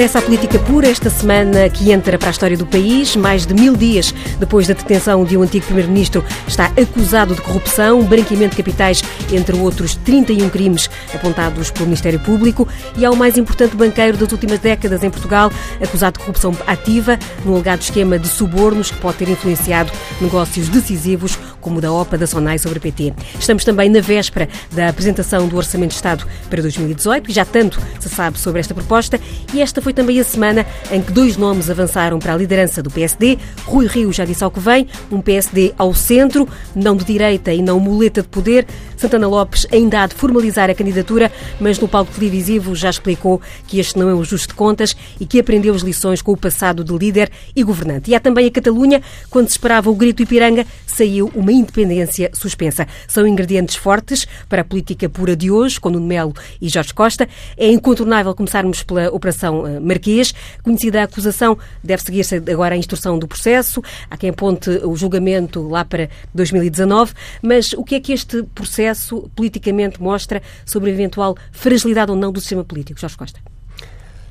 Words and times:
regressa 0.00 0.18
à 0.18 0.22
política 0.22 0.58
pura 0.60 0.88
esta 0.88 1.10
semana 1.10 1.68
que 1.68 1.92
entra 1.92 2.16
para 2.16 2.28
a 2.28 2.30
história 2.30 2.56
do 2.56 2.64
país. 2.64 3.14
Mais 3.16 3.44
de 3.44 3.52
mil 3.52 3.76
dias 3.76 4.14
depois 4.38 4.66
da 4.66 4.72
detenção 4.72 5.26
de 5.26 5.36
um 5.36 5.42
antigo 5.42 5.66
primeiro-ministro, 5.66 6.24
está 6.48 6.72
acusado 6.80 7.34
de 7.34 7.42
corrupção, 7.42 8.02
branqueamento 8.04 8.52
de 8.52 8.62
capitais, 8.62 9.02
entre 9.30 9.54
outros 9.58 9.96
31 9.96 10.48
crimes 10.48 10.88
apontados 11.14 11.70
pelo 11.70 11.84
Ministério 11.84 12.18
Público. 12.18 12.66
E 12.96 13.04
é 13.04 13.10
o 13.10 13.14
mais 13.14 13.36
importante 13.36 13.76
banqueiro 13.76 14.16
das 14.16 14.32
últimas 14.32 14.58
décadas 14.58 15.04
em 15.04 15.10
Portugal, 15.10 15.52
acusado 15.82 16.14
de 16.14 16.20
corrupção 16.20 16.56
ativa, 16.66 17.18
num 17.44 17.52
alegado 17.52 17.82
esquema 17.82 18.18
de 18.18 18.26
subornos 18.26 18.90
que 18.90 18.96
pode 18.96 19.18
ter 19.18 19.28
influenciado 19.28 19.92
negócios 20.18 20.70
decisivos, 20.70 21.38
como 21.60 21.76
o 21.76 21.80
da 21.80 21.92
OPA 21.92 22.16
da 22.16 22.26
SONAI 22.26 22.58
sobre 22.58 22.78
a 22.78 22.80
PT. 22.80 23.12
Estamos 23.38 23.64
também 23.64 23.90
na 23.90 24.00
véspera 24.00 24.48
da 24.72 24.88
apresentação 24.88 25.46
do 25.46 25.58
Orçamento 25.58 25.90
de 25.90 25.96
Estado 25.96 26.26
para 26.48 26.62
2018 26.62 27.30
e 27.30 27.34
já 27.34 27.44
tanto 27.44 27.78
se 28.00 28.08
sabe 28.08 28.38
sobre 28.38 28.60
esta 28.60 28.72
proposta. 28.72 29.20
E 29.52 29.60
esta 29.60 29.82
foi 29.82 29.89
também 29.92 30.20
a 30.20 30.24
semana 30.24 30.66
em 30.90 31.00
que 31.00 31.12
dois 31.12 31.36
nomes 31.36 31.70
avançaram 31.70 32.18
para 32.18 32.34
a 32.34 32.36
liderança 32.36 32.82
do 32.82 32.90
PSD. 32.90 33.38
Rui 33.64 33.86
Rio 33.86 34.12
já 34.12 34.24
disse 34.24 34.44
ao 34.44 34.50
que 34.50 34.60
vem, 34.60 34.86
um 35.10 35.20
PSD 35.20 35.72
ao 35.76 35.94
centro, 35.94 36.48
não 36.74 36.96
de 36.96 37.04
direita 37.04 37.52
e 37.52 37.62
não 37.62 37.80
muleta 37.80 38.22
de 38.22 38.28
poder. 38.28 38.66
Santana 39.00 39.26
Lopes 39.26 39.66
ainda 39.72 40.02
há 40.02 40.06
de 40.06 40.14
formalizar 40.14 40.68
a 40.68 40.74
candidatura, 40.74 41.32
mas 41.58 41.78
no 41.78 41.88
palco 41.88 42.12
televisivo 42.12 42.74
já 42.74 42.90
explicou 42.90 43.40
que 43.66 43.80
este 43.80 43.98
não 43.98 44.10
é 44.10 44.14
um 44.14 44.20
ajuste 44.20 44.48
de 44.48 44.54
contas 44.54 44.94
e 45.18 45.24
que 45.24 45.40
aprendeu 45.40 45.74
as 45.74 45.80
lições 45.80 46.20
com 46.20 46.32
o 46.32 46.36
passado 46.36 46.84
de 46.84 46.92
líder 46.92 47.30
e 47.56 47.62
governante. 47.62 48.10
E 48.10 48.14
há 48.14 48.20
também 48.20 48.46
a 48.46 48.50
Catalunha, 48.50 49.00
quando 49.30 49.46
se 49.46 49.52
esperava 49.52 49.88
o 49.88 49.94
grito 49.94 50.22
Ipiranga, 50.22 50.66
saiu 50.86 51.32
uma 51.34 51.50
independência 51.50 52.30
suspensa. 52.34 52.86
São 53.08 53.26
ingredientes 53.26 53.74
fortes 53.74 54.26
para 54.50 54.60
a 54.60 54.64
política 54.64 55.08
pura 55.08 55.34
de 55.34 55.50
hoje, 55.50 55.80
com 55.80 55.88
Nuno 55.88 56.06
Melo 56.06 56.34
e 56.60 56.68
Jorge 56.68 56.92
Costa. 56.92 57.26
É 57.56 57.70
incontornável 57.70 58.34
começarmos 58.34 58.82
pela 58.82 59.08
Operação 59.10 59.66
eh, 59.66 59.80
Marquês. 59.80 60.34
Conhecida 60.62 61.00
a 61.00 61.04
acusação, 61.04 61.56
deve 61.82 62.02
seguir-se 62.02 62.36
agora 62.36 62.74
a 62.74 62.78
instrução 62.78 63.18
do 63.18 63.26
processo. 63.26 63.82
Há 64.10 64.16
quem 64.18 64.28
aponte 64.28 64.68
o 64.84 64.94
julgamento 64.94 65.66
lá 65.66 65.86
para 65.86 66.10
2019. 66.34 67.14
Mas 67.40 67.72
o 67.72 67.82
que 67.82 67.94
é 67.94 68.00
que 68.00 68.12
este 68.12 68.42
processo 68.54 68.89
politicamente 69.34 70.02
mostra 70.02 70.42
sobre 70.64 70.90
a 70.90 70.92
eventual 70.92 71.36
fragilidade 71.52 72.10
ou 72.10 72.16
não 72.16 72.32
do 72.32 72.40
sistema 72.40 72.64
político? 72.64 73.00
Jorge 73.00 73.16
Costa. 73.16 73.40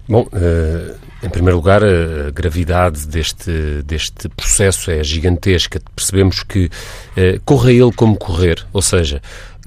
Bom, 0.09 0.23
uh, 0.23 0.95
em 1.21 1.29
primeiro 1.29 1.57
lugar, 1.57 1.83
a 1.83 2.31
gravidade 2.31 3.05
deste, 3.05 3.83
deste 3.85 4.27
processo 4.29 4.89
é 4.89 5.03
gigantesca. 5.03 5.79
Percebemos 5.95 6.41
que 6.41 6.65
uh, 6.65 7.39
corra 7.45 7.71
ele 7.71 7.91
como 7.91 8.17
correr, 8.17 8.65
ou 8.73 8.81
seja, 8.81 9.21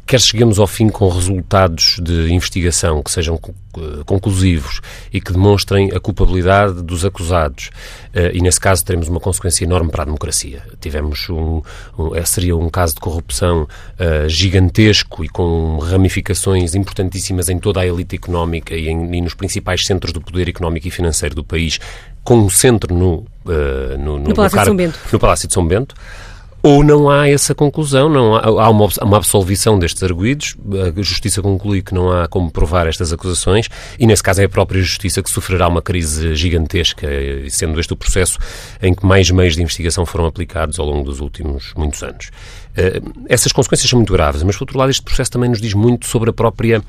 quer 0.06 0.20
cheguemos 0.20 0.58
ao 0.58 0.66
fim 0.66 0.88
com 0.88 1.08
resultados 1.08 1.98
de 2.02 2.32
investigação 2.32 3.02
que 3.02 3.10
sejam 3.10 3.38
eh, 3.76 4.02
conclusivos 4.04 4.80
e 5.12 5.20
que 5.20 5.32
demonstrem 5.32 5.90
a 5.92 6.00
culpabilidade 6.00 6.82
dos 6.82 7.04
acusados. 7.04 7.70
Eh, 8.12 8.32
e, 8.34 8.40
nesse 8.40 8.60
caso, 8.60 8.84
teremos 8.84 9.08
uma 9.08 9.20
consequência 9.20 9.64
enorme 9.64 9.90
para 9.90 10.02
a 10.02 10.04
democracia. 10.04 10.62
Tivemos 10.80 11.28
um, 11.30 11.62
um 11.98 12.14
eh, 12.14 12.24
seria 12.24 12.56
um 12.56 12.68
caso 12.68 12.94
de 12.94 13.00
corrupção 13.00 13.62
uh, 13.62 14.28
gigantesco 14.28 15.24
e 15.24 15.28
com 15.28 15.78
ramificações 15.78 16.74
importantíssimas 16.74 17.48
em 17.48 17.58
toda 17.58 17.80
a 17.80 17.86
elite 17.86 18.16
económica 18.16 18.74
e, 18.74 18.88
em, 18.88 19.14
e 19.14 19.20
nos 19.20 19.34
principais 19.34 19.84
centros 19.86 20.12
do 20.12 20.20
poder 20.20 20.48
económico 20.48 20.88
e 20.88 20.90
financeiro 20.90 21.34
do 21.34 21.44
país, 21.44 21.78
com 22.22 22.36
um 22.36 22.50
centro 22.50 22.94
no, 22.94 23.24
uh, 23.46 23.98
no, 23.98 24.18
no, 24.18 24.28
no 24.28 24.34
Palácio 24.34 24.56
no, 24.56 24.62
de 24.62 24.66
São 24.66 24.76
Bento. 24.76 24.98
No 25.12 25.18
Palácio 25.18 25.48
de 25.48 25.54
São 25.54 25.66
Bento 25.66 25.94
ou 26.62 26.84
não 26.84 27.10
há 27.10 27.28
essa 27.28 27.54
conclusão, 27.54 28.08
não 28.08 28.36
há, 28.36 28.44
há 28.44 28.70
uma, 28.70 28.88
uma, 29.02 29.16
absolvição 29.16 29.78
destes 29.78 30.02
arguídos, 30.02 30.56
a 30.96 31.02
Justiça 31.02 31.42
conclui 31.42 31.82
que 31.82 31.92
não 31.92 32.12
há 32.12 32.28
como 32.28 32.50
provar 32.50 32.86
estas 32.86 33.12
acusações 33.12 33.68
e, 33.98 34.06
nesse 34.06 34.22
caso, 34.22 34.40
é 34.42 34.44
a 34.44 34.48
própria 34.48 34.80
Justiça 34.80 35.22
que 35.22 35.30
sofrerá 35.30 35.66
uma 35.66 35.82
crise 35.82 36.34
gigantesca, 36.36 37.08
sendo 37.48 37.80
este 37.80 37.92
o 37.92 37.96
processo 37.96 38.38
em 38.80 38.94
que 38.94 39.04
mais 39.04 39.28
meios 39.30 39.56
de 39.56 39.62
investigação 39.62 40.06
foram 40.06 40.26
aplicados 40.26 40.78
ao 40.78 40.86
longo 40.86 41.04
dos 41.04 41.20
últimos 41.20 41.74
muitos 41.76 42.02
anos. 42.02 42.30
Uh, 42.72 43.24
essas 43.28 43.50
consequências 43.52 43.90
são 43.90 43.98
muito 43.98 44.12
graves, 44.12 44.42
mas, 44.42 44.56
por 44.56 44.62
outro 44.62 44.78
lado, 44.78 44.90
este 44.90 45.02
processo 45.02 45.32
também 45.32 45.50
nos 45.50 45.60
diz 45.60 45.74
muito 45.74 46.06
sobre 46.06 46.30
a 46.30 46.32
própria 46.32 46.80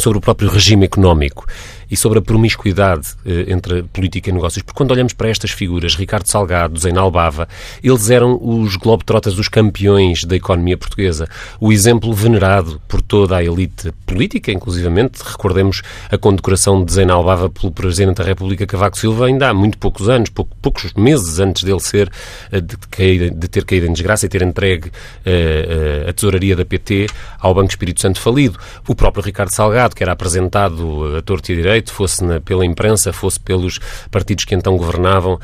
sobre 0.00 0.18
o 0.18 0.20
próprio 0.20 0.48
regime 0.48 0.84
económico 0.84 1.44
e 1.90 1.96
sobre 1.96 2.18
a 2.18 2.22
promiscuidade 2.22 3.08
eh, 3.24 3.46
entre 3.48 3.82
política 3.84 4.30
e 4.30 4.32
negócios. 4.32 4.62
Porque 4.62 4.76
quando 4.76 4.90
olhamos 4.90 5.12
para 5.12 5.28
estas 5.28 5.50
figuras, 5.50 5.94
Ricardo 5.94 6.26
Salgado, 6.26 6.78
Zeinal 6.78 7.10
Bava, 7.10 7.48
eles 7.82 8.10
eram 8.10 8.38
os 8.40 8.76
globetrotters, 8.76 9.38
os 9.38 9.48
campeões 9.48 10.24
da 10.24 10.36
economia 10.36 10.76
portuguesa. 10.76 11.28
O 11.60 11.72
exemplo 11.72 12.12
venerado 12.12 12.80
por 12.86 13.00
toda 13.00 13.36
a 13.36 13.44
elite 13.44 13.92
política, 14.06 14.52
inclusivamente. 14.52 15.22
Recordemos 15.22 15.82
a 16.10 16.18
condecoração 16.18 16.84
de 16.84 16.92
Zeinal 16.92 17.24
Bava 17.24 17.48
pelo 17.48 17.72
Presidente 17.72 18.16
da 18.16 18.24
República, 18.24 18.66
Cavaco 18.66 18.98
Silva, 18.98 19.26
ainda 19.26 19.48
há 19.48 19.54
muito 19.54 19.78
poucos 19.78 20.08
anos, 20.08 20.30
poucos, 20.30 20.92
meses 20.94 21.38
antes 21.38 21.62
dele 21.64 21.80
ser, 21.80 22.10
eh, 22.52 22.60
de, 22.60 22.76
cair, 22.90 23.30
de, 23.30 23.48
ter 23.48 23.64
caído 23.64 23.86
em 23.86 23.92
desgraça 23.92 24.26
e 24.26 24.28
ter 24.28 24.42
entregue 24.42 24.88
uh, 24.88 26.04
uh, 26.06 26.08
a 26.08 26.12
tesouraria 26.12 26.56
da 26.56 26.64
PT 26.64 27.06
ao 27.38 27.54
Banco 27.54 27.70
Espírito 27.70 28.00
Santo 28.00 28.20
falido. 28.20 28.58
O 28.86 28.94
próprio 28.94 29.24
Ricardo 29.24 29.50
Salgado, 29.50 29.94
que 29.94 30.02
era 30.02 30.12
apresentado 30.12 31.16
a 31.16 31.22
torto 31.22 31.52
e 31.52 31.56
direito, 31.56 31.92
fosse 31.92 32.24
na, 32.24 32.40
pela 32.40 32.64
imprensa, 32.64 33.12
fosse 33.12 33.38
pelos 33.40 33.78
partidos 34.10 34.44
que 34.44 34.54
então 34.54 34.76
governavam, 34.76 35.38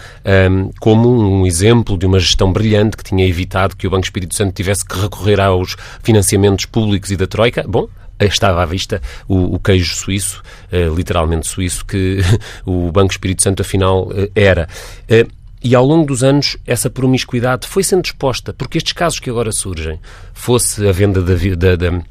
um, 0.51 0.71
como 0.81 1.09
um 1.09 1.47
exemplo 1.47 1.97
de 1.97 2.07
uma 2.07 2.19
gestão 2.19 2.53
brilhante 2.53 2.97
que 2.97 3.05
tinha 3.05 3.27
evitado 3.27 3.77
que 3.77 3.87
o 3.87 3.91
Banco 3.91 4.05
Espírito 4.05 4.35
Santo 4.35 4.53
tivesse 4.53 4.85
que 4.85 4.99
recorrer 4.99 5.41
aos 5.41 5.77
financiamentos 6.03 6.67
públicos 6.67 7.11
e 7.11 7.17
da 7.17 7.27
Troika. 7.27 7.65
Bom, 7.67 7.89
estava 8.21 8.63
à 8.63 8.67
vista 8.67 9.01
o, 9.29 9.55
o 9.55 9.59
queijo 9.59 9.95
suíço, 9.95 10.43
uh, 10.73 10.95
literalmente 10.95 11.47
suíço, 11.47 11.85
que 11.85 12.21
o 12.65 12.91
Banco 12.93 13.13
Espírito 13.13 13.43
Santo 13.43 13.63
afinal 13.63 14.09
uh, 14.09 14.31
era. 14.35 14.69
Uh, 15.11 15.44
e 15.65 15.75
ao 15.75 15.85
longo 15.85 16.07
dos 16.07 16.23
anos, 16.23 16.59
essa 16.67 16.91
promiscuidade 16.91 17.67
foi 17.67 17.83
sendo 17.83 18.05
exposta, 18.05 18.53
porque 18.53 18.77
estes 18.77 18.93
casos 18.93 19.19
que 19.19 19.31
agora 19.31 19.51
surgem, 19.51 19.99
fosse 20.35 20.87
a 20.87 20.93
venda 20.93 21.23
da, 21.23 21.35
da, 21.75 22.03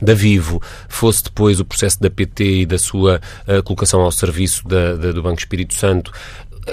da 0.00 0.14
Vivo, 0.14 0.62
fosse 0.88 1.24
depois 1.24 1.58
o 1.58 1.64
processo 1.64 2.00
da 2.00 2.08
PT 2.08 2.60
e 2.60 2.66
da 2.66 2.78
sua 2.78 3.20
uh, 3.48 3.60
colocação 3.64 4.02
ao 4.02 4.12
serviço 4.12 4.68
da, 4.68 4.94
da, 4.94 5.10
do 5.10 5.20
Banco 5.20 5.40
Espírito 5.40 5.74
Santo, 5.74 6.12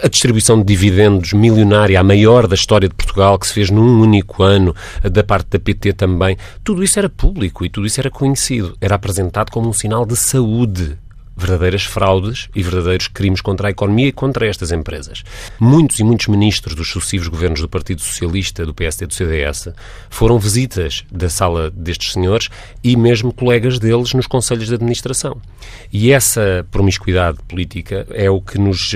a 0.03 0.07
distribuição 0.07 0.59
de 0.59 0.65
dividendos 0.65 1.33
milionária, 1.33 1.99
a 1.99 2.03
maior 2.03 2.45
da 2.45 2.53
história 2.53 2.87
de 2.87 2.93
Portugal, 2.93 3.39
que 3.39 3.47
se 3.47 3.53
fez 3.53 3.71
num 3.71 3.99
único 3.99 4.43
ano, 4.43 4.75
eh, 5.03 5.09
da 5.09 5.23
parte 5.23 5.49
da 5.49 5.59
PT 5.59 5.93
também, 5.93 6.37
tudo 6.63 6.83
isso 6.83 6.99
era 6.99 7.09
público 7.09 7.65
e 7.65 7.69
tudo 7.69 7.87
isso 7.87 7.99
era 7.99 8.11
conhecido. 8.11 8.77
Era 8.79 8.93
apresentado 8.93 9.49
como 9.49 9.67
um 9.67 9.73
sinal 9.73 10.05
de 10.05 10.15
saúde 10.15 10.95
verdadeiras 11.39 11.83
fraudes 11.83 12.49
e 12.53 12.61
verdadeiros 12.61 13.07
crimes 13.07 13.41
contra 13.41 13.67
a 13.67 13.71
economia 13.71 14.07
e 14.07 14.11
contra 14.11 14.45
estas 14.45 14.71
empresas. 14.71 15.23
Muitos 15.59 15.99
e 15.99 16.03
muitos 16.03 16.27
ministros 16.27 16.75
dos 16.75 16.89
sucessivos 16.89 17.27
governos 17.27 17.61
do 17.61 17.69
Partido 17.69 18.01
Socialista, 18.01 18.65
do 18.65 18.73
PSD 18.73 19.05
e 19.05 19.07
do 19.07 19.13
CDS 19.13 19.69
foram 20.09 20.37
visitas 20.37 21.05
da 21.11 21.29
sala 21.29 21.69
destes 21.71 22.13
senhores 22.13 22.49
e 22.83 22.95
mesmo 22.95 23.33
colegas 23.33 23.79
deles 23.79 24.13
nos 24.13 24.27
conselhos 24.27 24.67
de 24.67 24.75
administração. 24.75 25.41
E 25.91 26.11
essa 26.11 26.65
promiscuidade 26.69 27.37
política 27.47 28.05
é 28.11 28.29
o 28.29 28.41
que 28.41 28.57
nos 28.57 28.93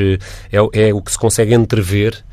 é, 0.52 0.88
é 0.88 0.94
o 0.94 1.02
que 1.02 1.12
se 1.12 1.18
consegue 1.18 1.54
entrever 1.54 2.24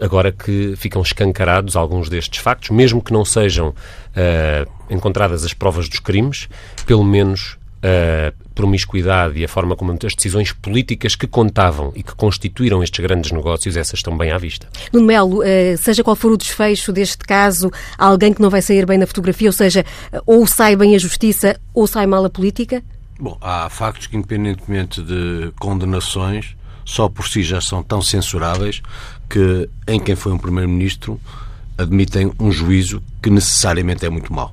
agora 0.00 0.32
que 0.32 0.74
ficam 0.76 1.00
escancarados 1.00 1.76
alguns 1.76 2.08
destes 2.08 2.40
factos, 2.40 2.70
mesmo 2.70 3.02
que 3.02 3.12
não 3.12 3.24
sejam 3.24 3.68
uh, 3.68 4.70
encontradas 4.90 5.44
as 5.44 5.54
provas 5.54 5.88
dos 5.88 6.00
crimes, 6.00 6.48
pelo 6.86 7.04
menos 7.04 7.56
a 7.82 8.32
promiscuidade 8.54 9.38
e 9.38 9.44
a 9.44 9.48
forma 9.48 9.74
como 9.74 9.92
as 9.92 10.14
decisões 10.14 10.52
políticas 10.52 11.14
que 11.14 11.26
contavam 11.26 11.92
e 11.94 12.02
que 12.02 12.14
constituíram 12.14 12.82
estes 12.82 13.00
grandes 13.00 13.32
negócios, 13.32 13.76
essas 13.76 14.00
estão 14.00 14.16
bem 14.16 14.30
à 14.30 14.38
vista. 14.38 14.68
Nuno 14.92 15.06
Melo, 15.06 15.42
eh, 15.42 15.76
seja 15.76 16.04
qual 16.04 16.14
for 16.14 16.32
o 16.32 16.36
desfecho 16.36 16.92
deste 16.92 17.24
caso, 17.24 17.70
há 17.96 18.06
alguém 18.06 18.34
que 18.34 18.42
não 18.42 18.50
vai 18.50 18.60
sair 18.60 18.84
bem 18.84 18.98
na 18.98 19.06
fotografia, 19.06 19.48
ou 19.48 19.52
seja, 19.52 19.84
ou 20.26 20.46
sai 20.46 20.76
bem 20.76 20.94
a 20.94 20.98
justiça 20.98 21.58
ou 21.72 21.86
sai 21.86 22.06
mal 22.06 22.24
a 22.24 22.30
política? 22.30 22.82
Bom, 23.18 23.36
há 23.40 23.68
factos 23.68 24.06
que, 24.06 24.16
independentemente 24.16 25.02
de 25.02 25.52
condenações, 25.58 26.56
só 26.84 27.08
por 27.08 27.28
si 27.28 27.42
já 27.42 27.60
são 27.60 27.82
tão 27.82 28.02
censuráveis 28.02 28.82
que, 29.28 29.68
em 29.86 30.00
quem 30.00 30.16
foi 30.16 30.32
um 30.32 30.38
Primeiro-Ministro, 30.38 31.20
admitem 31.78 32.32
um 32.38 32.50
juízo 32.50 33.02
que 33.22 33.30
necessariamente 33.30 34.04
é 34.04 34.10
muito 34.10 34.32
mau. 34.32 34.52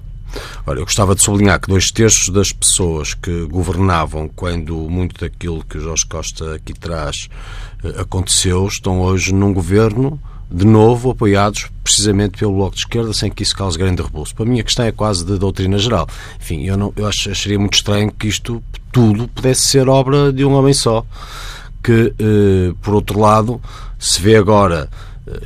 Olha, 0.66 0.80
eu 0.80 0.86
gostava 0.86 1.16
de 1.16 1.24
sublinhar 1.24 1.60
que 1.60 1.68
dois 1.68 1.92
terços 1.92 2.30
das 2.30 2.51
pessoas 2.51 3.13
que 3.13 3.45
governavam 3.45 4.28
quando 4.28 4.75
muito 4.89 5.19
daquilo 5.19 5.63
que 5.63 5.78
o 5.78 5.81
Jorge 5.81 6.06
Costa 6.06 6.56
aqui 6.56 6.74
traz 6.74 7.30
eh, 7.84 8.01
aconteceu 8.01 8.68
estão 8.68 9.01
hoje 9.01 9.34
num 9.34 9.54
governo 9.54 10.19
de 10.50 10.66
novo 10.66 11.12
apoiados 11.12 11.68
precisamente 11.84 12.38
pelo 12.38 12.54
Bloco 12.54 12.75
de 12.75 12.81
Esquerda, 12.81 13.13
sem 13.13 13.30
que 13.30 13.44
isso 13.44 13.56
cause 13.56 13.78
grande 13.78 14.01
rebuço. 14.01 14.34
Para 14.36 14.45
mim, 14.45 14.60
a 14.60 14.63
questão 14.63 14.86
é 14.86 14.92
quase 14.92 15.25
de 15.25 15.38
doutrina 15.38 15.78
geral. 15.78 16.07
Enfim, 16.40 16.63
eu, 16.63 16.78
não, 16.78 16.94
eu 16.95 17.06
acharia 17.06 17.60
muito 17.60 17.75
estranho 17.75 18.12
que 18.12 18.28
isto 18.28 18.63
tudo 18.92 19.28
pudesse 19.28 19.62
ser 19.62 19.90
obra 19.90 20.31
de 20.31 20.45
um 20.45 20.54
homem 20.54 20.74
só, 20.74 21.06
que, 21.83 22.13
eh, 22.19 22.74
por 22.81 22.94
outro 22.94 23.19
lado, 23.19 23.62
se 24.00 24.22
vê 24.22 24.36
agora 24.36 24.90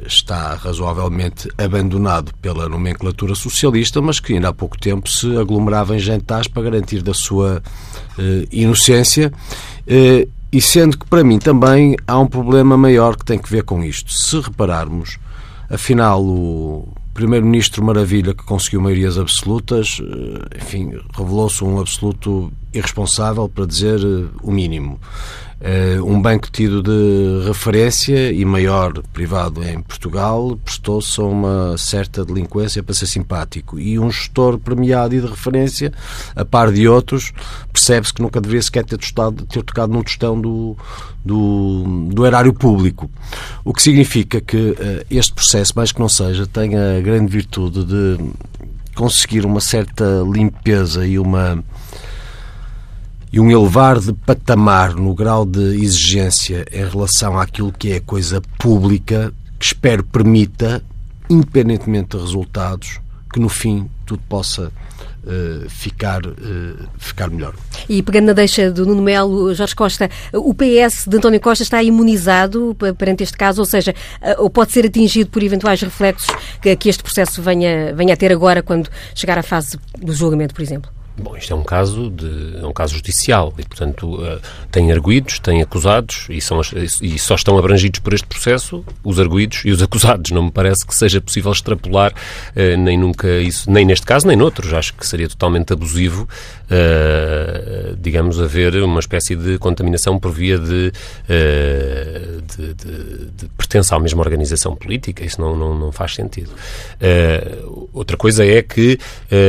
está 0.05 0.55
razoavelmente 0.55 1.49
abandonado 1.57 2.31
pela 2.41 2.67
nomenclatura 2.69 3.35
socialista, 3.35 4.01
mas 4.01 4.19
que 4.19 4.33
ainda 4.33 4.49
há 4.49 4.53
pouco 4.53 4.77
tempo 4.77 5.09
se 5.09 5.37
aglomerava 5.37 5.95
em 5.95 5.99
jantares 5.99 6.47
para 6.47 6.63
garantir 6.63 7.01
da 7.01 7.13
sua 7.13 7.61
eh, 8.17 8.47
inocência. 8.51 9.31
Eh, 9.87 10.27
E 10.53 10.59
sendo 10.61 10.97
que, 10.97 11.05
para 11.05 11.23
mim, 11.23 11.39
também 11.39 11.95
há 12.05 12.19
um 12.19 12.27
problema 12.27 12.75
maior 12.75 13.15
que 13.15 13.23
tem 13.23 13.39
que 13.39 13.49
ver 13.49 13.63
com 13.63 13.81
isto. 13.81 14.11
Se 14.11 14.37
repararmos, 14.37 15.17
afinal, 15.69 16.21
o 16.21 16.91
Primeiro-Ministro 17.13 17.81
Maravilha, 17.81 18.33
que 18.33 18.43
conseguiu 18.43 18.81
maiorias 18.81 19.17
absolutas, 19.17 20.01
eh, 20.01 20.57
enfim, 20.57 20.91
revelou-se 21.15 21.63
um 21.63 21.79
absoluto 21.79 22.51
irresponsável, 22.73 23.47
para 23.47 23.65
dizer 23.65 23.99
eh, 24.01 24.27
o 24.43 24.51
mínimo. 24.51 24.99
Uh, 25.61 26.03
um 26.03 26.19
banco 26.19 26.49
tido 26.49 26.81
de 26.81 27.47
referência 27.47 28.31
e 28.31 28.43
maior 28.43 28.93
privado 29.13 29.63
em 29.63 29.79
Portugal 29.79 30.57
prestou-se 30.65 31.21
a 31.21 31.23
uma 31.23 31.77
certa 31.77 32.25
delinquência 32.25 32.81
para 32.81 32.95
ser 32.95 33.05
simpático. 33.05 33.79
E 33.79 33.99
um 33.99 34.09
gestor 34.09 34.57
premiado 34.57 35.13
e 35.13 35.21
de 35.21 35.27
referência, 35.27 35.93
a 36.35 36.43
par 36.43 36.71
de 36.71 36.87
outros, 36.87 37.31
percebe-se 37.71 38.11
que 38.11 38.23
nunca 38.23 38.41
deveria 38.41 38.63
sequer 38.63 38.83
ter, 38.85 38.97
tostado, 38.97 39.45
ter 39.45 39.61
tocado 39.61 39.93
num 39.93 40.01
tostão 40.01 40.41
do, 40.41 40.75
do, 41.23 42.09
do 42.11 42.25
erário 42.25 42.53
público. 42.55 43.07
O 43.63 43.71
que 43.71 43.83
significa 43.83 44.41
que 44.41 44.57
uh, 44.57 45.05
este 45.11 45.31
processo, 45.31 45.73
mais 45.75 45.91
que 45.91 45.99
não 45.99 46.09
seja, 46.09 46.47
tem 46.47 46.75
a 46.75 46.99
grande 47.01 47.31
virtude 47.31 47.83
de 47.83 48.17
conseguir 48.95 49.45
uma 49.45 49.61
certa 49.61 50.23
limpeza 50.27 51.05
e 51.05 51.19
uma 51.19 51.63
e 53.31 53.39
um 53.39 53.49
elevar 53.49 53.99
de 53.99 54.11
patamar 54.11 54.93
no 54.95 55.13
grau 55.13 55.45
de 55.45 55.83
exigência 55.83 56.65
em 56.71 56.85
relação 56.85 57.39
àquilo 57.39 57.71
que 57.71 57.93
é 57.93 57.99
coisa 57.99 58.41
pública, 58.59 59.33
que 59.57 59.65
espero 59.65 60.03
permita, 60.03 60.83
independentemente 61.29 62.17
de 62.17 62.23
resultados, 62.23 62.99
que 63.31 63.39
no 63.39 63.49
fim 63.49 63.89
tudo 64.05 64.21
possa 64.27 64.71
Uh, 65.21 65.69
ficar, 65.69 66.25
uh, 66.25 66.89
ficar 66.97 67.29
melhor. 67.29 67.53
E 67.87 68.01
pegando 68.01 68.25
na 68.25 68.33
deixa 68.33 68.71
do 68.71 68.87
Nuno 68.87 69.03
Melo, 69.03 69.53
Jorge 69.53 69.75
Costa, 69.75 70.09
o 70.33 70.51
PS 70.51 71.05
de 71.07 71.17
António 71.17 71.39
Costa 71.39 71.61
está 71.61 71.83
imunizado 71.83 72.75
perante 72.97 73.21
este 73.21 73.37
caso, 73.37 73.61
ou 73.61 73.65
seja, 73.67 73.93
uh, 74.19 74.41
ou 74.41 74.49
pode 74.49 74.71
ser 74.71 74.83
atingido 74.83 75.29
por 75.29 75.43
eventuais 75.43 75.79
reflexos 75.79 76.35
que, 76.59 76.75
que 76.75 76.89
este 76.89 77.03
processo 77.03 77.39
venha, 77.39 77.93
venha 77.93 78.15
a 78.15 78.17
ter 78.17 78.31
agora 78.31 78.63
quando 78.63 78.89
chegar 79.13 79.37
à 79.37 79.43
fase 79.43 79.77
do 79.95 80.11
julgamento, 80.11 80.55
por 80.55 80.63
exemplo? 80.63 80.91
Bom, 81.17 81.35
isto 81.35 81.51
é 81.51 81.55
um 81.55 81.63
caso 81.63 82.09
de 82.09 82.57
é 82.61 82.65
um 82.65 82.71
caso 82.71 82.95
judicial 82.95 83.53
e, 83.57 83.63
portanto, 83.63 84.15
uh, 84.15 84.39
tem 84.71 84.91
arguídos, 84.91 85.39
tem 85.39 85.61
acusados 85.61 86.25
e, 86.29 86.39
são, 86.39 86.61
e 87.01 87.19
só 87.19 87.35
estão 87.35 87.57
abrangidos 87.57 87.99
por 87.99 88.13
este 88.13 88.25
processo 88.25 88.83
os 89.03 89.19
arguídos 89.19 89.63
e 89.65 89.71
os 89.71 89.81
acusados. 89.83 90.31
Não 90.31 90.43
me 90.43 90.51
parece 90.51 90.85
que 90.85 90.95
seja 90.95 91.19
possível 91.19 91.51
extrapolar 91.51 92.11
uh, 92.13 92.77
nem 92.77 92.97
nunca 92.97 93.27
isso, 93.39 93.69
nem 93.69 93.85
neste 93.85 94.05
caso 94.05 94.25
nem 94.25 94.37
noutros. 94.37 94.73
Acho 94.73 94.93
que 94.93 95.05
seria 95.05 95.27
totalmente 95.27 95.73
abusivo, 95.73 96.23
uh, 96.23 97.95
digamos, 97.97 98.39
haver 98.39 98.81
uma 98.81 98.99
espécie 98.99 99.35
de 99.35 99.57
contaminação 99.57 100.17
por 100.17 100.31
via 100.31 100.57
de, 100.57 100.91
de, 102.57 102.73
de, 102.73 103.25
de 103.31 103.45
pertença 103.57 103.95
à 103.95 103.99
mesma 103.99 104.21
organização 104.21 104.75
política. 104.75 105.25
Isso 105.25 105.41
não, 105.41 105.55
não, 105.55 105.77
não 105.77 105.91
faz 105.91 106.15
sentido. 106.15 106.51
outra 107.93 108.15
coisa 108.15 108.45
é 108.45 108.61
que 108.61 108.97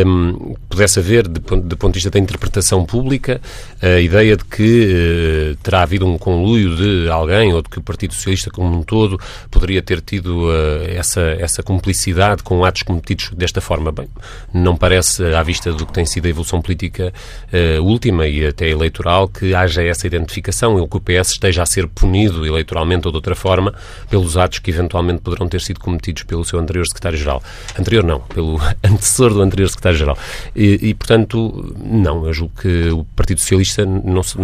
um, 0.06 0.54
pudesse 0.68 0.98
haver, 0.98 1.28
de 1.56 1.72
do 1.72 1.76
ponto 1.76 1.94
de 1.94 1.98
vista 1.98 2.10
da 2.10 2.18
interpretação 2.18 2.84
pública, 2.84 3.40
a 3.80 4.00
ideia 4.00 4.36
de 4.36 4.44
que 4.44 5.52
uh, 5.52 5.56
terá 5.62 5.82
havido 5.82 6.06
um 6.06 6.18
conluio 6.18 6.76
de 6.76 7.08
alguém 7.08 7.52
ou 7.52 7.62
de 7.62 7.68
que 7.68 7.78
o 7.78 7.82
Partido 7.82 8.14
Socialista 8.14 8.50
como 8.50 8.78
um 8.78 8.82
todo 8.82 9.18
poderia 9.50 9.82
ter 9.82 10.00
tido 10.00 10.48
uh, 10.48 10.84
essa, 10.88 11.20
essa 11.38 11.62
cumplicidade 11.62 12.42
com 12.42 12.64
atos 12.64 12.82
cometidos 12.82 13.30
desta 13.30 13.60
forma. 13.60 13.90
Bem, 13.90 14.08
não 14.52 14.76
parece, 14.76 15.24
à 15.34 15.42
vista 15.42 15.72
do 15.72 15.86
que 15.86 15.92
tem 15.92 16.04
sido 16.04 16.26
a 16.26 16.28
evolução 16.28 16.60
política 16.60 17.12
uh, 17.52 17.82
última 17.82 18.26
e 18.26 18.46
até 18.46 18.68
eleitoral, 18.68 19.28
que 19.28 19.54
haja 19.54 19.82
essa 19.82 20.06
identificação 20.06 20.76
ou 20.76 20.86
que 20.86 20.96
o 20.96 21.00
PS 21.00 21.32
esteja 21.32 21.62
a 21.62 21.66
ser 21.66 21.88
punido 21.88 22.46
eleitoralmente 22.46 23.06
ou 23.06 23.12
de 23.12 23.16
outra 23.16 23.34
forma 23.34 23.74
pelos 24.10 24.36
atos 24.36 24.58
que 24.58 24.70
eventualmente 24.70 25.20
poderão 25.22 25.48
ter 25.48 25.60
sido 25.60 25.80
cometidos 25.80 26.22
pelo 26.24 26.44
seu 26.44 26.58
anterior 26.58 26.86
secretário-geral. 26.86 27.42
Anterior 27.78 28.04
não, 28.04 28.20
pelo 28.20 28.60
antecessor 28.84 29.32
do 29.32 29.40
anterior 29.40 29.68
secretário-geral. 29.68 30.18
E, 30.54 30.78
e, 30.82 30.94
portanto, 30.94 31.41
não. 31.82 32.26
Eu 32.26 32.32
julgo 32.32 32.52
que 32.60 32.90
o 32.90 33.04
Partido 33.16 33.40
Socialista 33.40 33.84
não, 33.86 34.22
se, 34.22 34.36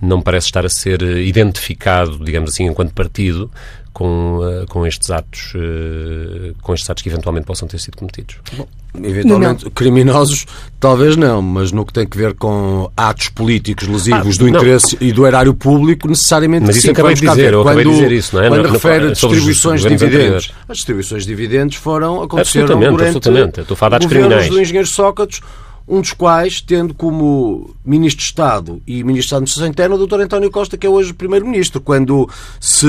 não 0.00 0.20
parece 0.20 0.46
estar 0.46 0.64
a 0.66 0.68
ser 0.68 1.02
identificado, 1.02 2.22
digamos 2.22 2.50
assim, 2.50 2.66
enquanto 2.66 2.92
partido, 2.92 3.50
com, 3.92 4.38
uh, 4.38 4.66
com 4.68 4.86
estes 4.86 5.10
atos 5.10 5.52
uh, 5.54 6.54
com 6.62 6.74
estes 6.74 6.88
atos 6.88 7.02
que 7.02 7.08
eventualmente 7.08 7.46
possam 7.46 7.66
ter 7.66 7.78
sido 7.78 7.96
cometidos. 7.96 8.36
Bom, 8.56 8.66
eventualmente 9.02 9.64
não. 9.64 9.70
criminosos, 9.72 10.46
talvez 10.78 11.16
não, 11.16 11.42
mas 11.42 11.72
no 11.72 11.84
que 11.84 11.92
tem 11.92 12.06
que 12.06 12.16
ver 12.16 12.34
com 12.34 12.90
atos 12.96 13.28
políticos 13.28 13.88
lesivos 13.88 14.36
ah, 14.36 14.38
do 14.38 14.48
interesse 14.48 14.96
não. 15.00 15.08
e 15.08 15.12
do 15.12 15.26
erário 15.26 15.54
público, 15.54 16.08
necessariamente 16.08 16.66
mas 16.66 16.76
isso 16.76 16.86
sim, 16.86 16.92
acabei 16.92 17.14
de 17.14 17.26
dizer, 17.26 17.52
eu 17.52 17.62
acabei 17.62 17.84
de 17.84 17.90
dizer 17.90 18.12
isso, 18.12 18.36
não 18.36 18.44
é? 18.44 18.48
Quando 18.48 18.68
refere 18.68 19.06
a 19.06 19.10
distribuições 19.10 19.82
de 19.82 19.88
dividendos, 19.88 20.52
as 20.68 20.76
distribuições 20.78 21.22
de 21.24 21.28
dividendos 21.28 21.76
foram 21.76 22.22
aconteceram 22.22 22.64
absolutamente, 22.64 22.90
durante 22.96 23.16
absolutamente. 23.16 23.60
Estou 23.60 23.74
a 23.74 23.78
falar 23.78 23.98
de 23.98 24.08
criminais. 24.08 24.48
do 24.48 24.60
engenheiro 24.60 24.88
Sócrates 24.88 25.40
um 25.90 26.00
dos 26.00 26.12
quais 26.12 26.60
tendo 26.60 26.94
como 26.94 27.74
Ministro 27.84 28.22
de 28.22 28.28
Estado 28.28 28.80
e 28.86 29.02
Ministro 29.02 29.32
da 29.32 29.36
Administração 29.38 29.68
Interna 29.68 29.96
o 29.96 30.06
Dr. 30.06 30.20
António 30.20 30.48
Costa, 30.48 30.78
que 30.78 30.86
é 30.86 30.90
hoje 30.90 31.12
Primeiro-Ministro. 31.12 31.80
Quando 31.80 32.30
se 32.60 32.86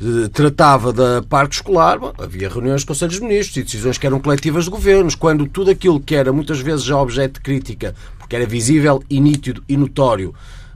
eh, 0.00 0.28
tratava 0.32 0.92
da 0.92 1.22
parte 1.22 1.54
escolar, 1.54 1.98
bom, 1.98 2.12
havia 2.16 2.48
reuniões 2.48 2.82
de 2.82 2.86
Conselhos 2.86 3.16
de 3.16 3.22
Ministros 3.22 3.56
e 3.56 3.64
decisões 3.64 3.98
que 3.98 4.06
eram 4.06 4.20
coletivas 4.20 4.64
de 4.64 4.70
governos. 4.70 5.16
Quando 5.16 5.48
tudo 5.48 5.72
aquilo 5.72 5.98
que 5.98 6.14
era 6.14 6.32
muitas 6.32 6.60
vezes 6.60 6.84
já 6.84 6.96
objeto 6.96 7.34
de 7.34 7.40
crítica, 7.40 7.96
porque 8.16 8.36
era 8.36 8.46
visível 8.46 9.02
e 9.10 9.18
nítido 9.18 9.64
e 9.68 9.76
notório, 9.76 10.32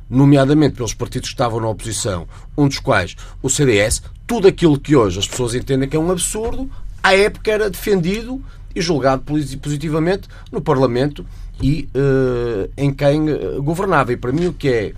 nomeadamente 0.08 0.74
pelos 0.74 0.92
partidos 0.92 1.28
que 1.28 1.34
estavam 1.34 1.60
na 1.60 1.68
oposição, 1.68 2.26
um 2.58 2.66
dos 2.66 2.80
quais 2.80 3.14
o 3.40 3.48
CDS, 3.48 4.02
tudo 4.26 4.48
aquilo 4.48 4.76
que 4.76 4.96
hoje 4.96 5.20
as 5.20 5.28
pessoas 5.28 5.54
entendem 5.54 5.88
que 5.88 5.96
é 5.96 6.00
um 6.00 6.10
absurdo, 6.10 6.68
à 7.00 7.14
época 7.14 7.52
era 7.52 7.70
defendido 7.70 8.42
e 8.74 8.80
julgado 8.80 9.22
positivamente 9.60 10.28
no 10.50 10.60
Parlamento 10.60 11.24
e 11.62 11.88
uh, 11.94 12.70
em 12.76 12.92
quem 12.92 13.28
eh, 13.28 13.58
governava. 13.60 14.12
E 14.12 14.16
para 14.16 14.32
mim 14.32 14.46
o 14.46 14.52
que 14.52 14.68
é 14.68 14.92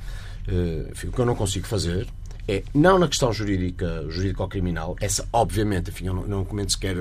uh, 0.49 0.91
enfim, 0.93 1.09
o 1.09 1.13
que 1.13 1.19
eu 1.19 1.27
não 1.27 1.35
consigo 1.35 1.67
fazer 1.67 2.07
é, 2.47 2.63
não 2.75 2.99
na 2.99 3.07
questão 3.07 3.33
jurídica, 3.33 4.05
jurídico-criminal, 4.09 4.97
essa 5.01 5.29
obviamente, 5.33 5.91
enfim, 5.91 6.07
eu 6.07 6.15
não, 6.15 6.27
não 6.27 6.45
comento 6.45 6.73
sequer 6.73 6.97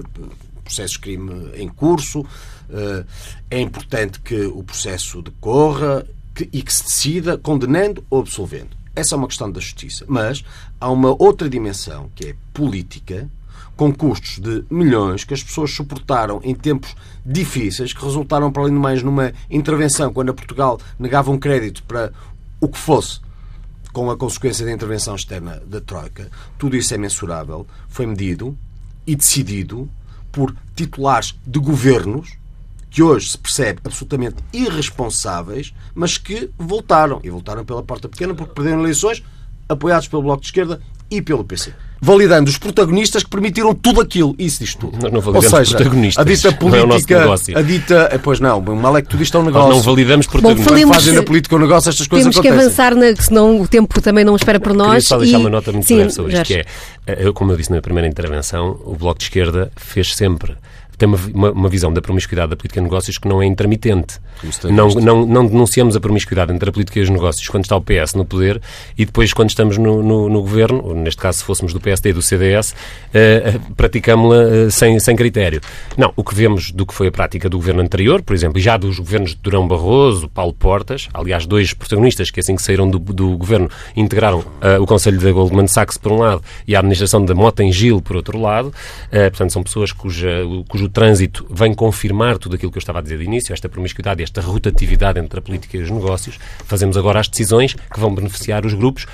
processos 0.63 0.91
de 0.91 0.99
crime 0.99 1.51
em 1.55 1.67
curso, 1.67 2.21
uh, 2.21 3.05
é 3.49 3.59
importante 3.59 4.19
que 4.19 4.45
o 4.45 4.63
processo 4.63 5.21
decorra 5.21 6.05
que, 6.35 6.47
e 6.53 6.61
que 6.61 6.73
se 6.73 6.83
decida 6.83 7.37
condenando 7.37 8.03
ou 8.09 8.21
absolvendo. 8.21 8.77
Essa 8.95 9.15
é 9.15 9.17
uma 9.17 9.27
questão 9.27 9.51
da 9.51 9.59
justiça. 9.59 10.05
Mas 10.07 10.43
há 10.79 10.89
uma 10.89 11.09
outra 11.21 11.49
dimensão 11.49 12.09
que 12.15 12.29
é 12.29 12.35
política, 12.53 13.29
com 13.81 13.91
custos 13.91 14.37
de 14.37 14.63
milhões 14.69 15.23
que 15.23 15.33
as 15.33 15.41
pessoas 15.41 15.71
suportaram 15.71 16.39
em 16.43 16.53
tempos 16.53 16.95
difíceis, 17.25 17.91
que 17.91 18.05
resultaram, 18.05 18.51
para 18.51 18.61
além 18.61 18.75
de 18.75 18.79
mais, 18.79 19.01
numa 19.01 19.33
intervenção 19.49 20.13
quando 20.13 20.29
a 20.29 20.35
Portugal 20.35 20.79
negava 20.99 21.31
um 21.31 21.39
crédito 21.39 21.81
para 21.85 22.13
o 22.59 22.67
que 22.67 22.77
fosse, 22.77 23.19
com 23.91 24.11
a 24.11 24.15
consequência 24.15 24.63
da 24.63 24.71
intervenção 24.71 25.15
externa 25.15 25.59
da 25.65 25.81
Troika. 25.81 26.29
Tudo 26.59 26.77
isso 26.77 26.93
é 26.93 26.97
mensurável, 26.99 27.65
foi 27.89 28.05
medido 28.05 28.55
e 29.07 29.15
decidido 29.15 29.89
por 30.31 30.55
titulares 30.75 31.33
de 31.43 31.57
governos 31.57 32.37
que 32.87 33.01
hoje 33.01 33.31
se 33.31 33.37
percebe 33.39 33.81
absolutamente 33.83 34.35
irresponsáveis, 34.53 35.73
mas 35.95 36.19
que 36.19 36.51
voltaram. 36.55 37.19
E 37.23 37.31
voltaram 37.31 37.65
pela 37.65 37.81
porta 37.81 38.07
pequena 38.07 38.35
porque 38.35 38.53
perderam 38.53 38.81
eleições 38.81 39.23
apoiados 39.67 40.07
pelo 40.07 40.21
Bloco 40.21 40.41
de 40.41 40.49
Esquerda 40.49 40.79
e 41.09 41.19
pelo 41.19 41.43
PC 41.43 41.73
validando 42.01 42.49
os 42.49 42.57
protagonistas 42.57 43.23
que 43.23 43.29
permitiram 43.29 43.75
tudo 43.75 44.01
aquilo. 44.01 44.35
Isso 44.39 44.59
diz 44.59 44.73
tudo. 44.73 44.93
Nós 44.93 45.11
não 45.13 45.21
validamos 45.21 45.53
Ou 45.53 45.59
seja, 45.59 45.75
protagonistas. 45.75 46.25
A 46.25 46.27
dita 46.27 46.51
política. 46.51 47.15
É 47.53 47.59
a 47.59 47.61
dita. 47.61 48.09
Eh, 48.11 48.17
pois 48.17 48.39
não, 48.39 48.57
o 48.59 48.75
mal 48.75 48.97
é 48.97 49.03
que 49.03 49.09
tudo 49.09 49.21
isto 49.21 49.37
é 49.37 49.39
um 49.39 49.43
negócio. 49.43 49.67
Nós 49.67 49.77
não 49.77 49.83
validamos 49.83 50.25
protagonistas. 50.25 50.65
Bom, 50.65 50.69
falemos, 50.69 50.95
fazem 50.97 51.13
na 51.13 51.23
política 51.23 51.55
um 51.55 51.59
negócio, 51.59 51.89
estas 51.89 52.07
coisas 52.07 52.33
temos 52.33 52.37
acontecem. 52.37 52.59
Temos 52.59 52.75
que 52.75 52.81
avançar, 52.81 53.15
na, 53.15 53.21
senão 53.21 53.61
o 53.61 53.67
tempo 53.67 54.01
também 54.01 54.25
não 54.25 54.35
espera 54.35 54.59
por 54.59 54.73
nós. 54.73 54.87
Queria 54.87 55.01
só 55.01 55.17
deixar 55.19 55.37
e... 55.37 55.41
uma 55.41 55.49
nota 55.49 55.71
muito 55.71 55.87
breve 55.87 56.09
sobre 56.09 56.33
isto, 56.33 56.45
que 56.45 56.55
é, 56.55 56.65
eh, 57.05 57.17
eu, 57.19 57.33
como 57.33 57.51
eu 57.51 57.57
disse 57.57 57.71
na 57.71 57.81
primeira 57.81 58.07
intervenção, 58.07 58.79
o 58.83 58.95
Bloco 58.95 59.19
de 59.19 59.25
Esquerda 59.25 59.71
fez 59.75 60.15
sempre 60.15 60.55
tem 61.01 61.07
uma, 61.07 61.17
uma, 61.33 61.51
uma, 61.51 61.69
visão 61.69 61.91
da 61.91 61.99
promiscuidade 61.99 62.51
da 62.51 62.55
política 62.55 62.79
de 62.79 62.83
negócios 62.83 63.17
que 63.17 63.27
não 63.27 63.41
é 63.41 63.45
intermitente. 63.47 64.19
Não, 64.65 64.87
não, 64.89 65.25
não, 65.25 65.47
denunciamos 65.47 65.95
a 65.95 65.99
promiscuidade 65.99 66.53
entre 66.53 66.69
a 66.69 66.71
política 66.71 66.99
e 66.99 67.01
os 67.01 67.09
negócios 67.09 67.47
quando 67.47 67.63
está 67.63 67.75
o 67.75 67.81
PS 67.81 68.13
no 68.13 68.23
poder 68.23 68.61
e 68.95 69.03
depois 69.03 69.33
quando 69.33 69.49
estamos 69.49 69.79
no, 69.79 70.03
no, 70.03 70.29
no 70.29 70.41
governo, 70.41 70.93
neste 70.93 71.19
caso 71.19 71.39
se 71.39 71.43
fôssemos 71.43 71.73
do 71.73 71.81
PSD 71.81 72.11
e 72.11 72.13
do 72.13 72.21
CDS, 72.21 72.71
uh, 72.71 72.75
eh, 73.13 73.59
praticámos-la 73.75 74.67
uh, 74.67 74.71
sem, 74.71 74.99
sem 74.99 75.15
critério. 75.15 75.59
Não, 75.97 76.13
o 76.15 76.23
que 76.23 76.35
vemos 76.35 76.71
do 76.71 76.85
que 76.85 76.93
foi 76.93 77.07
a 77.07 77.11
prática 77.11 77.49
do 77.49 77.57
governo 77.57 77.81
anterior, 77.81 78.21
por 78.21 78.35
exemplo, 78.35 78.59
e 78.59 78.61
já 78.61 78.77
dos 78.77 78.99
governos 78.99 79.31
de 79.31 79.37
Durão 79.37 79.67
Barroso, 79.67 80.29
Paulo 80.29 80.53
Portas, 80.53 81.09
aliás, 81.15 81.47
dois 81.47 81.73
protagonistas 81.73 82.29
que 82.29 82.41
assim 82.41 82.55
que 82.55 82.61
saíram 82.61 82.87
do, 82.87 82.99
do 82.99 83.37
governo 83.37 83.69
integraram 83.95 84.39
uh, 84.39 84.79
o 84.79 84.85
Conselho 84.85 85.19
da 85.19 85.31
Goldman 85.31 85.67
Sachs 85.67 85.97
por 85.97 86.11
um 86.11 86.19
lado 86.19 86.43
e 86.67 86.75
a 86.75 86.79
administração 86.79 87.25
da 87.25 87.33
Mota 87.33 87.63
em 87.63 87.71
Gil, 87.71 88.01
por 88.03 88.15
outro 88.15 88.39
lado. 88.39 88.71
portanto, 89.09 89.51
são 89.51 89.63
pessoas 89.63 89.91
cuja, 89.91 90.29
cujo 90.69 90.90
trânsito 90.91 91.45
vem 91.49 91.73
confirmar 91.73 92.37
tudo 92.37 92.55
aquilo 92.55 92.71
que 92.71 92.77
eu 92.77 92.81
estava 92.81 92.99
a 92.99 93.01
dizer 93.01 93.17
de 93.17 93.23
início, 93.23 93.53
esta 93.53 93.67
promiscuidade, 93.69 94.21
esta 94.21 94.41
rotatividade 94.41 95.19
entre 95.19 95.39
a 95.39 95.41
política 95.41 95.77
e 95.77 95.81
os 95.81 95.89
negócios. 95.89 96.37
Fazemos 96.65 96.97
agora 96.97 97.19
as 97.19 97.27
decisões 97.27 97.73
que 97.73 97.99
vão 97.99 98.13
beneficiar 98.13 98.65
os 98.65 98.73
grupos 98.73 99.07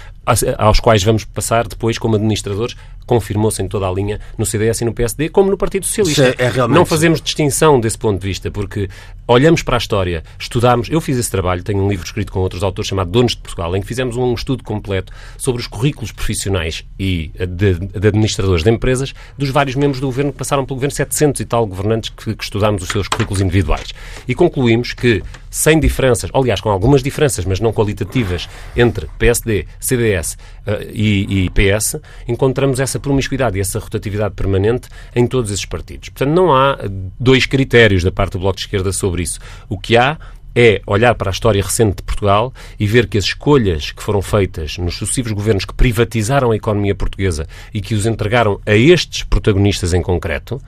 aos 0.57 0.79
quais 0.79 1.03
vamos 1.03 1.23
passar 1.23 1.67
depois 1.67 1.97
como 1.97 2.15
administradores, 2.15 2.75
confirmou-se 3.07 3.61
em 3.61 3.67
toda 3.67 3.87
a 3.87 3.91
linha 3.91 4.19
no 4.37 4.45
CDS 4.45 4.81
e 4.81 4.85
no 4.85 4.93
PSD, 4.93 5.29
como 5.29 5.49
no 5.49 5.57
Partido 5.57 5.85
Socialista. 5.87 6.35
É, 6.37 6.45
é 6.45 6.49
realmente... 6.49 6.77
Não 6.77 6.85
fazemos 6.85 7.19
distinção 7.19 7.79
desse 7.79 7.97
ponto 7.97 8.19
de 8.21 8.27
vista, 8.27 8.51
porque 8.51 8.87
olhamos 9.27 9.63
para 9.63 9.77
a 9.77 9.79
história, 9.79 10.23
estudamos. 10.37 10.89
Eu 10.89 11.01
fiz 11.01 11.17
esse 11.17 11.31
trabalho, 11.31 11.63
tenho 11.63 11.83
um 11.83 11.89
livro 11.89 12.05
escrito 12.05 12.31
com 12.31 12.39
outros 12.39 12.63
autores 12.63 12.87
chamado 12.87 13.09
Donos 13.09 13.31
de 13.31 13.37
Portugal, 13.37 13.75
em 13.75 13.81
que 13.81 13.87
fizemos 13.87 14.15
um 14.15 14.33
estudo 14.33 14.63
completo 14.63 15.11
sobre 15.37 15.61
os 15.61 15.67
currículos 15.67 16.11
profissionais 16.11 16.85
e 16.99 17.31
de, 17.37 17.75
de 17.75 18.07
administradores 18.07 18.63
de 18.63 18.69
empresas 18.69 19.13
dos 19.37 19.49
vários 19.49 19.75
membros 19.75 19.99
do 19.99 20.07
governo 20.07 20.31
que 20.31 20.37
passaram 20.37 20.65
pelo 20.65 20.75
governo, 20.75 20.93
700 20.93 21.41
e 21.41 21.45
tal 21.45 21.65
governantes 21.65 22.09
que, 22.09 22.35
que 22.35 22.43
estudámos 22.43 22.83
os 22.83 22.89
seus 22.89 23.07
currículos 23.07 23.41
individuais. 23.41 23.93
E 24.27 24.35
concluímos 24.35 24.93
que, 24.93 25.23
sem 25.49 25.79
diferenças, 25.79 26.29
aliás, 26.33 26.61
com 26.61 26.69
algumas 26.69 27.01
diferenças, 27.01 27.45
mas 27.45 27.59
não 27.59 27.71
qualitativas, 27.71 28.49
entre 28.75 29.07
PSD, 29.17 29.65
CDS 29.79 30.33
uh, 30.33 30.37
eh, 30.67 30.87
e, 30.93 31.45
e 31.45 31.49
PS, 31.49 31.97
encontramos 32.27 32.79
essa 32.79 32.96
promiscuidade 32.99 33.57
e 33.57 33.61
essa 33.61 33.79
rotatividade 33.79 34.33
permanente 34.35 34.89
em 35.15 35.27
todos 35.27 35.51
esses 35.51 35.65
partidos. 35.65 36.09
Portanto, 36.09 36.33
não 36.33 36.55
há 36.55 36.77
dois 37.19 37.45
critérios 37.45 38.03
da 38.03 38.11
parte 38.11 38.33
do 38.33 38.39
Bloco 38.39 38.57
de 38.57 38.63
Esquerda 38.63 38.91
sobre 38.91 39.23
isso. 39.23 39.39
O 39.69 39.77
que 39.77 39.97
há 39.97 40.17
é 40.59 40.81
olhar 40.87 41.13
para 41.13 41.29
a 41.29 41.31
história 41.31 41.61
recente 41.61 41.97
de 41.97 42.03
Portugal 42.03 42.51
e 42.79 42.87
ver 42.87 43.07
que 43.07 43.17
as 43.17 43.25
escolhas 43.25 43.91
que 43.91 44.01
foram 44.01 44.23
feitas 44.23 44.79
nos 44.79 44.95
sucessivos 44.95 45.31
governos 45.31 45.65
que 45.65 45.73
privatizaram 45.73 46.49
a 46.49 46.55
economia 46.55 46.95
portuguesa 46.95 47.47
e 47.71 47.79
que 47.79 47.93
os 47.93 48.07
entregaram 48.07 48.59
a 48.65 48.73
estes 48.73 49.21
protagonistas 49.21 49.93
em 49.93 50.01
concreto, 50.01 50.59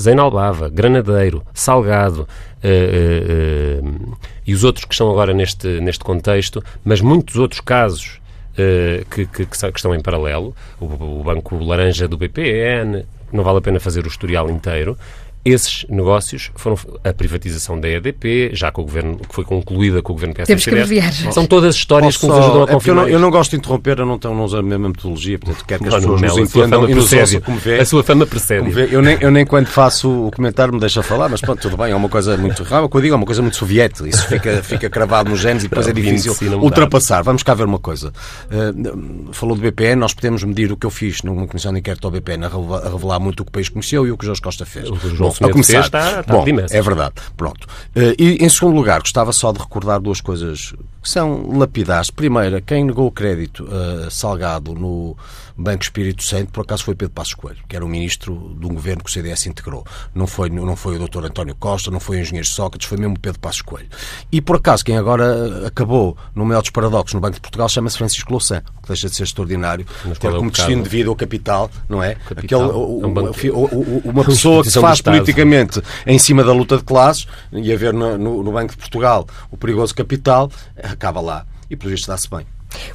Zeinalbava, 0.00 0.68
Granadeiro, 0.68 1.42
Salgado 1.54 2.22
uh, 2.22 3.84
uh, 3.84 3.86
uh, 3.86 4.18
e 4.46 4.52
os 4.52 4.62
outros 4.62 4.84
que 4.84 4.92
estão 4.92 5.10
agora 5.10 5.32
neste, 5.32 5.80
neste 5.80 6.04
contexto, 6.04 6.62
mas 6.84 7.00
muitos 7.00 7.36
outros 7.36 7.62
casos 7.62 8.19
que, 8.54 9.26
que, 9.26 9.46
que, 9.46 9.56
estão 9.56 9.94
em 9.94 10.00
paralelo, 10.00 10.54
o, 10.80 11.20
o 11.20 11.22
Banco 11.24 11.56
Laranja 11.64 12.06
do 12.08 12.16
BPN, 12.16 13.04
não 13.32 13.44
vale 13.44 13.58
a 13.58 13.60
pena 13.60 13.80
fazer 13.80 14.04
o 14.04 14.08
historial 14.08 14.50
inteiro, 14.50 14.98
esses 15.44 15.86
negócios 15.88 16.50
foram 16.54 16.76
a 17.02 17.12
privatização 17.12 17.80
da 17.80 17.88
EDP, 17.88 18.50
já 18.52 18.70
com 18.70 18.82
o 18.82 18.84
governo, 18.84 19.16
que 19.16 19.34
foi 19.34 19.44
concluída 19.44 20.02
com 20.02 20.12
o 20.12 20.14
governo 20.14 20.34
PSD. 20.34 20.52
Temos 20.52 20.64
que 20.64 20.70
abreviar. 20.70 21.12
São 21.32 21.46
todas 21.46 21.74
histórias 21.74 22.16
Posso 22.16 22.26
que 22.26 22.32
nos 22.32 22.44
ajudam 22.44 22.62
a 22.62 22.66
confirmar. 22.66 23.04
É 23.04 23.08
eu, 23.08 23.12
não, 23.12 23.14
eu 23.16 23.20
não 23.20 23.30
gosto 23.30 23.52
de 23.52 23.56
interromper, 23.56 23.98
eu 23.98 24.06
não, 24.06 24.18
tenho, 24.18 24.34
não 24.34 24.44
uso 24.44 24.58
a 24.58 24.62
mesma 24.62 24.88
metodologia, 24.88 25.38
portanto 25.38 25.64
quero 25.66 25.82
que 25.82 25.88
as 25.88 25.94
pessoas 25.94 26.20
nos 26.20 26.38
entendam 26.38 26.88
e 26.88 26.94
nos 26.94 27.12
ouçam 27.12 27.40
como 27.40 27.58
vê. 27.58 27.80
A 27.80 27.84
sua 27.84 28.02
fama 28.02 28.26
precede. 28.26 28.70
Eu 28.92 29.00
nem, 29.00 29.16
eu 29.20 29.30
nem 29.30 29.46
quando 29.46 29.66
faço 29.66 30.26
o 30.26 30.30
comentário 30.30 30.74
me 30.74 30.80
deixa 30.80 31.02
falar, 31.02 31.28
mas 31.28 31.40
pronto, 31.40 31.60
tudo 31.60 31.76
bem, 31.76 31.92
é 31.92 31.96
uma 31.96 32.08
coisa 32.08 32.36
muito 32.36 32.62
rara, 32.62 32.84
o 32.84 32.88
que 32.88 32.96
eu 32.96 33.00
digo 33.00 33.14
é 33.14 33.16
uma 33.16 33.26
coisa 33.26 33.40
muito 33.40 33.56
soviética, 33.56 34.08
isso 34.08 34.26
fica, 34.28 34.62
fica 34.62 34.90
cravado 34.90 35.30
nos 35.30 35.40
genes 35.40 35.64
e 35.64 35.68
depois 35.68 35.88
é 35.88 35.92
difícil 35.92 36.34
ultrapassar. 36.60 37.22
Vamos 37.22 37.42
cá 37.42 37.54
ver 37.54 37.64
uma 37.64 37.78
coisa. 37.78 38.12
Uh, 38.50 39.32
falou 39.32 39.56
do 39.56 39.62
BPN, 39.62 39.96
nós 39.96 40.12
podemos 40.12 40.44
medir 40.44 40.70
o 40.70 40.76
que 40.76 40.86
eu 40.86 40.90
fiz 40.90 41.22
numa 41.22 41.46
comissão 41.46 41.72
de 41.72 41.78
inquérito 41.78 42.06
ao 42.06 42.10
BPN 42.10 42.44
a 42.44 42.48
revelar, 42.48 42.86
a 42.86 42.90
revelar 42.90 43.20
muito 43.20 43.40
o 43.40 43.44
que 43.44 43.50
o 43.50 43.52
país 43.52 43.68
conheceu 43.68 44.06
e 44.06 44.10
o 44.10 44.16
que 44.16 44.24
o 44.24 44.26
Jorge 44.26 44.42
Costa 44.42 44.66
fez. 44.66 44.90
O 44.90 44.96
João 44.96 45.29
Bom, 45.38 45.46
a 45.46 45.50
começar, 45.52 45.80
está 45.80 46.20
está, 46.20 46.32
Bom, 46.32 46.44
É 46.70 46.82
verdade. 46.82 47.14
Pronto. 47.36 47.66
Uh, 47.96 48.14
e, 48.18 48.38
em 48.44 48.48
segundo 48.48 48.74
lugar, 48.74 49.00
gostava 49.00 49.32
só 49.32 49.52
de 49.52 49.58
recordar 49.58 50.00
duas 50.00 50.20
coisas 50.20 50.72
que 51.02 51.08
são 51.08 51.58
lapidares. 51.58 52.10
Primeira, 52.10 52.60
quem 52.60 52.84
negou 52.84 53.06
o 53.06 53.10
crédito 53.10 53.64
uh, 53.64 54.10
salgado 54.10 54.74
no 54.74 55.16
Banco 55.56 55.82
Espírito 55.82 56.22
Santo, 56.22 56.50
por 56.52 56.62
acaso 56.62 56.84
foi 56.84 56.94
Pedro 56.94 57.14
Passos 57.14 57.34
Coelho, 57.34 57.58
que 57.68 57.76
era 57.76 57.84
o 57.84 57.88
ministro 57.88 58.56
de 58.58 58.66
um 58.66 58.74
governo 58.74 59.04
que 59.04 59.10
o 59.10 59.12
CDS 59.12 59.46
integrou. 59.46 59.84
Não 60.14 60.26
foi, 60.26 60.48
não 60.48 60.74
foi 60.74 60.96
o 60.96 61.06
Dr. 61.06 61.26
António 61.26 61.54
Costa, 61.54 61.90
não 61.90 62.00
foi 62.00 62.16
o 62.16 62.20
engenheiro 62.20 62.46
Sócrates, 62.46 62.88
foi 62.88 62.98
mesmo 62.98 63.18
Pedro 63.18 63.38
Passos 63.38 63.62
Coelho. 63.62 63.88
E 64.32 64.40
por 64.40 64.56
acaso, 64.56 64.84
quem 64.84 64.96
agora 64.96 65.66
acabou 65.66 66.16
no 66.34 66.44
maior 66.44 66.62
dos 66.62 66.70
paradoxos 66.70 67.14
no 67.14 67.20
Banco 67.20 67.34
de 67.34 67.40
Portugal 67.40 67.68
chama-se 67.68 67.98
Francisco 67.98 68.30
Louçã, 68.30 68.62
que 68.82 68.88
deixa 68.88 69.08
de 69.08 69.14
ser 69.14 69.24
extraordinário, 69.24 69.86
ter 70.18 70.28
é 70.28 70.30
como 70.30 70.50
destino 70.50 70.82
de 70.82 70.88
vida 70.88 71.10
o 71.10 71.16
capital, 71.16 71.70
não 71.88 72.02
é? 72.02 72.14
Capital, 72.14 72.64
Aquele, 72.64 72.78
o, 72.78 73.00
é 73.02 73.06
um 73.06 73.12
banco, 73.12 73.36
o, 73.48 73.64
o, 73.64 74.02
uma 74.10 74.24
pessoa 74.24 74.62
que 74.62 74.70
faz 74.70 75.00
politicamente 75.24 75.82
em 76.06 76.18
cima 76.18 76.44
da 76.44 76.52
luta 76.52 76.76
de 76.76 76.84
classes, 76.84 77.26
e 77.52 77.72
a 77.72 77.76
ver 77.76 77.92
no, 77.92 78.16
no, 78.16 78.42
no 78.42 78.52
Banco 78.52 78.72
de 78.72 78.78
Portugal 78.78 79.26
o 79.50 79.56
perigoso 79.56 79.94
capital, 79.94 80.50
acaba 80.82 81.20
lá. 81.20 81.46
E 81.68 81.76
por 81.76 81.90
isso 81.90 82.06
dá-se 82.06 82.28
bem. 82.28 82.46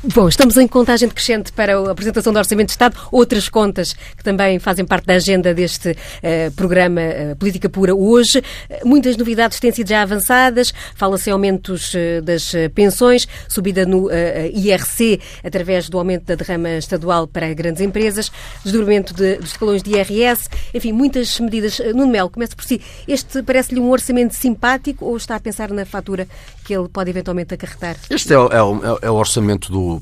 Bom, 0.03 0.27
estamos 0.27 0.57
em 0.57 0.67
contagem 0.67 1.07
decrescente 1.07 1.51
para 1.51 1.77
a 1.77 1.91
apresentação 1.91 2.31
do 2.31 2.39
Orçamento 2.39 2.67
de 2.67 2.73
Estado. 2.73 2.97
Outras 3.11 3.49
contas 3.49 3.93
que 3.93 4.23
também 4.23 4.59
fazem 4.59 4.85
parte 4.85 5.05
da 5.05 5.15
agenda 5.15 5.53
deste 5.53 5.91
uh, 5.91 6.51
programa 6.55 7.01
uh, 7.01 7.35
Política 7.35 7.69
Pura 7.69 7.95
hoje. 7.95 8.41
Muitas 8.83 9.17
novidades 9.17 9.59
têm 9.59 9.71
sido 9.71 9.89
já 9.89 10.01
avançadas. 10.01 10.73
Fala-se 10.95 11.29
em 11.29 11.33
aumentos 11.33 11.93
das 12.23 12.53
pensões, 12.73 13.27
subida 13.47 13.85
no 13.85 14.09
IRC 14.53 15.19
através 15.43 15.89
do 15.89 15.97
aumento 15.97 16.25
da 16.25 16.35
derrama 16.35 16.69
estadual 16.71 17.27
para 17.27 17.53
grandes 17.53 17.81
empresas, 17.81 18.31
desdobramento 18.63 19.13
de, 19.13 19.37
dos 19.37 19.51
escalões 19.51 19.81
de 19.81 19.91
IRS, 19.91 20.49
enfim, 20.73 20.91
muitas 20.91 21.39
medidas. 21.39 21.79
Nuno 21.93 22.07
Melo, 22.07 22.29
comece 22.29 22.55
por 22.55 22.65
si. 22.65 22.81
Este 23.07 23.43
parece-lhe 23.43 23.79
um 23.79 23.89
orçamento 23.89 24.33
simpático 24.33 25.05
ou 25.05 25.17
está 25.17 25.35
a 25.35 25.39
pensar 25.39 25.71
na 25.71 25.85
fatura 25.85 26.27
que 26.63 26.75
ele 26.75 26.89
pode 26.89 27.09
eventualmente 27.09 27.53
acarretar? 27.53 27.95
Este 28.09 28.33
é, 28.33 28.37
é, 28.37 29.07
é 29.07 29.11
o 29.11 29.15
orçamento 29.15 29.64
do, 29.71 30.01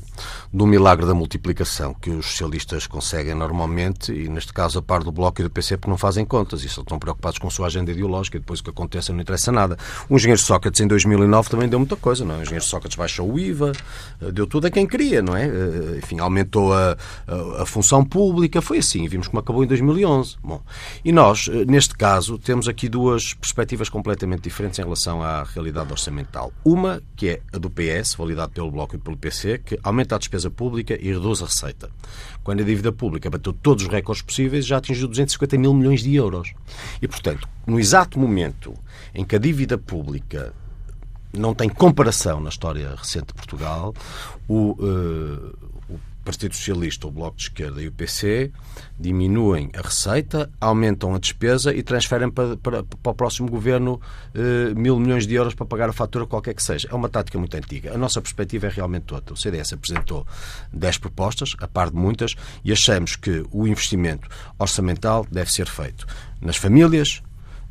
do 0.52 0.66
milagre 0.66 1.06
da 1.06 1.14
multiplicação 1.14 1.94
que 1.94 2.10
os 2.10 2.26
socialistas 2.26 2.86
conseguem 2.86 3.34
normalmente 3.34 4.12
e, 4.12 4.28
neste 4.28 4.52
caso, 4.52 4.78
a 4.78 4.82
par 4.82 5.02
do 5.02 5.12
Bloco 5.12 5.40
e 5.40 5.44
do 5.44 5.50
PC, 5.50 5.76
porque 5.76 5.90
não 5.90 5.98
fazem 5.98 6.24
contas 6.24 6.62
e 6.62 6.68
só 6.68 6.82
estão 6.82 6.98
preocupados 6.98 7.38
com 7.38 7.48
a 7.48 7.50
sua 7.50 7.66
agenda 7.66 7.90
ideológica 7.90 8.36
e 8.36 8.40
depois 8.40 8.60
o 8.60 8.64
que 8.64 8.70
acontece 8.70 9.12
não 9.12 9.20
interessa 9.20 9.50
nada. 9.50 9.76
O 10.08 10.16
engenheiro 10.16 10.40
Sócrates, 10.40 10.80
em 10.80 10.86
2009, 10.86 11.50
também 11.50 11.68
deu 11.68 11.78
muita 11.78 11.96
coisa, 11.96 12.24
não 12.24 12.34
é? 12.34 12.38
O 12.38 12.42
engenheiro 12.42 12.64
Sócrates 12.64 12.96
baixou 12.96 13.30
o 13.30 13.38
IVA, 13.38 13.72
eh, 14.20 14.32
deu 14.32 14.46
tudo 14.46 14.66
a 14.66 14.70
quem 14.70 14.86
queria, 14.86 15.22
não 15.22 15.36
é? 15.36 15.46
Eh, 15.46 15.98
enfim, 15.98 16.18
aumentou 16.20 16.72
a, 16.72 16.96
a, 17.26 17.62
a 17.62 17.66
função 17.66 18.04
pública, 18.04 18.60
foi 18.60 18.78
assim, 18.78 19.06
vimos 19.08 19.28
como 19.28 19.40
acabou 19.40 19.64
em 19.64 19.66
2011. 19.66 20.36
Bom, 20.42 20.62
e 21.04 21.12
nós, 21.12 21.48
eh, 21.50 21.64
neste 21.64 21.96
caso, 21.96 22.38
temos 22.38 22.68
aqui 22.68 22.88
duas 22.88 23.34
perspectivas 23.34 23.88
completamente 23.88 24.42
diferentes 24.42 24.78
em 24.78 24.82
relação 24.82 25.22
à 25.22 25.42
realidade 25.42 25.90
orçamental. 25.90 26.52
Uma, 26.64 27.02
que 27.16 27.28
é 27.28 27.40
a 27.52 27.58
do 27.58 27.70
PS, 27.70 28.14
validado 28.14 28.52
pelo 28.52 28.70
Bloco 28.70 28.96
e 28.96 28.98
pelo 28.98 29.16
PC, 29.16 29.53
que 29.58 29.78
aumenta 29.82 30.14
a 30.14 30.18
despesa 30.18 30.50
pública 30.50 30.98
e 31.00 31.12
reduz 31.12 31.42
a 31.42 31.46
receita. 31.46 31.90
Quando 32.42 32.60
a 32.60 32.64
dívida 32.64 32.92
pública 32.92 33.30
bateu 33.30 33.52
todos 33.52 33.84
os 33.84 33.90
recordes 33.90 34.22
possíveis, 34.22 34.66
já 34.66 34.78
atingiu 34.78 35.08
250 35.08 35.58
mil 35.58 35.74
milhões 35.74 36.02
de 36.02 36.14
euros. 36.14 36.52
E, 37.00 37.08
portanto, 37.08 37.48
no 37.66 37.78
exato 37.78 38.18
momento 38.18 38.74
em 39.14 39.24
que 39.24 39.36
a 39.36 39.38
dívida 39.38 39.78
pública 39.78 40.52
não 41.32 41.54
tem 41.54 41.68
comparação 41.68 42.40
na 42.40 42.48
história 42.48 42.94
recente 42.96 43.26
de 43.28 43.34
Portugal, 43.34 43.94
o, 44.48 44.72
uh, 44.72 45.63
Partido 46.24 46.54
Socialista, 46.54 47.06
o 47.06 47.10
Bloco 47.10 47.36
de 47.36 47.44
Esquerda 47.44 47.82
e 47.82 47.88
o 47.88 47.92
PC 47.92 48.50
diminuem 48.98 49.70
a 49.76 49.82
receita, 49.82 50.50
aumentam 50.60 51.14
a 51.14 51.18
despesa 51.18 51.74
e 51.74 51.82
transferem 51.82 52.30
para, 52.30 52.56
para, 52.56 52.82
para 52.82 53.12
o 53.12 53.14
próximo 53.14 53.48
governo 53.48 54.00
eh, 54.34 54.72
mil 54.74 54.98
milhões 54.98 55.26
de 55.26 55.34
euros 55.34 55.54
para 55.54 55.66
pagar 55.66 55.90
a 55.90 55.92
fatura, 55.92 56.26
qualquer 56.26 56.54
que 56.54 56.62
seja. 56.62 56.88
É 56.90 56.94
uma 56.94 57.08
tática 57.08 57.38
muito 57.38 57.54
antiga. 57.56 57.92
A 57.94 57.98
nossa 57.98 58.20
perspectiva 58.22 58.66
é 58.66 58.70
realmente 58.70 59.12
outra. 59.12 59.34
O 59.34 59.36
CDS 59.36 59.74
apresentou 59.74 60.26
10 60.72 60.98
propostas, 60.98 61.54
a 61.60 61.68
par 61.68 61.90
de 61.90 61.96
muitas, 61.96 62.34
e 62.64 62.72
achamos 62.72 63.16
que 63.16 63.44
o 63.50 63.66
investimento 63.66 64.28
orçamental 64.58 65.26
deve 65.30 65.52
ser 65.52 65.66
feito 65.66 66.06
nas 66.40 66.56
famílias, 66.56 67.22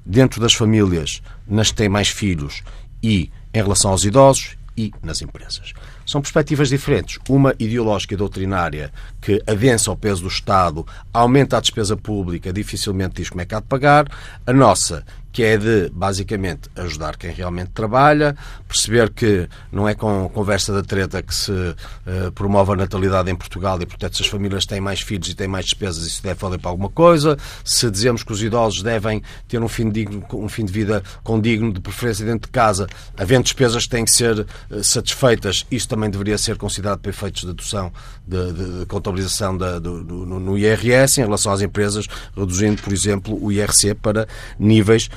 dentro 0.06 0.40
das 0.40 0.54
famílias, 0.54 1.22
nas 1.48 1.72
que 1.72 1.78
têm 1.78 1.90
mais 1.90 2.10
filhos 2.10 2.62
e 3.02 3.32
em 3.54 3.62
relação 3.62 3.92
aos 3.92 4.04
idosos 4.04 4.58
e 4.78 4.92
nas 5.02 5.22
empresas. 5.22 5.74
São 6.06 6.22
perspectivas 6.22 6.70
diferentes. 6.70 7.20
Uma 7.30 7.56
ideológica 7.60 8.14
e 8.14 8.18
doutrinária 8.18 8.92
que 9.22 9.42
adensa 9.48 9.90
ao 9.90 9.98
peso 9.98 10.24
do 10.24 10.28
Estado, 10.28 10.86
aumenta 11.14 11.58
a 11.58 11.62
despesa 11.62 11.96
pública, 11.96 12.52
dificilmente 12.52 13.16
diz 13.16 13.30
como 13.30 13.42
é 13.42 13.46
que 13.46 13.56
há 13.56 13.60
de 13.60 13.68
pagar. 13.68 14.08
A 14.46 14.54
nossa, 14.54 15.06
que 15.34 15.42
é 15.42 15.58
de, 15.58 15.90
basicamente, 15.92 16.70
ajudar 16.76 17.18
quem 17.18 17.32
realmente 17.32 17.72
trabalha, 17.72 18.38
perceber 18.68 19.10
que 19.10 19.50
não 19.72 19.90
é 19.90 19.96
com 19.96 20.30
conversa 20.30 20.72
da 20.72 20.84
treta 20.84 21.24
que 21.24 21.34
se 21.34 21.52
uh, 21.52 22.32
promove 22.36 22.74
a 22.74 22.76
natalidade 22.76 23.32
em 23.32 23.36
Portugal 23.36 23.82
e, 23.82 23.86
portanto, 23.88 24.16
se 24.16 24.22
as 24.22 24.28
famílias 24.28 24.64
têm 24.68 24.80
mais 24.80 25.02
filhos 25.02 25.28
e 25.28 25.34
têm 25.34 25.48
mais 25.48 25.66
despesas, 25.66 26.06
isso 26.06 26.22
deve 26.22 26.40
valer 26.40 26.60
para 26.60 26.70
alguma 26.70 26.90
coisa. 26.90 27.36
Se 27.66 27.90
dizemos 27.90 28.22
que 28.22 28.32
os 28.32 28.44
idosos 28.44 28.84
devem 28.84 29.24
ter 29.48 29.60
um 29.60 29.68
fim, 29.68 29.90
digno, 29.90 30.24
um 30.34 30.48
fim 30.48 30.66
de 30.66 30.72
vida 30.72 31.04
condigno, 31.24 31.74
de 31.74 31.82
preferência 31.82 32.24
dentro 32.24 32.48
de 32.48 32.52
casa, 32.52 32.86
havendo 33.18 33.44
despesas 33.44 33.86
que 33.86 33.90
têm 33.90 34.06
que 34.06 34.12
ser 34.12 34.40
uh, 34.40 34.84
satisfeitas, 34.84 35.66
isto 35.72 35.90
também 35.90 36.12
deveria 36.12 36.38
ser 36.38 36.58
considerado 36.58 37.00
para 37.00 37.10
efeitos 37.10 37.42
de 37.42 37.50
adoção 37.50 37.92
de, 38.28 38.54
de, 38.54 38.80
de 38.82 38.86
contabilização 38.86 39.58
da, 39.58 39.80
do, 39.80 40.04
do, 40.04 40.26
no 40.28 40.56
IRS 40.56 41.20
em 41.20 41.24
relação 41.24 41.52
às 41.52 41.62
empresas, 41.62 42.06
reduzindo, 42.38 42.84
por 42.84 42.94
exemplo, 42.94 43.36
o 43.44 43.52
IRC 43.52 43.96
para 43.96 44.28
níveis 44.60 45.10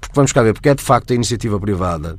porque 0.00 0.14
vamos 0.14 0.32
cá 0.32 0.42
ver, 0.42 0.52
porque 0.52 0.68
é 0.68 0.74
de 0.74 0.82
facto 0.82 1.12
a 1.12 1.14
iniciativa 1.14 1.58
privada 1.58 2.18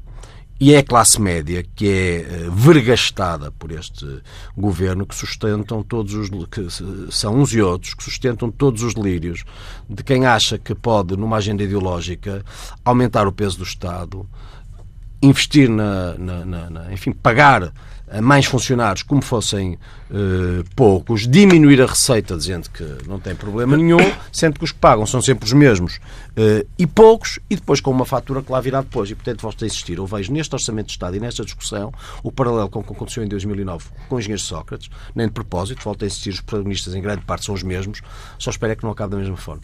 e 0.59 0.73
é 0.73 0.77
a 0.77 0.83
classe 0.83 1.19
média 1.19 1.65
que 1.75 1.89
é 1.89 2.15
eh, 2.19 2.49
vergastada 2.49 3.51
por 3.51 3.71
este 3.71 4.05
governo 4.55 5.05
que 5.05 5.15
sustentam 5.15 5.83
todos 5.83 6.13
os 6.13 6.29
que 6.47 6.67
são 7.11 7.35
uns 7.35 7.53
e 7.53 7.61
outros 7.61 7.93
que 7.93 8.03
sustentam 8.03 8.49
todos 8.49 8.83
os 8.83 8.93
delírios 8.93 9.43
de 9.89 10.03
quem 10.03 10.25
acha 10.25 10.57
que 10.57 10.73
pode 10.73 11.17
numa 11.17 11.37
agenda 11.37 11.63
ideológica 11.63 12.45
aumentar 12.85 13.27
o 13.27 13.33
peso 13.33 13.57
do 13.57 13.63
Estado, 13.63 14.25
investir 15.21 15.69
na, 15.69 16.13
na, 16.17 16.45
na, 16.45 16.69
na 16.69 16.93
enfim 16.93 17.11
pagar 17.11 17.73
a 18.13 18.21
mais 18.21 18.45
funcionários 18.45 19.01
como 19.01 19.23
fossem 19.23 19.73
uh, 19.73 20.63
poucos, 20.75 21.27
diminuir 21.27 21.81
a 21.81 21.87
receita 21.87 22.37
dizendo 22.37 22.69
que 22.69 22.83
não 23.07 23.19
tem 23.19 23.33
problema 23.33 23.75
nenhum, 23.75 23.97
sendo 24.31 24.59
que 24.59 24.63
os 24.63 24.71
que 24.71 24.77
pagam 24.77 25.05
são 25.07 25.19
sempre 25.19 25.45
os 25.45 25.53
mesmos 25.53 25.95
uh, 25.95 26.67
e 26.77 26.85
poucos, 26.85 27.39
e 27.49 27.55
depois 27.55 27.81
com 27.81 27.89
uma 27.89 28.05
fatura 28.05 28.43
que 28.43 28.51
lá 28.51 28.61
virá 28.61 28.81
depois. 28.81 29.09
E, 29.09 29.15
portanto, 29.15 29.41
volta 29.41 29.65
a 29.65 29.67
existir. 29.67 29.97
Eu 29.97 30.05
vejo 30.05 30.31
neste 30.31 30.53
Orçamento 30.53 30.87
de 30.87 30.91
Estado 30.91 31.17
e 31.17 31.19
nesta 31.19 31.43
discussão 31.43 31.91
o 32.21 32.31
paralelo 32.31 32.69
com 32.69 32.79
o 32.79 32.83
que 32.83 32.93
aconteceu 32.93 33.23
em 33.23 33.27
2009 33.27 33.85
com 34.07 34.15
os 34.15 34.19
engenheiros 34.19 34.43
de 34.43 34.47
Sócrates, 34.47 34.89
nem 35.15 35.25
de 35.25 35.33
propósito, 35.33 35.83
volta 35.83 36.05
a 36.05 36.07
existir. 36.07 36.29
Os 36.29 36.41
protagonistas, 36.41 36.93
em 36.93 37.01
grande 37.01 37.23
parte, 37.23 37.45
são 37.45 37.55
os 37.55 37.63
mesmos, 37.63 38.01
só 38.37 38.51
espero 38.51 38.73
é 38.73 38.75
que 38.75 38.83
não 38.83 38.91
acabe 38.91 39.11
da 39.11 39.17
mesma 39.17 39.37
forma. 39.37 39.63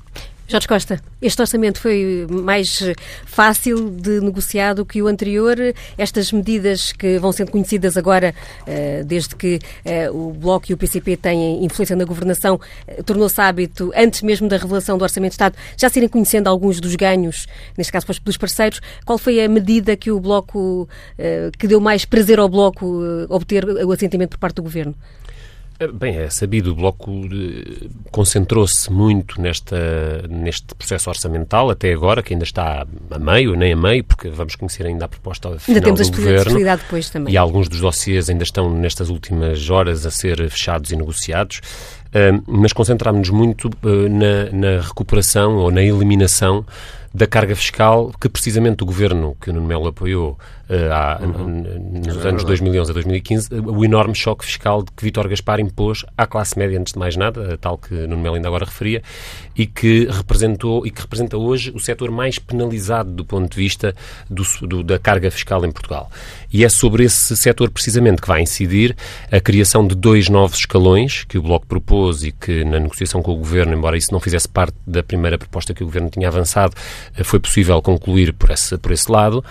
Jorge 0.49 0.67
Costa, 0.67 0.99
este 1.21 1.39
orçamento 1.39 1.79
foi 1.79 2.25
mais 2.27 2.81
fácil 3.23 3.91
de 3.91 4.19
negociar 4.19 4.73
do 4.73 4.83
que 4.83 4.99
o 4.99 5.05
anterior. 5.05 5.55
Estas 5.95 6.31
medidas 6.31 6.91
que 6.91 7.19
vão 7.19 7.31
sendo 7.31 7.51
conhecidas 7.51 7.95
agora, 7.95 8.33
eh, 8.65 9.03
desde 9.05 9.35
que 9.35 9.59
eh, 9.85 10.09
o 10.09 10.31
Bloco 10.31 10.65
e 10.67 10.73
o 10.73 10.77
PCP 10.77 11.17
têm 11.17 11.63
influência 11.63 11.95
na 11.95 12.03
governação, 12.03 12.59
eh, 12.87 13.03
tornou-se 13.03 13.39
hábito, 13.39 13.91
antes 13.95 14.23
mesmo 14.23 14.49
da 14.49 14.57
revelação 14.57 14.97
do 14.97 15.03
Orçamento 15.03 15.33
de 15.33 15.35
Estado, 15.35 15.55
já 15.77 15.87
serem 15.87 16.09
conhecendo 16.09 16.47
alguns 16.47 16.79
dos 16.79 16.95
ganhos, 16.95 17.45
neste 17.77 17.93
caso 17.93 18.07
dos 18.23 18.35
parceiros. 18.35 18.81
Qual 19.05 19.19
foi 19.19 19.43
a 19.43 19.47
medida 19.47 19.95
que 19.95 20.09
o 20.09 20.19
Bloco, 20.19 20.89
que 21.59 21.67
deu 21.67 21.79
mais 21.79 22.05
prazer 22.05 22.39
ao 22.39 22.49
Bloco 22.49 23.03
obter 23.29 23.63
o 23.65 23.91
assentimento 23.91 24.31
por 24.31 24.39
parte 24.39 24.55
do 24.55 24.63
Governo? 24.63 24.95
Bem, 25.93 26.17
é 26.17 26.29
sabido, 26.29 26.71
o 26.71 26.75
Bloco 26.75 27.09
eh, 27.09 27.87
concentrou-se 28.11 28.91
muito 28.91 29.41
nesta, 29.41 30.27
neste 30.27 30.75
processo 30.75 31.09
orçamental, 31.09 31.69
até 31.69 31.93
agora, 31.93 32.21
que 32.21 32.33
ainda 32.33 32.43
está 32.43 32.85
a 33.09 33.19
meio, 33.19 33.55
nem 33.55 33.71
a 33.71 33.77
meio, 33.77 34.03
porque 34.03 34.27
vamos 34.27 34.55
conhecer 34.55 34.85
ainda 34.85 35.05
a 35.05 35.07
proposta 35.07 35.47
final 35.57 35.77
ainda 35.77 35.81
temos 35.81 36.09
do 36.09 36.17
Governo. 36.17 36.59
depois 36.75 37.09
também. 37.09 37.33
E 37.33 37.37
alguns 37.37 37.69
dos 37.69 37.79
dossiês 37.79 38.29
ainda 38.29 38.43
estão 38.43 38.69
nestas 38.69 39.09
últimas 39.09 39.69
horas 39.69 40.05
a 40.05 40.11
ser 40.11 40.49
fechados 40.49 40.91
e 40.91 40.97
negociados. 40.97 41.61
Mas 42.47 42.73
concentrámos-nos 42.73 43.29
muito 43.29 43.65
uh, 43.67 44.09
na, 44.09 44.51
na 44.51 44.81
recuperação 44.81 45.57
ou 45.57 45.71
na 45.71 45.83
eliminação 45.83 46.65
da 47.13 47.25
carga 47.25 47.55
fiscal 47.55 48.11
que 48.19 48.29
precisamente 48.29 48.83
o 48.83 48.85
governo 48.85 49.35
que 49.41 49.49
o 49.49 49.53
Nuno 49.53 49.67
Melo 49.67 49.87
apoiou 49.87 50.37
uh, 50.69 50.93
há, 50.93 51.19
uhum. 51.21 51.63
nos 52.05 52.23
é 52.23 52.29
anos 52.29 52.43
2011 52.43 52.91
a 52.91 52.93
2015, 52.93 53.49
o 53.65 53.83
enorme 53.83 54.13
choque 54.13 54.45
fiscal 54.45 54.83
que 54.83 55.03
Vítor 55.03 55.27
Gaspar 55.27 55.59
impôs 55.59 56.05
à 56.17 56.27
classe 56.27 56.57
média, 56.57 56.79
antes 56.79 56.93
de 56.93 56.99
mais 56.99 57.15
nada, 57.15 57.57
tal 57.57 57.77
que 57.77 57.93
Nuno 57.93 58.21
Melo 58.21 58.35
ainda 58.35 58.47
agora 58.47 58.65
referia, 58.65 59.01
e 59.55 59.65
que 59.65 60.05
representou 60.05 60.85
e 60.85 60.91
que 60.91 61.01
representa 61.01 61.37
hoje 61.37 61.71
o 61.71 61.79
setor 61.79 62.11
mais 62.11 62.37
penalizado 62.37 63.11
do 63.11 63.25
ponto 63.25 63.49
de 63.49 63.57
vista 63.57 63.95
do, 64.29 64.43
do, 64.67 64.83
da 64.83 64.99
carga 64.99 65.31
fiscal 65.31 65.65
em 65.65 65.71
Portugal. 65.71 66.11
E 66.53 66.63
é 66.63 66.69
sobre 66.69 67.03
esse 67.03 67.35
setor 67.35 67.69
precisamente 67.71 68.21
que 68.21 68.27
vai 68.27 68.41
incidir 68.41 68.95
a 69.31 69.39
criação 69.39 69.85
de 69.85 69.95
dois 69.95 70.29
novos 70.29 70.59
escalões 70.59 71.23
que 71.23 71.37
o 71.37 71.41
Bloco 71.41 71.65
propôs 71.65 71.98
e 72.07 72.31
que 72.31 72.63
na 72.63 72.79
negociação 72.79 73.21
com 73.21 73.31
o 73.31 73.35
Governo, 73.35 73.73
embora 73.73 73.97
isso 73.97 74.11
não 74.11 74.19
fizesse 74.19 74.47
parte 74.47 74.75
da 74.85 75.03
primeira 75.03 75.37
proposta 75.37 75.73
que 75.73 75.83
o 75.83 75.85
Governo 75.85 76.09
tinha 76.09 76.27
avançado, 76.27 76.73
eh, 77.17 77.23
foi 77.23 77.39
possível 77.39 77.81
concluir 77.81 78.33
por 78.33 78.49
esse, 78.51 78.77
por 78.77 78.91
esse 78.91 79.11
lado, 79.11 79.43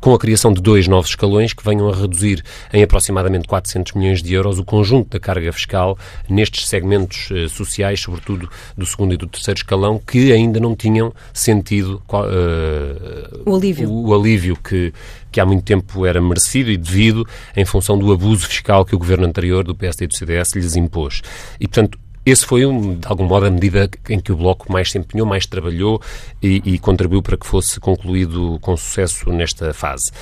com 0.00 0.14
a 0.14 0.18
criação 0.18 0.52
de 0.52 0.60
dois 0.60 0.88
novos 0.88 1.10
escalões 1.10 1.52
que 1.52 1.64
venham 1.64 1.88
a 1.88 1.94
reduzir 1.94 2.42
em 2.72 2.82
aproximadamente 2.82 3.46
400 3.48 3.92
milhões 3.92 4.22
de 4.22 4.34
euros 4.34 4.58
o 4.58 4.64
conjunto 4.64 5.10
da 5.10 5.20
carga 5.20 5.52
fiscal 5.52 5.98
nestes 6.28 6.68
segmentos 6.68 7.28
eh, 7.30 7.48
sociais, 7.48 8.00
sobretudo 8.00 8.48
do 8.76 8.86
segundo 8.86 9.14
e 9.14 9.16
do 9.16 9.26
terceiro 9.26 9.58
escalão, 9.58 9.98
que 9.98 10.32
ainda 10.32 10.60
não 10.60 10.74
tinham 10.74 11.12
sentido 11.32 12.02
uh, 12.08 13.50
o 13.50 13.56
alívio, 13.56 13.90
o 13.90 14.14
alívio 14.14 14.56
que, 14.56 14.92
que 15.30 15.40
há 15.40 15.46
muito 15.46 15.64
tempo 15.64 16.04
era 16.06 16.20
merecido 16.20 16.70
e 16.70 16.76
devido 16.76 17.26
em 17.56 17.64
função 17.64 17.98
do 17.98 18.12
abuso 18.12 18.46
fiscal 18.46 18.84
que 18.84 18.94
o 18.94 18.98
governo 18.98 19.26
anterior 19.26 19.64
do 19.64 19.74
PSD 19.74 20.04
e 20.04 20.08
do 20.08 20.14
CDS 20.14 20.54
lhes 20.54 20.76
impôs. 20.76 21.22
E, 21.58 21.66
portanto, 21.66 21.98
esse 22.30 22.46
foi, 22.46 22.64
um, 22.66 22.94
de 22.94 23.06
algum 23.06 23.24
modo, 23.24 23.46
a 23.46 23.50
medida 23.50 23.88
em 24.08 24.20
que 24.20 24.32
o 24.32 24.36
Bloco 24.36 24.72
mais 24.72 24.90
se 24.90 24.98
empenhou, 24.98 25.26
mais 25.26 25.46
trabalhou 25.46 26.00
e, 26.42 26.62
e 26.64 26.78
contribuiu 26.78 27.22
para 27.22 27.36
que 27.36 27.46
fosse 27.46 27.80
concluído 27.80 28.58
com 28.60 28.76
sucesso 28.76 29.30
nesta 29.30 29.72
fase. 29.74 30.12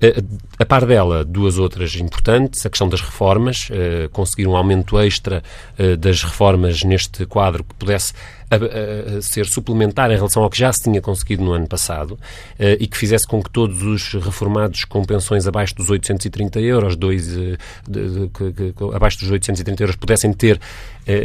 Eh, 0.00 0.22
a 0.58 0.64
par 0.64 0.86
dela, 0.86 1.24
duas 1.24 1.58
outras 1.58 1.94
importantes, 1.96 2.64
a 2.64 2.70
questão 2.70 2.88
das 2.88 3.00
reformas, 3.00 3.68
eh, 3.70 4.08
conseguir 4.12 4.46
um 4.46 4.56
aumento 4.56 4.98
extra 4.98 5.42
eh, 5.76 5.96
das 5.96 6.22
reformas 6.22 6.84
neste 6.84 7.26
quadro 7.26 7.64
que 7.64 7.74
pudesse 7.74 8.12
a, 8.50 9.18
a 9.18 9.22
ser 9.22 9.46
suplementar 9.46 10.10
em 10.10 10.16
relação 10.16 10.42
ao 10.42 10.50
que 10.50 10.58
já 10.58 10.72
se 10.72 10.84
tinha 10.84 11.00
conseguido 11.00 11.44
no 11.44 11.52
ano 11.52 11.66
passado 11.66 12.18
e 12.58 12.86
que 12.86 12.96
fizesse 12.96 13.26
com 13.26 13.42
que 13.42 13.50
todos 13.50 13.82
os 13.82 14.14
reformados 14.14 14.84
com 14.84 15.04
pensões 15.04 15.46
abaixo 15.46 15.74
dos 15.74 15.90
830 15.90 16.60
euros, 16.60 16.96
dois, 16.96 17.28
de, 17.28 17.58
de, 17.88 18.28
que, 18.28 18.74
abaixo 18.94 19.18
dos 19.18 19.30
830 19.30 19.82
euros, 19.82 19.96
pudessem 19.96 20.32
ter 20.32 20.60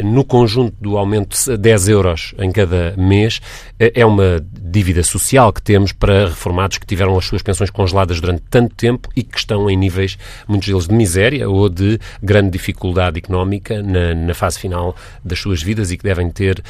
no 0.02 0.24
conjunto 0.24 0.74
do 0.80 0.96
aumento 0.96 1.36
10 1.56 1.88
euros 1.88 2.34
em 2.38 2.50
cada 2.50 2.94
mês, 2.96 3.40
é 3.78 4.04
uma 4.04 4.42
dívida 4.50 5.02
social 5.02 5.52
que 5.52 5.60
temos 5.60 5.92
para 5.92 6.28
reformados 6.28 6.78
que 6.78 6.86
tiveram 6.86 7.16
as 7.18 7.26
suas 7.26 7.42
pensões 7.42 7.70
congeladas 7.70 8.20
durante 8.20 8.42
tanto 8.48 8.74
tempo 8.74 9.08
e 9.14 9.22
que 9.22 9.38
estão 9.38 9.68
em 9.68 9.76
níveis, 9.76 10.16
muitos 10.48 10.68
deles 10.68 10.88
de 10.88 10.94
miséria 10.94 11.48
ou 11.48 11.68
de 11.68 11.98
grande 12.22 12.50
dificuldade 12.50 13.18
económica 13.18 13.82
na, 13.82 14.14
na 14.14 14.34
fase 14.34 14.58
final 14.58 14.96
das 15.24 15.38
suas 15.38 15.62
vidas 15.62 15.90
e 15.90 15.96
que 15.96 16.04
devem 16.04 16.30
ter 16.30 16.58
uh, 16.58 16.64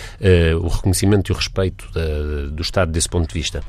o 0.53 0.69
reconhecimento 0.69 1.31
e 1.31 1.33
o 1.33 1.37
respeito 1.37 1.89
da, 1.93 2.51
do 2.51 2.63
Estado 2.63 2.91
desse 2.91 3.09
ponto 3.09 3.29
de 3.29 3.35
vista. 3.35 3.63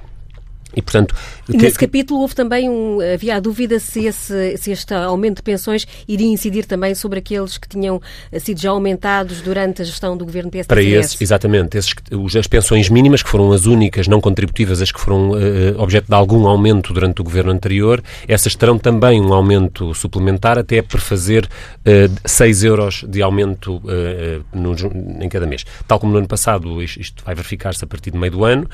E, 0.76 0.82
portanto, 0.82 1.16
Nesse 1.48 1.78
que... 1.78 1.86
capítulo 1.86 2.22
houve 2.22 2.34
também 2.34 2.70
um, 2.70 3.00
havia 3.14 3.36
a 3.36 3.40
dúvida 3.40 3.80
se, 3.80 4.06
esse, 4.06 4.58
se 4.58 4.72
este 4.72 4.94
aumento 4.94 5.38
de 5.38 5.44
pensões 5.44 5.86
iria 6.08 6.28
incidir 6.28 6.66
também 6.66 6.96
sobre 6.96 7.20
aqueles 7.20 7.58
que 7.58 7.68
tinham 7.68 8.02
sido 8.40 8.60
já 8.60 8.72
aumentados 8.72 9.42
durante 9.42 9.82
a 9.82 9.86
gestão 9.86 10.18
do 10.18 10.26
governo 10.26 10.50
PSD. 10.50 10.68
Para 10.68 10.84
esses, 10.84 11.20
exatamente, 11.22 11.78
esses, 11.78 11.94
as 12.38 12.48
pensões 12.48 12.90
mínimas, 12.90 13.22
que 13.22 13.30
foram 13.30 13.52
as 13.52 13.66
únicas 13.66 14.08
não 14.08 14.20
contributivas, 14.20 14.82
as 14.82 14.92
que 14.92 15.00
foram 15.00 15.32
uh, 15.32 15.36
objeto 15.78 16.08
de 16.08 16.16
algum 16.16 16.48
aumento 16.48 16.94
durante 16.94 17.22
o 17.22 17.24
governo 17.24 17.52
anterior, 17.52 18.04
essas 18.28 18.56
terão 18.56 18.78
também 18.78 19.22
um 19.22 19.34
aumento 19.34 19.94
suplementar 19.94 20.58
até 20.58 20.82
prefazer 20.82 21.46
uh, 21.46 22.12
6 22.26 22.64
euros 22.64 23.06
de 23.08 23.22
aumento 23.22 23.76
uh, 23.78 24.44
no, 24.54 24.76
em 25.22 25.30
cada 25.30 25.46
mês. 25.46 25.64
Tal 25.88 26.00
como 26.00 26.12
no 26.12 26.18
ano 26.18 26.28
passado, 26.28 26.82
isto 26.82 27.24
vai 27.24 27.36
verificar-se 27.36 27.84
a 27.84 27.88
partir 27.88 28.10
do 28.12 28.18
meio 28.18 28.32
do 28.32 28.46
ano, 28.46 28.68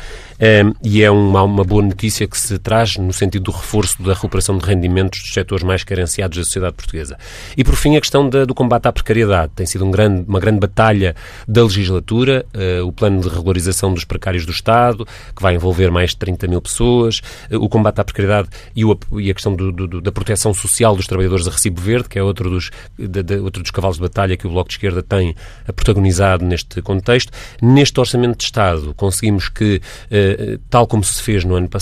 e 0.83 1.03
é 1.03 1.11
uma, 1.11 1.43
uma 1.43 1.63
boa 1.63 1.81
notícia 1.91 2.27
que 2.27 2.37
se 2.37 2.57
traz 2.57 2.95
no 2.97 3.13
sentido 3.13 3.43
do 3.43 3.51
reforço 3.51 4.01
da 4.01 4.13
recuperação 4.13 4.57
de 4.57 4.65
rendimentos 4.65 5.21
dos 5.21 5.33
setores 5.33 5.63
mais 5.63 5.83
carenciados 5.83 6.37
da 6.37 6.43
sociedade 6.43 6.73
portuguesa. 6.73 7.17
E, 7.55 7.63
por 7.63 7.75
fim, 7.75 7.95
a 7.95 8.01
questão 8.01 8.27
da, 8.27 8.45
do 8.45 8.55
combate 8.55 8.87
à 8.87 8.91
precariedade. 8.91 9.51
Tem 9.55 9.65
sido 9.65 9.85
um 9.85 9.91
grande, 9.91 10.25
uma 10.27 10.39
grande 10.39 10.59
batalha 10.59 11.15
da 11.47 11.63
legislatura, 11.63 12.45
uh, 12.55 12.85
o 12.85 12.91
plano 12.91 13.21
de 13.21 13.29
regularização 13.29 13.93
dos 13.93 14.05
precários 14.05 14.45
do 14.45 14.51
Estado, 14.51 15.05
que 15.35 15.41
vai 15.41 15.55
envolver 15.55 15.91
mais 15.91 16.11
de 16.11 16.17
30 16.17 16.47
mil 16.47 16.61
pessoas, 16.61 17.21
uh, 17.51 17.57
o 17.57 17.69
combate 17.69 17.99
à 17.99 18.03
precariedade 18.03 18.49
e, 18.75 18.85
o, 18.85 18.97
e 19.19 19.29
a 19.29 19.33
questão 19.33 19.55
do, 19.55 19.71
do, 19.71 20.01
da 20.01 20.11
proteção 20.11 20.53
social 20.53 20.95
dos 20.95 21.05
trabalhadores 21.05 21.47
a 21.47 21.51
recibo 21.51 21.81
verde, 21.81 22.09
que 22.09 22.17
é 22.17 22.23
outro 22.23 22.49
dos, 22.49 22.71
de, 22.97 23.21
de, 23.21 23.35
outro 23.37 23.61
dos 23.61 23.71
cavalos 23.71 23.97
de 23.97 24.01
batalha 24.01 24.37
que 24.37 24.47
o 24.47 24.49
Bloco 24.49 24.69
de 24.69 24.75
Esquerda 24.75 25.03
tem 25.03 25.35
protagonizado 25.75 26.45
neste 26.45 26.81
contexto. 26.81 27.31
Neste 27.61 27.99
Orçamento 27.99 28.37
de 28.37 28.45
Estado, 28.45 28.93
conseguimos 28.95 29.49
que, 29.49 29.81
uh, 30.07 30.59
tal 30.69 30.87
como 30.87 31.03
se 31.03 31.21
fez 31.21 31.43
no 31.43 31.55
ano 31.55 31.67
passado, 31.67 31.80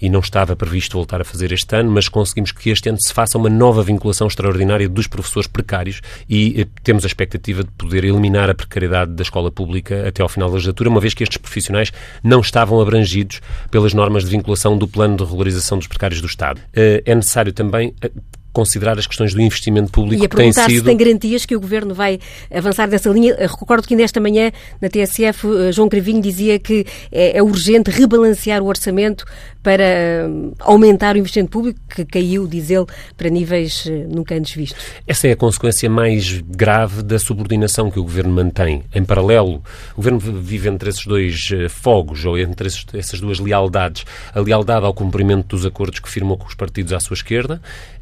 e 0.00 0.08
não 0.08 0.20
estava 0.20 0.54
previsto 0.54 0.96
voltar 0.96 1.20
a 1.20 1.24
fazer 1.24 1.52
este 1.52 1.74
ano, 1.74 1.90
mas 1.90 2.08
conseguimos 2.08 2.52
que 2.52 2.70
este 2.70 2.88
ano 2.88 2.98
se 3.00 3.12
faça 3.12 3.38
uma 3.38 3.48
nova 3.48 3.82
vinculação 3.82 4.26
extraordinária 4.26 4.88
dos 4.88 5.06
professores 5.06 5.46
precários 5.46 6.00
e 6.28 6.60
eh, 6.60 6.66
temos 6.82 7.04
a 7.04 7.06
expectativa 7.06 7.64
de 7.64 7.70
poder 7.72 8.04
eliminar 8.04 8.50
a 8.50 8.54
precariedade 8.54 9.12
da 9.12 9.22
escola 9.22 9.50
pública 9.50 10.06
até 10.08 10.22
ao 10.22 10.28
final 10.28 10.48
da 10.48 10.54
legislatura, 10.54 10.90
uma 10.90 11.00
vez 11.00 11.14
que 11.14 11.22
estes 11.22 11.38
profissionais 11.38 11.92
não 12.22 12.40
estavam 12.40 12.80
abrangidos 12.80 13.40
pelas 13.70 13.94
normas 13.94 14.24
de 14.24 14.30
vinculação 14.30 14.76
do 14.76 14.86
plano 14.86 15.16
de 15.16 15.24
regularização 15.24 15.78
dos 15.78 15.86
precários 15.86 16.20
do 16.20 16.26
Estado. 16.26 16.60
Eh, 16.72 17.02
é 17.06 17.14
necessário 17.14 17.52
também 17.52 17.94
eh, 18.00 18.10
considerar 18.54 18.98
as 18.98 19.06
questões 19.06 19.34
do 19.34 19.42
investimento 19.42 19.90
público 19.90 20.22
e 20.22 20.26
a 20.26 20.28
que 20.28 20.36
tem 20.36 20.52
sido... 20.52 20.70
se 20.70 20.82
tem 20.82 20.96
garantias 20.96 21.44
que 21.44 21.54
o 21.54 21.60
Governo 21.60 21.92
vai 21.92 22.18
avançar 22.50 22.88
nessa 22.88 23.10
linha. 23.10 23.36
Recordo 23.36 23.86
que 23.86 23.96
nesta 23.96 24.20
manhã, 24.20 24.52
na 24.80 24.88
TSF, 24.88 25.46
eh, 25.46 25.72
João 25.72 25.88
Cravinho 25.88 26.22
dizia 26.22 26.58
que 26.58 26.86
é, 27.10 27.36
é 27.36 27.42
urgente 27.42 27.90
rebalancear 27.90 28.62
o 28.62 28.66
orçamento 28.66 29.24
para 29.64 29.82
eh, 29.82 30.28
aumentar 30.60 31.16
o 31.16 31.18
investimento 31.18 31.50
público, 31.50 31.80
que 31.88 32.04
caiu, 32.04 32.46
diz 32.46 32.70
ele, 32.70 32.84
para 33.16 33.30
níveis 33.30 33.86
eh, 33.88 34.06
nunca 34.08 34.36
antes 34.36 34.54
vistos. 34.54 34.84
Essa 35.06 35.26
é 35.28 35.32
a 35.32 35.36
consequência 35.36 35.88
mais 35.88 36.42
grave 36.42 37.02
da 37.02 37.18
subordinação 37.18 37.90
que 37.90 37.98
o 37.98 38.02
Governo 38.02 38.32
mantém. 38.32 38.84
Em 38.94 39.02
paralelo, 39.02 39.62
o 39.92 39.96
Governo 39.96 40.20
vive 40.20 40.68
entre 40.68 40.90
esses 40.90 41.06
dois 41.06 41.48
fogos, 41.70 42.26
ou 42.26 42.38
entre 42.38 42.68
essas 42.92 43.20
duas 43.20 43.40
lealdades. 43.40 44.04
A 44.34 44.40
lealdade 44.40 44.84
ao 44.84 44.92
cumprimento 44.92 45.56
dos 45.56 45.64
acordos 45.64 45.98
que 45.98 46.10
firmou 46.10 46.36
com 46.36 46.46
os 46.46 46.54
partidos 46.54 46.92
à 46.92 47.00
sua 47.00 47.14
esquerda 47.14 47.60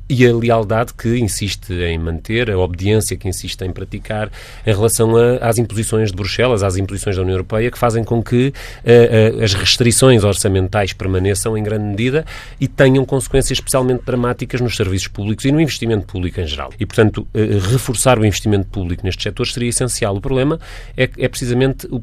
e 0.09 0.27
a 0.27 0.35
lealdade 0.35 0.93
que 0.93 1.17
insiste 1.19 1.73
em 1.73 1.99
manter, 1.99 2.51
a 2.51 2.59
obediência 2.59 3.17
que 3.17 3.29
insiste 3.29 3.63
em 3.63 3.73
praticar 3.73 4.31
em 4.67 4.71
relação 4.71 5.17
a, 5.17 5.37
às 5.37 5.57
imposições 5.57 6.11
de 6.11 6.17
Bruxelas, 6.17 6.63
às 6.63 6.77
imposições 6.77 7.17
da 7.17 7.23
União 7.23 7.35
Europeia, 7.35 7.71
que 7.71 7.79
fazem 7.79 8.05
com 8.05 8.23
que 8.23 8.49
uh, 8.49 9.39
uh, 9.39 9.43
as 9.43 9.55
restrições 9.55 10.23
orçamentais 10.23 10.93
permaneçam 10.93 11.52
em 11.57 11.63
grande 11.63 11.85
medida 11.85 12.25
e 12.61 12.69
tenham 12.69 13.05
consequências 13.05 13.59
especialmente 13.59 14.05
dramáticas 14.05 14.61
nos 14.61 14.77
serviços 14.77 15.09
públicos 15.09 15.45
e 15.45 15.53
no 15.53 15.61
investimento 15.61 16.07
público 16.07 16.41
em 16.41 16.47
geral. 16.47 16.73
E, 16.79 16.87
portanto, 16.87 17.27
uh, 17.35 17.71
reforçar 17.71 18.19
o 18.19 18.25
investimento 18.25 18.67
público 18.69 19.05
nestes 19.05 19.23
setores 19.23 19.53
seria 19.53 19.69
essencial. 19.69 20.17
O 20.17 20.21
problema 20.21 20.59
é, 20.97 21.09
é 21.19 21.29
precisamente 21.29 21.87
o, 21.91 22.01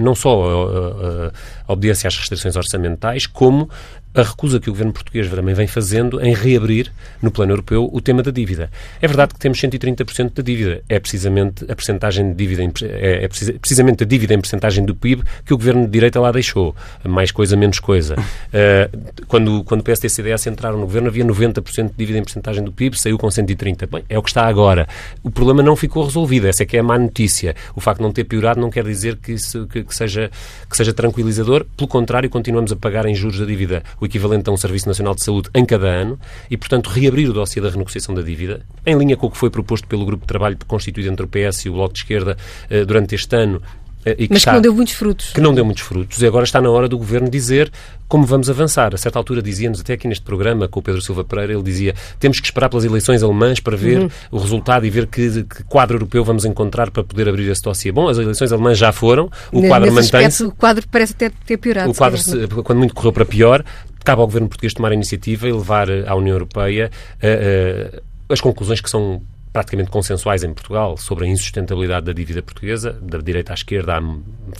não 0.00 0.14
só 0.14 0.44
a, 0.44 1.32
a 1.66 1.72
obediência 1.72 2.08
às 2.08 2.16
restrições 2.16 2.56
orçamentais, 2.56 3.26
como 3.26 3.68
a 4.14 4.22
recusa 4.22 4.60
que 4.60 4.70
o 4.70 4.72
governo 4.72 4.92
português 4.92 5.28
também 5.28 5.54
vem 5.54 5.66
fazendo 5.66 6.24
em 6.24 6.32
reabrir 6.32 6.92
no 7.20 7.30
plano 7.30 7.52
europeu 7.52 7.90
o 7.92 8.00
tema 8.00 8.22
da 8.22 8.30
dívida. 8.30 8.70
É 9.02 9.08
verdade 9.08 9.34
que 9.34 9.40
temos 9.40 9.60
130% 9.60 10.32
da 10.34 10.42
dívida. 10.42 10.82
É 10.88 11.00
precisamente 11.00 11.64
a 11.64 11.74
percentagem 11.74 12.30
de 12.30 12.36
dívida, 12.36 12.62
é, 12.84 13.24
é 13.24 13.28
precisamente 13.58 14.04
a 14.04 14.06
dívida 14.06 14.34
em 14.34 14.40
percentagem 14.40 14.84
do 14.84 14.94
PIB 14.94 15.24
que 15.44 15.52
o 15.52 15.56
governo 15.56 15.84
de 15.84 15.90
direita 15.90 16.20
lá 16.20 16.30
deixou. 16.30 16.76
Mais 17.02 17.32
coisa, 17.32 17.56
menos 17.56 17.80
coisa. 17.80 18.14
Uh, 18.14 18.98
quando, 19.26 19.64
quando 19.64 19.80
o 19.80 19.84
PSD 19.84 20.06
e 20.06 20.10
CDS 20.10 20.46
entraram 20.46 20.78
no 20.78 20.86
governo 20.86 21.08
havia 21.08 21.24
90% 21.24 21.90
de 21.90 21.94
dívida 21.96 22.18
em 22.18 22.22
percentagem 22.22 22.62
do 22.62 22.70
PIB, 22.70 22.98
saiu 22.98 23.18
com 23.18 23.26
130%. 23.26 23.88
Bem, 23.90 24.04
é 24.08 24.18
o 24.18 24.22
que 24.22 24.30
está 24.30 24.46
agora. 24.46 24.86
O 25.22 25.30
problema 25.30 25.62
não 25.62 25.74
ficou 25.74 26.04
resolvido. 26.04 26.46
Essa 26.46 26.62
é 26.62 26.66
que 26.66 26.76
é 26.76 26.80
a 26.80 26.82
má 26.82 26.98
notícia. 26.98 27.56
O 27.74 27.80
facto 27.80 27.98
de 27.98 28.04
não 28.04 28.12
ter 28.12 28.24
piorado 28.24 28.60
não 28.60 28.70
quer 28.70 28.84
dizer 28.84 29.16
que, 29.16 29.32
isso, 29.32 29.66
que, 29.66 29.82
que 29.82 29.94
seja, 29.94 30.30
que 30.70 30.76
seja 30.76 30.92
tranquilizador. 30.92 31.66
Pelo 31.76 31.88
contrário, 31.88 32.30
continuamos 32.30 32.70
a 32.70 32.76
pagar 32.76 33.06
em 33.06 33.14
juros 33.14 33.40
da 33.40 33.44
dívida 33.44 33.82
o 34.04 34.06
equivalente 34.06 34.48
a 34.48 34.52
um 34.52 34.56
Serviço 34.56 34.86
Nacional 34.86 35.14
de 35.14 35.24
Saúde 35.24 35.48
em 35.54 35.64
cada 35.64 35.88
ano 35.88 36.18
e, 36.50 36.56
portanto, 36.56 36.88
reabrir 36.88 37.28
o 37.28 37.32
dossiê 37.32 37.60
da 37.60 37.70
renegociação 37.70 38.14
da 38.14 38.22
dívida, 38.22 38.60
em 38.86 38.96
linha 38.96 39.16
com 39.16 39.26
o 39.26 39.30
que 39.30 39.36
foi 39.36 39.50
proposto 39.50 39.88
pelo 39.88 40.04
grupo 40.04 40.22
de 40.22 40.28
trabalho 40.28 40.56
constituído 40.66 41.10
entre 41.10 41.24
o 41.24 41.28
PS 41.28 41.64
e 41.64 41.70
o 41.70 41.72
Bloco 41.72 41.94
de 41.94 42.00
Esquerda 42.00 42.36
eh, 42.70 42.84
durante 42.84 43.14
este 43.14 43.34
ano, 43.34 43.60
eh, 44.04 44.14
que 44.14 44.28
Mas 44.30 44.38
está, 44.38 44.50
que 44.50 44.56
não 44.56 44.62
deu 44.62 44.74
muitos 44.74 44.94
frutos. 44.94 45.32
Que 45.32 45.40
não 45.40 45.54
deu 45.54 45.64
muitos 45.64 45.82
frutos. 45.82 46.20
E 46.20 46.26
agora 46.26 46.44
está 46.44 46.60
na 46.60 46.70
hora 46.70 46.88
do 46.88 46.98
Governo 46.98 47.28
dizer 47.30 47.72
como 48.06 48.26
vamos 48.26 48.50
avançar. 48.50 48.94
A 48.94 48.98
certa 48.98 49.18
altura 49.18 49.42
dizia-nos, 49.42 49.80
até 49.80 49.94
aqui 49.94 50.06
neste 50.06 50.22
programa, 50.22 50.68
com 50.68 50.80
o 50.80 50.82
Pedro 50.82 51.00
Silva 51.00 51.24
Pereira, 51.24 51.54
ele 51.54 51.62
dizia 51.62 51.94
temos 52.20 52.38
que 52.38 52.46
esperar 52.46 52.68
pelas 52.68 52.84
eleições 52.84 53.22
alemãs 53.22 53.60
para 53.60 53.76
ver 53.76 53.98
uhum. 53.98 54.10
o 54.30 54.38
resultado 54.38 54.84
e 54.84 54.90
ver 54.90 55.06
que, 55.06 55.44
que, 55.44 55.64
quadro 55.64 55.96
europeu 55.96 56.22
vamos 56.22 56.44
encontrar 56.44 56.90
para 56.90 57.02
poder 57.02 57.28
abrir 57.28 57.50
esse 57.50 57.62
dossiê. 57.62 57.90
Bom, 57.90 58.08
as 58.08 58.18
eleições 58.18 58.52
alemãs 58.52 58.76
já 58.78 58.92
foram, 58.92 59.30
o 59.50 59.56
Nesse 59.56 59.68
quadro 59.68 59.92
mantém-se. 59.92 60.44
O 60.44 60.52
quadro 60.52 60.84
parece 60.90 61.14
ter, 61.14 61.32
ter 61.46 61.56
piorado. 61.56 61.90
O 61.90 61.94
quadro, 61.94 62.18
se, 62.18 62.46
quando 62.62 62.78
muito 62.78 62.94
correu 62.94 63.12
para 63.12 63.24
pior, 63.24 63.64
cabe 64.04 64.20
ao 64.20 64.26
Governo 64.26 64.48
português 64.48 64.74
tomar 64.74 64.90
a 64.90 64.94
iniciativa 64.94 65.48
e 65.48 65.52
levar 65.52 65.88
à 66.06 66.14
União 66.14 66.34
Europeia 66.34 66.90
uh, 67.16 67.96
uh, 67.96 68.02
as 68.28 68.40
conclusões 68.40 68.80
que 68.80 68.90
são 68.90 69.22
praticamente 69.54 69.88
consensuais 69.88 70.42
em 70.42 70.52
Portugal 70.52 70.96
sobre 70.96 71.26
a 71.26 71.28
insustentabilidade 71.28 72.06
da 72.06 72.12
dívida 72.12 72.42
portuguesa, 72.42 72.98
da 73.00 73.18
direita 73.18 73.52
à 73.52 73.54
esquerda 73.54 73.96
há 73.96 74.02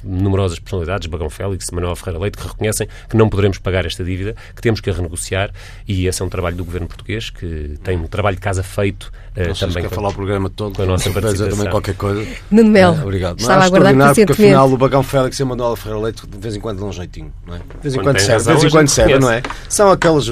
numerosas 0.05 0.61
personalidades, 0.61 1.09
Bagão 1.09 1.29
Félix, 1.29 1.69
Manuel 1.73 1.97
Ferreira 1.97 2.21
Leite, 2.21 2.39
que 2.39 2.47
reconhecem 2.47 2.87
que 3.09 3.17
não 3.17 3.29
poderemos 3.29 3.59
pagar 3.59 3.85
esta 3.85 4.05
dívida, 4.05 4.37
que 4.55 4.63
temos 4.63 4.81
que 4.81 4.89
a 4.89 4.93
renegociar 4.93 5.51
e 5.89 6.07
esse 6.07 6.23
é 6.23 6.25
um 6.25 6.29
trabalho 6.29 6.55
do 6.55 6.65
governo 6.65 6.87
português 6.87 7.29
que 7.29 7.77
tem 7.83 7.99
um 7.99 8.07
trabalho 8.07 8.37
de 8.37 8.43
casa 8.43 8.63
feito 8.63 9.11
uh, 9.37 9.49
não 9.49 9.55
também. 9.55 9.83
quer 9.83 9.89
com, 9.89 9.95
falar 9.97 10.11
o 10.11 10.15
programa 10.15 10.49
todo, 10.49 10.77
com 10.77 10.83
a 10.83 10.87
nossa 10.87 11.11
participação. 11.11 11.57
também 11.57 11.71
qualquer 11.73 11.97
coisa. 11.97 12.25
Nuno 12.49 12.71
Mel, 12.71 12.93
uh, 12.93 13.03
obrigado. 13.03 13.41
Estava 13.41 13.65
a 13.65 13.67
aguardar 13.67 14.15
porque 14.15 14.33
afinal 14.33 14.71
o 14.71 14.77
Bagão 14.77 15.03
Félix 15.03 15.41
e 15.41 15.43
o 15.43 15.47
Manuel 15.47 15.75
Ferreira 15.75 16.05
Leite 16.05 16.25
de 16.25 16.39
vez 16.39 16.55
em 16.55 16.61
quando 16.61 16.79
dão 16.79 16.91
um 16.91 16.93
jeitinho, 16.93 17.33
não 17.45 17.57
é? 17.57 17.59
De 17.59 17.65
vez 17.83 17.95
em 17.95 17.99
quando, 17.99 18.15
quando 18.15 18.21
serve, 18.21 18.45
de 18.45 18.51
vez 18.53 18.65
em 18.65 18.71
quando 18.71 18.89
serve, 18.89 19.19
não 19.19 19.31
é? 19.31 19.43
São 19.69 19.91
aqueles 19.91 20.29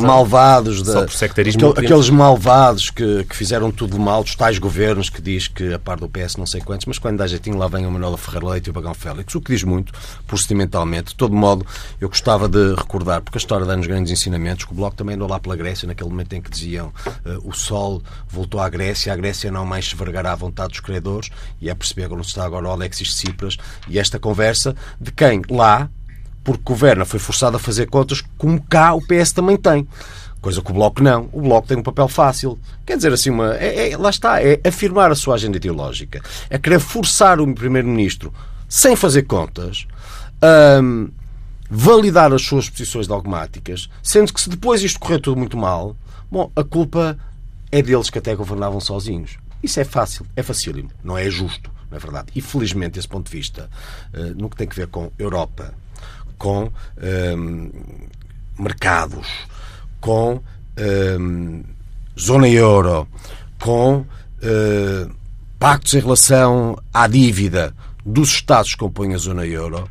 malvados, 0.00 0.82
da, 0.82 1.02
aquel, 1.02 1.70
aqueles 1.76 2.08
malvados 2.08 2.88
que, 2.88 3.24
que 3.24 3.36
fizeram 3.36 3.70
tudo 3.70 3.89
mal, 3.98 4.22
dos 4.22 4.34
tais 4.34 4.58
governos 4.58 5.08
que 5.08 5.20
diz 5.20 5.48
que 5.48 5.74
a 5.74 5.78
par 5.78 5.98
do 5.98 6.08
PS 6.08 6.36
não 6.36 6.46
sei 6.46 6.60
quantos, 6.60 6.86
mas 6.86 6.98
quando 6.98 7.18
dá 7.18 7.26
jeitinho 7.26 7.56
lá 7.56 7.66
vem 7.66 7.86
o 7.86 7.90
Manuel 7.90 8.16
Ferreira 8.16 8.50
Leite 8.50 8.66
e 8.66 8.70
o 8.70 8.72
Bagão 8.72 8.94
Félix, 8.94 9.34
o 9.34 9.40
que 9.40 9.52
diz 9.52 9.64
muito, 9.64 9.92
procedimentalmente. 10.26 11.08
De 11.08 11.14
todo 11.16 11.34
modo, 11.34 11.66
eu 12.00 12.08
gostava 12.08 12.48
de 12.48 12.74
recordar, 12.74 13.22
porque 13.22 13.38
a 13.38 13.40
história 13.40 13.66
dá-nos 13.66 13.86
grandes 13.86 14.12
ensinamentos, 14.12 14.64
que 14.64 14.72
o 14.72 14.74
Bloco 14.74 14.96
também 14.96 15.16
andou 15.16 15.28
lá 15.28 15.40
pela 15.40 15.56
Grécia, 15.56 15.86
naquele 15.88 16.10
momento 16.10 16.32
em 16.34 16.42
que 16.42 16.50
diziam 16.50 16.88
uh, 16.88 17.48
o 17.48 17.52
sol 17.52 18.02
voltou 18.28 18.60
à 18.60 18.68
Grécia, 18.68 19.12
a 19.12 19.16
Grécia 19.16 19.50
não 19.50 19.64
mais 19.64 19.88
se 19.88 19.96
vergará 19.96 20.32
à 20.32 20.36
vontade 20.36 20.70
dos 20.70 20.80
credores, 20.80 21.30
e 21.60 21.70
é 21.70 21.74
perceber 21.74 22.12
onde 22.12 22.26
está 22.26 22.44
agora 22.44 22.68
o 22.68 22.70
Alexis 22.70 23.14
Tsipras, 23.14 23.56
e 23.88 23.98
esta 23.98 24.18
conversa 24.18 24.76
de 25.00 25.10
quem 25.10 25.42
lá, 25.48 25.88
porque 26.44 26.62
governa, 26.64 27.04
foi 27.04 27.18
forçado 27.18 27.56
a 27.56 27.60
fazer 27.60 27.86
contas, 27.86 28.22
como 28.38 28.60
cá 28.62 28.94
o 28.94 29.00
PS 29.00 29.32
também 29.32 29.56
tem. 29.56 29.86
Coisa 30.40 30.62
que 30.62 30.70
o 30.70 30.74
Bloco 30.74 31.02
não. 31.02 31.28
O 31.32 31.42
Bloco 31.42 31.68
tem 31.68 31.76
um 31.76 31.82
papel 31.82 32.08
fácil. 32.08 32.58
Quer 32.86 32.96
dizer, 32.96 33.12
assim, 33.12 33.30
uma, 33.30 33.54
é, 33.56 33.90
é, 33.90 33.96
lá 33.96 34.10
está, 34.10 34.42
é 34.42 34.60
afirmar 34.64 35.10
a 35.10 35.14
sua 35.14 35.34
agenda 35.34 35.56
ideológica. 35.56 36.22
É 36.48 36.58
querer 36.58 36.80
forçar 36.80 37.40
o 37.40 37.54
Primeiro-Ministro, 37.54 38.32
sem 38.68 38.96
fazer 38.96 39.22
contas, 39.22 39.86
a 40.40 40.80
um, 40.80 41.10
validar 41.70 42.32
as 42.32 42.42
suas 42.42 42.68
posições 42.68 43.06
dogmáticas, 43.06 43.88
sendo 44.02 44.32
que 44.32 44.40
se 44.40 44.48
depois 44.48 44.82
isto 44.82 44.98
correr 44.98 45.20
tudo 45.20 45.36
muito 45.36 45.56
mal, 45.56 45.94
bom, 46.30 46.50
a 46.56 46.64
culpa 46.64 47.18
é 47.70 47.80
deles 47.80 48.10
que 48.10 48.18
até 48.18 48.34
governavam 48.34 48.80
sozinhos. 48.80 49.38
Isso 49.62 49.78
é 49.78 49.84
fácil, 49.84 50.26
é 50.34 50.42
facílimo, 50.42 50.90
não 51.04 51.16
é 51.16 51.30
justo, 51.30 51.70
não 51.90 51.96
é 51.96 52.00
verdade? 52.00 52.28
E 52.34 52.40
felizmente, 52.40 52.94
desse 52.94 53.06
ponto 53.06 53.30
de 53.30 53.36
vista, 53.36 53.70
uh, 54.14 54.34
no 54.40 54.48
que 54.48 54.56
tem 54.56 54.66
a 54.68 54.74
ver 54.74 54.88
com 54.88 55.12
Europa, 55.18 55.74
com 56.36 56.72
um, 57.36 57.70
mercados, 58.58 59.28
com 60.00 60.40
um, 61.18 61.62
zona 62.18 62.48
euro, 62.48 63.06
com 63.60 63.98
uh, 63.98 65.16
pactos 65.58 65.94
em 65.94 66.00
relação 66.00 66.76
à 66.92 67.06
dívida 67.06 67.74
dos 68.04 68.30
Estados 68.30 68.72
que 68.72 68.78
compõem 68.78 69.14
a 69.14 69.18
zona 69.18 69.46
euro, 69.46 69.88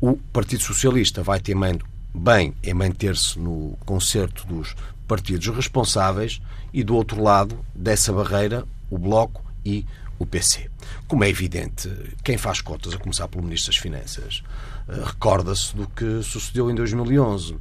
o 0.00 0.16
Partido 0.32 0.62
Socialista 0.62 1.22
vai 1.22 1.40
temendo 1.40 1.84
bem 2.14 2.54
em 2.62 2.72
manter-se 2.72 3.38
no 3.38 3.76
concerto 3.84 4.46
dos 4.46 4.74
partidos 5.06 5.48
responsáveis 5.48 6.40
e, 6.72 6.84
do 6.84 6.94
outro 6.94 7.22
lado 7.22 7.58
dessa 7.74 8.12
barreira, 8.12 8.64
o 8.90 8.98
Bloco 8.98 9.42
e 9.64 9.84
o 10.18 10.26
PC. 10.26 10.70
Como 11.06 11.24
é 11.24 11.28
evidente, 11.28 11.90
quem 12.22 12.36
faz 12.36 12.60
contas, 12.60 12.92
a 12.94 12.98
começar 12.98 13.28
pelo 13.28 13.44
Ministro 13.44 13.72
das 13.72 13.80
Finanças, 13.80 14.42
uh, 14.88 15.04
recorda-se 15.04 15.74
do 15.74 15.88
que 15.88 16.22
sucedeu 16.22 16.70
em 16.70 16.74
2011 16.74 17.56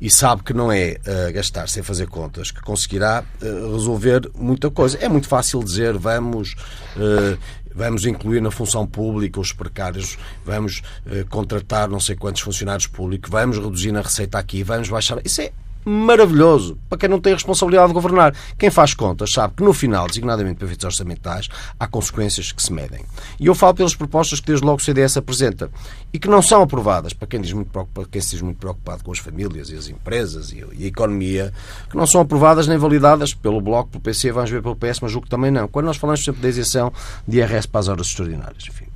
e 0.00 0.10
sabe 0.10 0.42
que 0.42 0.54
não 0.54 0.72
é 0.72 0.96
uh, 1.00 1.32
gastar 1.32 1.68
sem 1.68 1.82
fazer 1.82 2.06
contas 2.06 2.50
que 2.50 2.60
conseguirá 2.60 3.22
uh, 3.42 3.72
resolver 3.72 4.30
muita 4.34 4.70
coisa. 4.70 4.96
É 4.98 5.08
muito 5.08 5.28
fácil 5.28 5.62
dizer 5.62 5.96
vamos. 5.98 6.54
Uh, 6.96 7.38
vamos 7.72 8.04
incluir 8.04 8.40
na 8.40 8.50
função 8.50 8.84
pública 8.84 9.38
os 9.38 9.52
precários, 9.52 10.18
vamos 10.44 10.82
contratar 11.30 11.88
não 11.88 12.00
sei 12.00 12.16
quantos 12.16 12.42
funcionários 12.42 12.88
públicos, 12.88 13.30
vamos 13.30 13.58
reduzir 13.58 13.92
na 13.92 14.02
receita 14.02 14.40
aqui, 14.40 14.64
vamos 14.64 14.88
baixar. 14.88 15.20
Isso 15.24 15.40
é 15.40 15.52
maravilhoso 15.84 16.78
para 16.88 16.98
quem 16.98 17.08
não 17.08 17.20
tem 17.20 17.32
a 17.32 17.36
responsabilidade 17.36 17.88
de 17.88 17.94
governar. 17.94 18.34
Quem 18.58 18.70
faz 18.70 18.94
contas 18.94 19.32
sabe 19.32 19.54
que 19.56 19.62
no 19.62 19.72
final, 19.72 20.06
designadamente 20.06 20.56
para 20.56 20.66
efeitos 20.66 20.84
orçamentais, 20.84 21.48
há 21.78 21.86
consequências 21.86 22.52
que 22.52 22.62
se 22.62 22.72
medem. 22.72 23.04
E 23.38 23.46
eu 23.46 23.54
falo 23.54 23.74
pelas 23.74 23.94
propostas 23.94 24.40
que 24.40 24.46
desde 24.46 24.64
logo 24.64 24.78
o 24.78 24.82
CDS 24.82 25.16
apresenta 25.16 25.70
e 26.12 26.18
que 26.18 26.28
não 26.28 26.42
são 26.42 26.62
aprovadas, 26.62 27.12
para 27.12 27.26
quem, 27.26 27.40
diz 27.40 27.52
muito 27.52 27.70
preocupado, 27.70 28.08
quem 28.08 28.20
se 28.20 28.30
diz 28.30 28.42
muito 28.42 28.58
preocupado 28.58 29.02
com 29.02 29.12
as 29.12 29.18
famílias 29.18 29.70
e 29.70 29.76
as 29.76 29.88
empresas 29.88 30.52
e 30.52 30.84
a 30.84 30.86
economia, 30.86 31.52
que 31.88 31.96
não 31.96 32.06
são 32.06 32.20
aprovadas 32.20 32.66
nem 32.66 32.76
validadas 32.76 33.32
pelo 33.34 33.60
Bloco, 33.60 33.90
pelo 33.90 34.02
PC, 34.02 34.32
vamos 34.32 34.50
ver 34.50 34.62
pelo 34.62 34.76
PS, 34.76 35.00
mas 35.00 35.12
julgo 35.12 35.24
que 35.24 35.30
também 35.30 35.50
não. 35.50 35.68
Quando 35.68 35.86
nós 35.86 35.96
falamos 35.96 36.22
sempre 36.22 36.42
da 36.42 36.48
isenção 36.48 36.92
de 37.26 37.38
IRS 37.38 37.66
para 37.66 37.80
as 37.80 37.88
horas 37.88 38.06
extraordinárias, 38.06 38.64
enfim, 38.68 38.86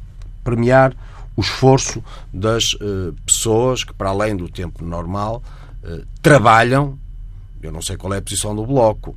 premiar 0.43 0.95
o 1.37 1.41
esforço 1.41 2.03
das 2.33 2.75
uh, 2.75 3.15
pessoas 3.27 3.83
que, 3.83 3.93
para 3.93 4.11
além 4.11 4.37
do 4.37 4.49
tempo 4.49 4.85
normal, 4.85 5.43
eh, 5.85 6.03
trabalham, 6.23 6.99
eu 7.63 7.71
não 7.71 7.83
sei 7.83 7.97
qual 7.97 8.13
é 8.15 8.19
a 8.19 8.23
posição 8.23 8.55
do 8.55 8.67
Bloco, 8.67 9.17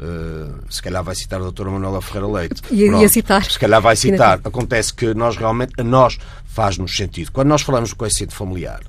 Uh, 0.00 0.62
se 0.70 0.80
calhar 0.80 1.02
vai 1.02 1.12
citar 1.16 1.40
a 1.40 1.42
doutora 1.42 1.72
Manuela 1.72 2.00
Ferreira 2.00 2.28
Leite. 2.28 2.62
Ia, 2.70 3.08
citar. 3.08 3.44
Se 3.44 3.58
calhar 3.58 3.82
vai 3.82 3.96
citar. 3.96 4.40
Acontece 4.44 4.94
que 4.94 5.12
nós 5.12 5.36
realmente, 5.36 5.72
a 5.76 5.82
nós 5.82 6.16
faz-nos 6.46 6.96
sentido. 6.96 7.32
Quando 7.32 7.48
nós 7.48 7.62
falamos 7.62 7.90
do 7.90 7.96
coeficiente 7.96 8.32
familiar, 8.32 8.80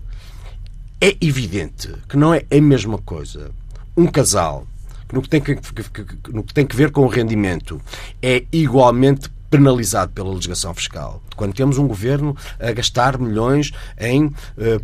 é 1.02 1.18
evidente 1.20 1.92
que 2.08 2.16
não 2.16 2.32
é 2.32 2.46
a 2.52 2.62
mesma 2.62 3.00
coisa 3.00 3.50
um 3.98 4.06
casal 4.06 4.68
que 5.08 5.16
no 5.16 5.22
que 5.22 5.30
tem 5.30 5.42
que, 5.42 5.56
que, 5.56 6.32
no 6.32 6.44
que, 6.44 6.54
tem 6.54 6.66
que 6.66 6.76
ver 6.76 6.92
com 6.92 7.02
o 7.02 7.08
rendimento 7.08 7.82
é 8.22 8.44
igualmente 8.52 9.30
penalizado 9.50 10.12
pela 10.12 10.34
legislação 10.34 10.74
fiscal. 10.74 11.22
Quando 11.36 11.54
temos 11.54 11.78
um 11.78 11.88
governo 11.88 12.36
a 12.60 12.72
gastar 12.72 13.18
milhões 13.18 13.72
em 14.00 14.26
uh, 14.26 14.34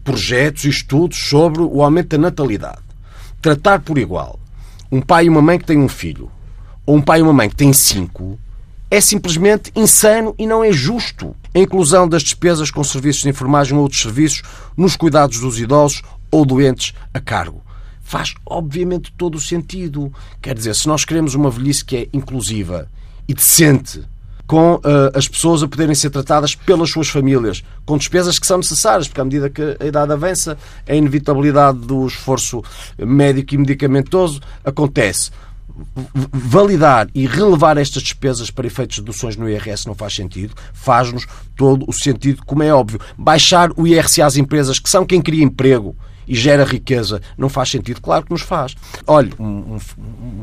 projetos 0.04 0.66
e 0.66 0.70
estudos 0.70 1.18
sobre 1.18 1.62
o 1.62 1.84
aumento 1.84 2.10
da 2.10 2.18
natalidade, 2.18 2.82
tratar 3.42 3.80
por 3.80 3.98
igual 3.98 4.40
um 4.92 5.02
pai 5.02 5.26
e 5.26 5.30
uma 5.30 5.42
mãe 5.42 5.60
que 5.60 5.66
têm 5.66 5.80
um 5.80 5.90
filho 5.90 6.32
ou 6.86 6.96
um 6.96 7.02
pai 7.02 7.20
e 7.20 7.22
uma 7.22 7.34
mãe 7.34 7.50
que 7.50 7.56
têm 7.56 7.74
cinco 7.74 8.40
é 8.90 9.02
simplesmente 9.02 9.72
insano 9.76 10.36
e 10.38 10.46
não 10.46 10.64
é 10.64 10.72
justo. 10.72 11.36
A 11.54 11.60
inclusão 11.60 12.08
das 12.08 12.24
despesas 12.24 12.70
com 12.70 12.84
serviços 12.84 13.24
de 13.24 13.30
enfermagem 13.30 13.76
ou 13.76 13.84
outros 13.84 14.02
serviços 14.02 14.44
nos 14.78 14.96
cuidados 14.96 15.40
dos 15.40 15.60
idosos 15.60 16.02
ou 16.32 16.46
doentes 16.46 16.94
a 17.14 17.20
cargo. 17.20 17.64
Faz, 18.02 18.36
obviamente, 18.46 19.12
todo 19.18 19.36
o 19.36 19.42
sentido. 19.42 20.14
Quer 20.42 20.54
dizer, 20.54 20.76
se 20.76 20.88
nós 20.88 21.04
queremos 21.04 21.34
uma 21.34 21.50
velhice 21.50 21.84
que 21.84 21.98
é 21.98 22.08
inclusiva 22.14 22.90
e 23.28 23.34
decente, 23.34 24.04
com 24.48 24.76
uh, 24.76 24.82
as 25.14 25.28
pessoas 25.28 25.64
a 25.64 25.68
poderem 25.68 25.96
ser 25.96 26.10
tratadas 26.10 26.56
pelas 26.56 26.92
suas 26.92 27.10
famílias, 27.10 27.64
com 27.86 27.98
despesas 27.98 28.38
que 28.38 28.46
são 28.46 28.58
necessárias, 28.58 29.08
porque 29.08 29.22
à 29.22 29.26
medida 29.26 29.50
que 29.50 29.78
a 29.80 29.86
idade 29.86 30.12
avança, 30.12 30.58
a 30.88 30.94
inevitabilidade 30.94 31.80
do 31.80 32.06
esforço 32.06 32.64
médico 32.98 33.56
e 33.56 33.58
medicamentoso 33.58 34.40
acontece 34.64 35.32
validar 36.32 37.10
e 37.14 37.26
relevar 37.26 37.78
estas 37.78 38.02
despesas 38.02 38.50
para 38.50 38.68
efeitos 38.68 38.96
de 38.96 39.02
deduções 39.02 39.36
no 39.36 39.50
IRS 39.50 39.86
não 39.86 39.96
faz 39.96 40.16
sentido, 40.16 40.56
faz-nos 40.74 41.28
todo 41.56 41.86
o 41.88 41.94
sentido, 41.94 42.44
como 42.46 42.64
é 42.64 42.74
óbvio. 42.74 43.00
Baixar 43.18 43.72
o 43.76 43.86
IRC 43.86 44.22
às 44.22 44.38
empresas, 44.38 44.80
que 44.80 44.90
são 44.90 45.06
quem 45.06 45.22
cria 45.22 45.44
emprego 45.44 45.96
e 46.28 46.36
gera 46.36 46.64
riqueza, 46.64 47.22
não 47.38 47.50
faz 47.50 47.70
sentido? 47.70 48.02
Claro 48.02 48.26
que 48.26 48.32
nos 48.32 48.42
faz. 48.42 48.76
Olha, 49.06 49.32
um, 49.40 49.76
um, 49.76 49.80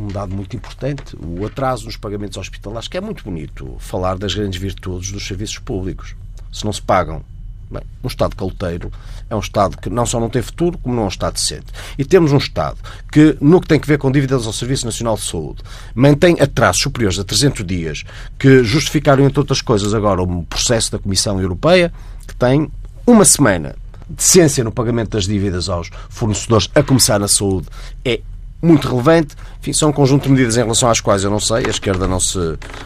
um, 0.04 0.08
dado 0.08 0.34
muito 0.34 0.56
importante, 0.56 1.16
o 1.16 1.44
atraso 1.46 1.86
nos 1.86 1.96
pagamentos 1.96 2.36
hospitalares, 2.36 2.88
que 2.88 2.96
é 2.96 3.00
muito 3.00 3.24
bonito 3.24 3.76
falar 3.78 4.18
das 4.18 4.34
grandes 4.34 4.60
virtudes 4.60 5.10
dos 5.10 5.26
serviços 5.26 5.58
públicos. 5.58 6.14
Se 6.52 6.64
não 6.64 6.72
se 6.72 6.82
pagam 6.82 7.24
Bem, 7.72 7.82
um 8.04 8.06
Estado 8.06 8.36
caloteiro 8.36 8.92
é 9.30 9.34
um 9.34 9.40
Estado 9.40 9.78
que 9.78 9.88
não 9.88 10.04
só 10.04 10.20
não 10.20 10.28
tem 10.28 10.42
futuro, 10.42 10.76
como 10.76 10.94
não 10.94 11.04
é 11.04 11.06
um 11.06 11.08
Estado 11.08 11.32
decente. 11.32 11.66
E 11.96 12.04
temos 12.04 12.30
um 12.30 12.36
Estado 12.36 12.76
que, 13.10 13.34
no 13.40 13.62
que 13.62 13.66
tem 13.66 13.80
que 13.80 13.86
ver 13.86 13.96
com 13.96 14.12
dívidas 14.12 14.46
ao 14.46 14.52
Serviço 14.52 14.84
Nacional 14.84 15.16
de 15.16 15.22
Saúde, 15.22 15.62
mantém 15.94 16.36
atrasos 16.38 16.82
superiores 16.82 17.18
a 17.18 17.24
300 17.24 17.64
dias, 17.64 18.04
que 18.38 18.62
justificaram, 18.62 19.24
entre 19.24 19.38
outras 19.38 19.62
coisas, 19.62 19.94
agora 19.94 20.22
o 20.22 20.42
processo 20.42 20.92
da 20.92 20.98
Comissão 20.98 21.40
Europeia, 21.40 21.90
que 22.28 22.34
tem 22.34 22.70
uma 23.06 23.24
semana 23.24 23.74
de 24.16 24.22
ciência 24.22 24.62
no 24.62 24.72
pagamento 24.72 25.10
das 25.10 25.24
dívidas 25.24 25.68
aos 25.68 25.90
fornecedores, 26.08 26.68
a 26.74 26.82
começar 26.82 27.18
na 27.18 27.28
saúde, 27.28 27.66
é 28.04 28.20
muito 28.62 28.88
relevante. 28.88 29.34
Enfim, 29.60 29.72
são 29.72 29.90
um 29.90 29.92
conjunto 29.92 30.24
de 30.24 30.30
medidas 30.30 30.56
em 30.56 30.60
relação 30.60 30.88
às 30.88 31.00
quais 31.00 31.24
eu 31.24 31.30
não 31.30 31.40
sei, 31.40 31.66
a 31.66 31.70
esquerda 31.70 32.06
não 32.06 32.20
se 32.20 32.38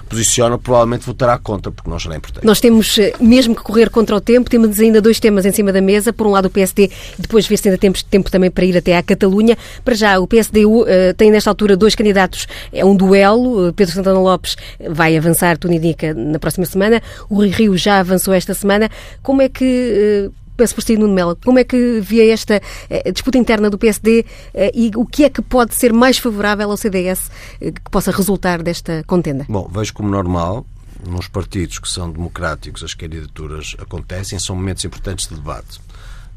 posiciona, 0.09 0.59
provavelmente 0.59 1.05
votará 1.05 1.39
contra, 1.39 1.71
porque 1.71 1.89
não 1.89 1.99
será 1.99 2.17
importante. 2.17 2.45
Nós 2.45 2.61
temos 2.61 2.99
eh, 2.99 3.13
mesmo 3.21 3.55
que 3.55 3.63
correr 3.63 3.91
contra 3.91 4.17
o 4.17 4.21
tempo, 4.21 4.49
temos 4.49 4.79
ainda 4.81 5.01
dois 5.01 5.21
temas 5.21 5.45
em 5.45 5.53
cima 5.53 5.73
da 5.73 5.81
mesa. 5.81 6.13
Por 6.13 6.27
um 6.27 6.31
lado, 6.31 6.47
o 6.47 6.51
PSD, 6.51 6.91
depois 7.19 7.47
ver 7.47 7.59
se 7.59 7.69
ainda 7.69 7.79
temos 7.79 8.03
tempo 8.03 8.31
também 8.31 8.51
para 8.51 8.65
ir 8.65 8.77
até 8.77 8.97
à 8.97 9.03
Catalunha. 9.03 9.57
Para 9.85 9.95
já, 9.95 10.19
o 10.19 10.27
PSDU 10.27 10.83
uh, 10.83 10.89
eh, 10.89 11.13
tem 11.13 11.31
nesta 11.31 11.51
altura 11.51 11.77
dois 11.77 11.95
candidatos, 11.95 12.47
é 12.73 12.85
um 12.85 12.97
duelo. 12.97 13.73
Pedro 13.75 13.95
Santana 13.95 14.19
Lopes 14.19 14.57
vai 14.91 15.17
avançar, 15.17 15.59
tudo 15.59 15.75
indica, 15.75 16.15
na 16.15 16.39
próxima 16.39 16.65
semana. 16.67 17.03
O 17.29 17.43
Rio 17.43 17.77
já 17.77 18.01
avançou 18.01 18.33
esta 18.33 18.55
semana. 18.55 18.91
Como 19.23 19.43
é 19.43 19.49
que. 19.49 20.31
Uh, 20.31 20.46
Peço 20.57 20.75
por 20.75 20.83
si, 20.83 20.97
Nuno 20.97 21.13
Melo, 21.13 21.37
como 21.45 21.59
é 21.59 21.65
que 21.65 22.01
via 22.01 22.33
esta 22.33 22.61
eh, 22.89 23.13
disputa 23.13 23.37
interna 23.37 23.69
do 23.69 23.77
PSD 23.77 24.25
eh, 24.55 24.73
e 24.75 24.91
o 24.97 25.05
que 25.05 25.25
é 25.25 25.31
que 25.31 25.43
pode 25.43 25.75
ser 25.75 25.93
mais 25.93 26.17
favorável 26.17 26.71
ao 26.71 26.77
CDS 26.77 27.31
eh, 27.61 27.73
que 27.73 27.91
possa 27.91 28.11
resultar 28.11 28.63
desta 28.63 29.05
contenda? 29.07 29.45
Bom, 29.49 29.69
vejo 29.71 29.93
como 29.93 30.09
normal, 30.09 30.67
nos 31.07 31.29
partidos 31.29 31.79
que 31.79 31.89
são 31.89 32.11
democráticos, 32.11 32.83
as 32.83 32.95
candidaturas 32.95 33.77
acontecem, 33.79 34.39
são 34.39 34.57
momentos 34.57 34.85
importantes 34.85 35.29
de 35.29 35.35
debate. 35.35 35.79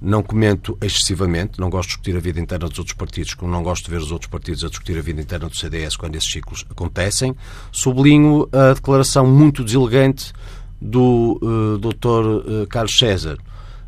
Não 0.02 0.22
comento 0.22 0.78
excessivamente, 0.82 1.60
não 1.60 1.70
gosto 1.70 1.90
de 1.90 1.96
discutir 1.96 2.18
a 2.18 2.20
vida 2.20 2.40
interna 2.42 2.68
dos 2.68 2.78
outros 2.78 2.96
partidos, 2.96 3.34
como 3.34 3.52
não 3.52 3.64
gosto 3.64 3.86
de 3.86 3.92
ver 3.92 4.02
os 4.02 4.12
outros 4.12 4.30
partidos 4.30 4.66
a 4.66 4.68
discutir 4.68 4.98
a 4.98 5.02
vida 5.02 5.22
interna 5.22 5.48
do 5.48 5.56
CDS 5.56 5.96
quando 5.96 6.16
esses 6.16 6.30
ciclos 6.30 6.66
acontecem. 6.70 7.36
Sublinho 7.72 8.50
a 8.52 8.74
declaração 8.74 9.26
muito 9.26 9.64
deselegante 9.64 10.34
do 10.82 11.38
uh, 11.42 11.78
Dr. 11.78 12.66
Carlos 12.70 12.98
César, 12.98 13.38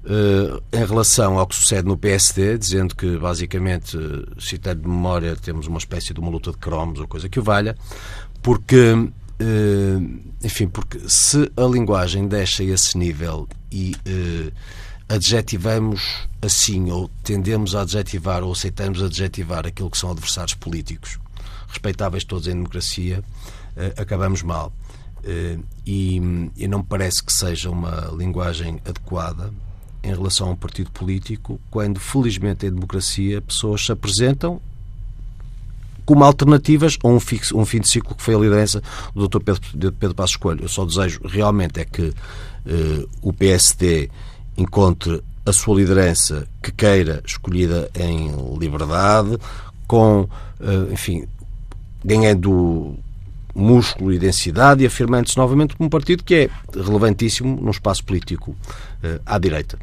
Uh, 0.03 0.59
em 0.73 0.83
relação 0.83 1.37
ao 1.37 1.45
que 1.45 1.55
sucede 1.55 1.87
no 1.87 1.95
PSD, 1.95 2.57
dizendo 2.57 2.95
que, 2.95 3.17
basicamente, 3.17 3.95
citando 4.39 4.81
de 4.81 4.87
memória, 4.87 5.35
temos 5.35 5.67
uma 5.67 5.77
espécie 5.77 6.11
de 6.11 6.19
uma 6.19 6.31
luta 6.31 6.49
de 6.49 6.57
cromos 6.57 6.99
ou 6.99 7.07
coisa 7.07 7.29
que 7.29 7.39
o 7.39 7.43
valha, 7.43 7.77
porque, 8.41 8.93
uh, 8.93 10.19
enfim, 10.43 10.67
porque 10.67 11.07
se 11.07 11.51
a 11.55 11.61
linguagem 11.65 12.27
deixa 12.27 12.63
esse 12.63 12.97
nível 12.97 13.47
e 13.71 13.95
uh, 14.07 14.51
adjetivamos 15.07 16.27
assim, 16.41 16.89
ou 16.89 17.07
tendemos 17.23 17.75
a 17.75 17.81
adjetivar 17.81 18.43
ou 18.43 18.53
aceitamos 18.53 19.03
adjetivar 19.03 19.67
aquilo 19.67 19.91
que 19.91 19.99
são 19.99 20.09
adversários 20.09 20.55
políticos, 20.55 21.19
respeitáveis 21.67 22.23
todos 22.23 22.47
em 22.47 22.53
democracia, 22.53 23.23
acabamos 23.97 24.41
mal. 24.41 24.73
E, 25.85 26.19
e 26.57 26.67
não 26.67 26.79
me 26.79 26.85
parece 26.85 27.23
que 27.23 27.31
seja 27.31 27.69
uma 27.69 28.11
linguagem 28.17 28.81
adequada 28.83 29.53
em 30.03 30.09
relação 30.09 30.47
a 30.47 30.51
um 30.51 30.55
partido 30.55 30.91
político, 30.91 31.59
quando, 31.69 31.99
felizmente, 31.99 32.65
em 32.65 32.71
democracia, 32.71 33.41
pessoas 33.41 33.85
se 33.85 33.91
apresentam 33.91 34.59
como 36.05 36.23
alternativas 36.23 36.97
a 37.03 37.07
um, 37.07 37.19
fixo, 37.19 37.57
um 37.57 37.65
fim 37.65 37.79
de 37.79 37.87
ciclo 37.87 38.15
que 38.15 38.23
foi 38.23 38.35
a 38.35 38.39
liderança 38.39 38.81
do 39.13 39.27
Dr. 39.27 39.39
Pedro, 39.39 39.93
Pedro 39.93 40.15
Passos 40.15 40.35
Coelho. 40.35 40.63
Eu 40.63 40.69
só 40.69 40.83
desejo 40.85 41.21
realmente 41.23 41.79
é 41.79 41.85
que 41.85 42.13
eh, 42.65 43.05
o 43.21 43.31
PSD 43.31 44.09
encontre 44.57 45.23
a 45.45 45.53
sua 45.53 45.75
liderança 45.75 46.47
que 46.61 46.71
queira, 46.71 47.21
escolhida 47.25 47.89
em 47.95 48.31
liberdade, 48.57 49.37
com, 49.87 50.27
eh, 50.59 50.93
enfim, 50.93 51.27
ganhando 52.03 52.97
músculo 53.53 54.11
e 54.11 54.19
densidade 54.19 54.83
e 54.83 54.87
afirmando-se 54.87 55.37
novamente 55.37 55.75
como 55.75 55.87
um 55.87 55.89
partido 55.89 56.23
que 56.23 56.35
é 56.35 56.49
relevantíssimo 56.73 57.59
no 57.61 57.71
espaço 57.71 58.03
político 58.03 58.55
eh, 59.03 59.19
à 59.25 59.37
direita. 59.37 59.77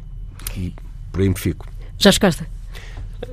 E 0.55 0.73
por 1.11 1.21
aí 1.21 1.29
me 1.29 1.37
fico. 1.37 1.67
Jorge 1.97 2.19
Costa. 2.19 2.47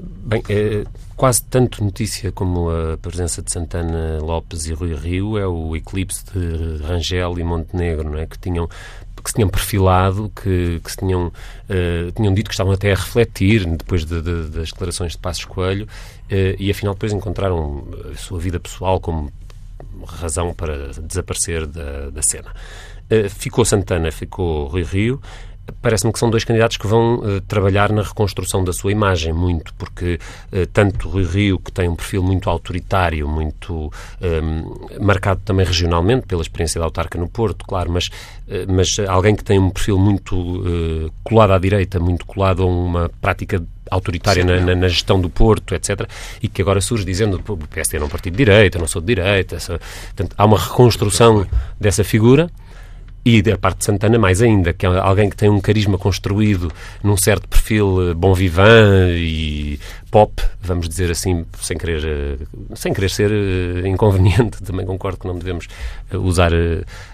Bem, 0.03 0.43
é, 0.49 0.85
quase 1.17 1.43
tanto 1.45 1.83
notícia 1.83 2.33
como 2.33 2.69
a 2.71 2.99
presença 2.99 3.41
de 3.41 3.53
Santana 3.53 4.19
Lopes 4.21 4.67
e 4.67 4.73
Rui 4.73 4.95
Rio 4.95 5.39
é 5.39 5.47
o 5.47 5.77
eclipse 5.77 6.25
de 6.33 6.83
Rangel 6.83 7.39
e 7.39 7.45
Montenegro, 7.45 8.11
não 8.11 8.19
é? 8.19 8.27
que 8.27 8.39
tinham 8.39 8.69
que 9.27 9.31
se 9.31 9.35
tinham 9.35 9.49
perfilado, 9.49 10.31
que, 10.41 10.81
que 10.85 10.91
se 10.91 10.99
tinham, 10.99 11.27
uh, 11.27 12.13
tinham 12.15 12.33
dito 12.33 12.49
que 12.49 12.55
estavam 12.55 12.73
até 12.73 12.93
a 12.93 12.95
refletir 12.95 13.67
depois 13.67 14.05
de, 14.05 14.23
de, 14.23 14.51
das 14.51 14.69
declarações 14.71 15.13
de 15.13 15.19
Passos 15.19 15.45
Coelho 15.45 15.85
uh, 15.85 16.57
e 16.61 16.71
afinal 16.71 16.95
depois 16.95 17.13
encontraram 17.13 17.89
a 18.13 18.17
sua 18.17 18.39
vida 18.39 18.61
pessoal 18.61 19.01
como 19.01 19.33
razão 20.07 20.55
para 20.55 20.93
desaparecer 21.03 21.67
da, 21.67 22.11
da 22.11 22.23
cena. 22.23 22.55
Uh, 23.11 23.29
ficou 23.29 23.65
Santana, 23.65 24.13
ficou 24.13 24.69
Rui 24.69 24.85
Rio 24.85 25.21
parece-me 25.83 26.13
que 26.13 26.19
são 26.19 26.31
dois 26.31 26.45
candidatos 26.45 26.77
que 26.77 26.87
vão 26.87 27.17
uh, 27.17 27.41
trabalhar 27.43 27.93
na 27.93 28.03
reconstrução 28.03 28.63
da 28.65 28.73
sua 28.73 28.93
imagem 28.93 29.33
muito, 29.33 29.75
porque 29.75 30.19
uh, 30.53 30.67
tanto 30.73 31.09
Rui 31.09 31.25
Rio, 31.25 31.59
que 31.59 31.73
tem 31.73 31.89
um 31.89 31.97
perfil 31.97 32.23
muito 32.23 32.49
autoritário, 32.49 33.29
muito 33.29 33.75
um, 33.75 33.91
ehm, 34.21 35.01
marcado 35.01 35.41
também 35.45 35.67
regionalmente 35.67 36.27
pela 36.27 36.43
experiência 36.43 36.79
da 36.79 36.85
autarca 36.85 37.19
no 37.19 37.29
Porto, 37.29 37.65
claro, 37.67 37.91
mas, 37.91 38.07
uh, 38.07 38.67
mas 38.69 38.97
alguém 39.09 39.35
que 39.35 39.45
tem 39.45 39.59
um 39.59 39.71
perfil 39.71 39.99
muito 39.99 41.13
colado 41.25 41.53
à 41.53 41.59
direita, 41.59 41.99
muito 41.99 42.27
colado 42.27 42.63
a 42.63 42.67
uma 42.67 43.11
prática 43.21 43.63
autoritária 43.91 44.45
na, 44.45 44.61
na, 44.61 44.75
na, 44.75 44.89
gestão 44.89 45.21
do 45.21 45.31
Porto, 45.31 45.75
etc., 45.75 46.09
e 46.43 46.49
que 46.49 46.61
agora 46.61 46.81
surge 46.81 47.05
dizendo 47.05 47.39
que 47.39 47.53
o 47.53 47.57
PSD 47.57 47.99
é 47.99 48.05
um 48.05 48.09
partido 48.09 48.33
de 48.33 48.45
direita, 48.45 48.79
não 48.79 48.87
sou 48.87 49.01
de 49.01 49.07
direita. 49.07 49.57
Essa, 49.57 49.79
portanto, 49.79 50.35
há 50.37 50.45
uma 50.45 50.59
reconstrução 50.59 51.47
dessa 51.79 52.03
figura 52.03 52.51
e 53.27 53.43
da 53.43 53.59
parte 53.59 53.79
de 53.79 53.87
Santana 53.87 54.21
mais 54.21 54.41
ainda, 54.41 54.73
que 54.73 54.87
é 54.87 54.89
alguém 54.89 55.29
que 55.29 55.35
tem 55.35 55.51
um 55.51 55.61
carisma 55.61 55.99
construído 55.99 56.71
num 57.03 57.17
certo 57.17 57.49
perfil 57.49 58.11
eh, 58.11 58.15
bom 58.15 58.33
vivant 58.33 59.11
e 59.17 59.81
pop, 60.11 60.43
vamos 60.61 60.89
dizer 60.89 61.11
assim, 61.11 61.45
sem 61.61 61.77
querer, 61.77 62.05
eh, 62.05 62.47
sem 62.75 62.93
querer 62.93 63.11
ser 63.11 63.31
eh, 63.31 63.89
inconveniente, 63.89 64.63
também 64.65 64.87
concordo 64.87 65.19
que 65.19 65.27
não 65.27 65.37
devemos 65.37 65.67
eh, 66.11 66.17
usar 66.17 66.53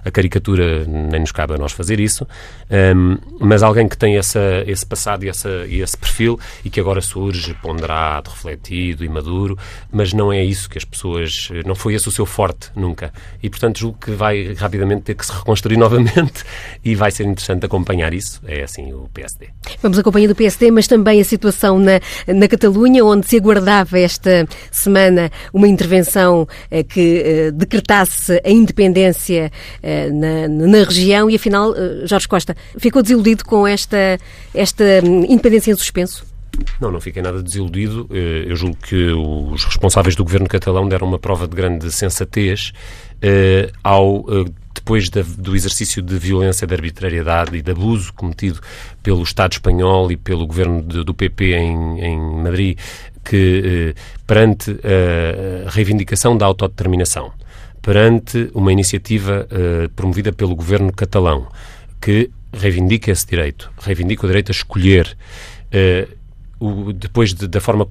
a 0.05 0.11
caricatura, 0.11 0.85
nem 0.87 1.20
nos 1.20 1.33
cabe 1.33 1.55
a 1.55 1.59
nós 1.59 1.72
fazer 1.72 2.00
isso, 2.00 2.26
um, 2.96 3.18
mas 3.40 3.62
alguém 3.62 3.88
que 3.88 3.96
tem 3.96 4.16
essa, 4.16 4.62
esse 4.66 4.85
passado 4.85 5.24
e, 5.24 5.28
essa, 5.28 5.66
e 5.66 5.81
esse 5.81 5.96
perfil 5.96 6.38
e 6.64 6.70
que 6.70 6.81
agora 6.81 7.00
surge 7.00 7.55
ponderado, 7.55 8.31
refletido 8.31 9.05
e 9.05 9.09
maduro, 9.09 9.59
mas 9.90 10.12
não 10.12 10.33
é 10.33 10.44
isso 10.44 10.68
que 10.68 10.78
as 10.78 10.85
pessoas, 10.85 11.48
não 11.66 11.74
foi 11.74 11.94
esse 11.94 12.09
o 12.09 12.12
seu 12.12 12.26
forte 12.26 12.70
nunca. 12.76 13.12
E, 13.42 13.50
portanto, 13.50 13.78
julgo 13.78 13.98
que 13.98 14.11
vai 14.12 14.55
rapidamente 14.55 15.02
ter 15.02 15.14
que 15.14 15.26
se 15.26 15.33
reconstruir 15.33 15.76
novamente 15.78 16.44
e 16.85 16.94
vai 16.94 17.11
ser 17.11 17.24
interessante 17.24 17.66
acompanhar 17.66 18.14
isso. 18.14 18.40
É 18.46 18.62
assim 18.62 18.92
o 18.92 19.09
PSD. 19.12 19.48
Vamos 19.83 19.98
acompanhando 19.98 20.33
o 20.33 20.35
PSD, 20.35 20.70
mas 20.70 20.87
também 20.87 21.20
a 21.20 21.24
situação 21.24 21.78
na, 21.78 22.00
na 22.26 22.48
Catalunha 22.48 22.82
Catalunha, 22.83 23.05
onde 23.05 23.29
se 23.29 23.37
aguardava 23.37 23.99
esta 23.99 24.47
semana 24.71 25.31
uma 25.53 25.68
intervenção 25.68 26.49
eh, 26.71 26.83
que 26.83 27.23
eh, 27.25 27.51
decretasse 27.53 28.40
a 28.45 28.51
independência 28.51 29.53
eh, 29.83 30.11
na, 30.11 30.49
na, 30.49 30.79
região 30.85 31.31
e, 31.31 31.37
afinal, 31.37 31.73
Jorge 32.05 32.27
Costa 32.27 32.57
ficou 32.79 33.03
desiludido 33.03 33.45
com 33.45 33.66
esta, 33.66 34.18
esta 34.53 34.85
hum, 35.05 35.25
independência 35.29 35.71
em 35.71 35.77
suspenso? 35.77 36.27
Não, 36.81 36.90
não 36.90 37.01
fiquei 37.01 37.23
nada 37.23 37.42
desiludido. 37.42 38.07
Eu 38.11 38.55
julgo 38.55 38.77
que 38.77 39.07
os 39.07 39.64
responsáveis 39.64 40.14
do 40.14 40.23
governo 40.23 40.47
catalão 40.47 40.87
deram 40.87 41.07
uma 41.07 41.18
prova 41.18 41.49
de 41.49 41.57
grande 41.57 41.90
sensatez 41.90 42.73
ao 43.82 44.24
depois 44.74 45.08
da, 45.08 45.22
do 45.22 45.54
exercício 45.54 46.02
de 46.02 46.18
violência, 46.18 46.66
de 46.66 46.74
arbitrariedade 46.74 47.56
e 47.56 47.62
de 47.62 47.70
abuso 47.70 48.12
cometido 48.12 48.61
pelo 49.02 49.22
Estado 49.22 49.52
espanhol 49.52 50.11
e 50.11 50.16
pelo 50.16 50.46
governo 50.46 50.82
de, 50.82 51.04
do 51.04 51.14
PP 51.14 51.54
em, 51.54 52.00
em 52.00 52.18
Madrid, 52.18 52.78
que 53.24 53.94
eh, 53.94 54.00
perante 54.26 54.72
a 55.66 55.70
reivindicação 55.70 56.37
da 56.37 56.46
autodeterminação, 56.46 57.32
perante 57.80 58.50
uma 58.54 58.72
iniciativa 58.72 59.46
eh, 59.50 59.88
promovida 59.94 60.32
pelo 60.32 60.56
governo 60.56 60.92
catalão, 60.92 61.46
que 62.00 62.30
reivindica 62.52 63.12
esse 63.12 63.26
direito, 63.26 63.70
reivindica 63.80 64.24
o 64.24 64.28
direito 64.28 64.50
a 64.50 64.54
escolher. 64.54 65.16
Eh, 65.70 66.08
o, 66.62 66.92
depois 66.92 67.35
de, 67.35 67.48
da 67.48 67.61
forma 67.61 67.88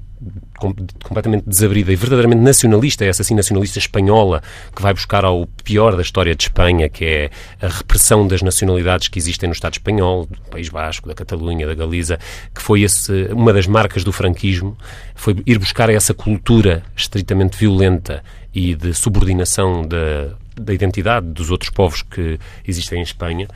com, 0.57 0.73
completamente 1.03 1.43
desabrida 1.45 1.91
e 1.91 1.95
verdadeiramente 1.95 2.41
nacionalista, 2.41 3.03
essa 3.03 3.23
sim 3.23 3.35
nacionalista 3.35 3.79
espanhola, 3.79 4.41
que 4.73 4.81
vai 4.81 4.93
buscar 4.93 5.25
ao 5.25 5.45
pior 5.63 5.95
da 5.95 6.01
história 6.01 6.33
de 6.33 6.43
Espanha, 6.43 6.87
que 6.87 7.03
é 7.03 7.29
a 7.61 7.67
repressão 7.67 8.25
das 8.25 8.41
nacionalidades 8.41 9.09
que 9.09 9.19
existem 9.19 9.47
no 9.49 9.53
Estado 9.53 9.73
espanhol, 9.73 10.25
do 10.25 10.39
País 10.49 10.69
Basco, 10.69 11.09
da 11.09 11.13
Catalunha, 11.13 11.67
da 11.67 11.75
Galiza, 11.75 12.17
que 12.55 12.61
foi 12.61 12.83
esse, 12.83 13.27
uma 13.31 13.51
das 13.51 13.67
marcas 13.67 14.05
do 14.05 14.13
franquismo, 14.13 14.77
foi 15.15 15.35
ir 15.45 15.59
buscar 15.59 15.89
essa 15.89 16.13
cultura 16.13 16.83
estritamente 16.95 17.57
violenta 17.57 18.23
e 18.53 18.73
de 18.73 18.93
subordinação 18.93 19.85
da, 19.85 20.29
da 20.55 20.73
identidade 20.73 21.27
dos 21.27 21.51
outros 21.51 21.69
povos 21.69 22.01
que 22.03 22.39
existem 22.65 22.99
em 22.99 23.03
Espanha 23.03 23.47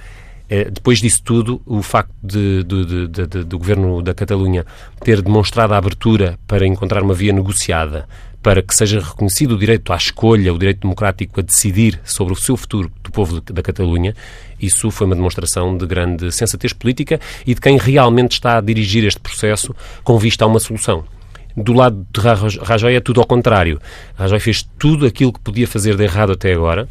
depois 0.50 1.00
disso 1.00 1.22
tudo, 1.24 1.62
o 1.66 1.82
facto 1.82 2.14
de, 2.22 2.64
de, 2.64 3.08
de, 3.08 3.44
do 3.44 3.58
governo 3.58 4.02
da 4.02 4.14
Catalunha 4.14 4.66
ter 5.04 5.22
demonstrado 5.22 5.74
a 5.74 5.78
abertura 5.78 6.38
para 6.48 6.68
encontrar 6.68 7.02
uma 7.02 7.14
via 7.14 7.34
negociada 7.34 8.08
para 8.46 8.62
que 8.62 8.76
seja 8.76 9.00
reconhecido 9.00 9.56
o 9.56 9.58
direito 9.58 9.92
à 9.92 9.96
escolha, 9.96 10.54
o 10.54 10.60
direito 10.60 10.82
democrático 10.82 11.40
a 11.40 11.44
decidir 11.44 12.00
sobre 12.04 12.32
o 12.32 12.36
seu 12.36 12.56
futuro 12.56 12.92
do 13.04 13.10
povo 13.10 13.42
da 13.42 13.64
Catalunha, 13.64 14.14
isso 14.62 14.92
foi 14.92 15.08
uma 15.08 15.16
demonstração 15.16 15.76
de 15.76 15.84
grande 15.88 16.32
sensatez 16.32 16.72
política 16.72 17.20
e 17.44 17.56
de 17.56 17.60
quem 17.60 17.76
realmente 17.76 18.34
está 18.34 18.60
a 18.60 18.62
dirigir 18.62 19.04
este 19.04 19.20
processo 19.20 19.76
com 20.04 20.20
vista 20.20 20.46
a 20.46 20.48
uma 20.48 20.60
solução. 20.60 21.04
Do 21.58 21.74
lado 21.74 22.06
de 22.14 22.22
Rajoy 22.62 22.94
é 22.94 23.00
tudo 23.00 23.20
ao 23.20 23.26
contrário. 23.26 23.82
Rajoy 24.14 24.40
fez 24.40 24.62
tudo 24.78 25.08
aquilo 25.08 25.34
que 25.34 25.40
podia 25.40 25.68
fazer 25.68 25.98
de 25.98 26.04
errado 26.04 26.34
até 26.34 26.54
agora, 26.54 26.88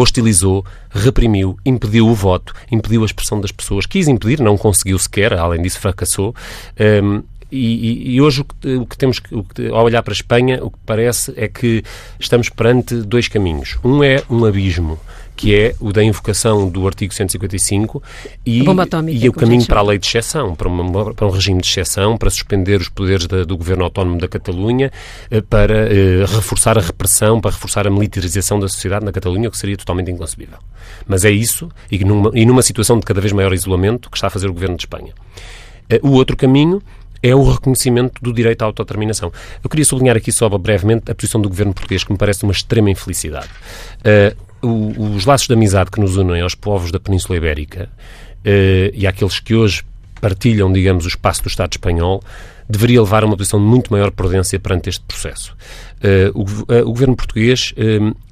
hostilizou, 0.00 0.64
reprimiu, 0.90 1.58
impediu 1.64 2.08
o 2.08 2.14
voto, 2.14 2.54
impediu 2.70 3.02
a 3.02 3.06
expressão 3.06 3.40
das 3.40 3.52
pessoas, 3.52 3.86
quis 3.86 4.08
impedir, 4.08 4.40
não 4.40 4.56
conseguiu 4.56 4.98
sequer, 4.98 5.32
além 5.34 5.62
disso 5.62 5.78
fracassou. 5.78 6.34
Um, 6.78 7.22
e, 7.52 8.14
e, 8.14 8.20
hoje 8.20 8.42
o 8.42 8.44
que, 8.44 8.76
o 8.76 8.86
que 8.86 8.96
temos, 8.96 9.18
que, 9.18 9.34
ao 9.72 9.84
olhar 9.84 10.02
para 10.02 10.12
a 10.12 10.14
Espanha, 10.14 10.62
o 10.62 10.70
que 10.70 10.78
parece 10.86 11.32
é 11.36 11.48
que 11.48 11.82
estamos 12.18 12.48
perante 12.48 12.94
dois 12.94 13.26
caminhos. 13.26 13.76
Um 13.82 14.04
é 14.04 14.22
um 14.30 14.44
abismo 14.44 15.00
que 15.40 15.54
é 15.54 15.74
o 15.80 15.90
da 15.90 16.04
invocação 16.04 16.68
do 16.68 16.86
artigo 16.86 17.14
155 17.14 18.02
e, 18.44 18.62
e 19.08 19.26
o 19.26 19.32
caminho 19.32 19.64
para 19.66 19.80
a 19.80 19.82
lei 19.82 19.98
de 19.98 20.06
exceção, 20.06 20.54
para, 20.54 20.68
uma, 20.68 21.14
para, 21.14 21.26
um 21.26 21.30
regime 21.30 21.62
de 21.62 21.66
exceção, 21.66 22.18
para 22.18 22.28
suspender 22.28 22.78
os 22.78 22.90
poderes 22.90 23.26
da, 23.26 23.42
do 23.42 23.56
governo 23.56 23.84
autónomo 23.84 24.18
da 24.18 24.28
Catalunha, 24.28 24.92
eh, 25.30 25.40
para 25.40 25.90
eh, 25.90 26.26
reforçar 26.26 26.76
a 26.76 26.82
repressão, 26.82 27.40
para 27.40 27.52
reforçar 27.52 27.86
a 27.86 27.90
militarização 27.90 28.60
da 28.60 28.68
sociedade 28.68 29.02
na 29.02 29.12
Catalunha, 29.12 29.48
o 29.48 29.50
que 29.50 29.56
seria 29.56 29.78
totalmente 29.78 30.10
inconcebível. 30.10 30.58
Mas 31.08 31.24
é 31.24 31.30
isso, 31.30 31.70
e 31.90 32.04
numa, 32.04 32.30
e 32.34 32.44
numa 32.44 32.60
situação 32.60 32.98
de 32.98 33.06
cada 33.06 33.18
vez 33.18 33.32
maior 33.32 33.54
isolamento, 33.54 34.10
que 34.10 34.18
está 34.18 34.26
a 34.26 34.30
fazer 34.30 34.50
o 34.50 34.52
governo 34.52 34.76
de 34.76 34.82
Espanha. 34.82 35.14
Eh, 35.88 36.00
o 36.02 36.10
outro 36.10 36.36
caminho 36.36 36.82
é 37.22 37.34
o 37.34 37.50
reconhecimento 37.50 38.22
do 38.22 38.30
direito 38.30 38.60
à 38.60 38.66
autodeterminação. 38.66 39.32
Eu 39.64 39.70
queria 39.70 39.86
sublinhar 39.86 40.18
aqui 40.18 40.30
só 40.30 40.50
brevemente 40.50 41.10
a 41.10 41.14
posição 41.14 41.40
do 41.40 41.48
governo 41.48 41.72
português, 41.72 42.04
que 42.04 42.12
me 42.12 42.18
parece 42.18 42.44
uma 42.44 42.52
extrema 42.52 42.90
infelicidade. 42.90 43.48
Uh, 44.00 44.49
o, 44.62 45.14
os 45.14 45.24
laços 45.24 45.46
de 45.46 45.54
amizade 45.54 45.90
que 45.90 46.00
nos 46.00 46.16
unem 46.16 46.42
aos 46.42 46.54
povos 46.54 46.90
da 46.90 47.00
Península 47.00 47.36
Ibérica 47.36 47.88
uh, 47.88 48.90
e 48.92 49.06
àqueles 49.06 49.40
que 49.40 49.54
hoje 49.54 49.84
partilham, 50.20 50.72
digamos, 50.72 51.04
o 51.04 51.08
espaço 51.08 51.42
do 51.42 51.48
Estado 51.48 51.72
espanhol, 51.72 52.22
deveria 52.68 53.00
levar 53.00 53.22
a 53.22 53.26
uma 53.26 53.36
posição 53.36 53.58
de 53.58 53.64
muito 53.64 53.90
maior 53.90 54.10
prudência 54.10 54.58
perante 54.60 54.88
este 54.88 55.04
processo. 55.04 55.56
Uh, 55.96 56.38
o, 56.38 56.42
uh, 56.42 56.82
o, 56.82 56.92
governo 56.92 57.16
português 57.16 57.74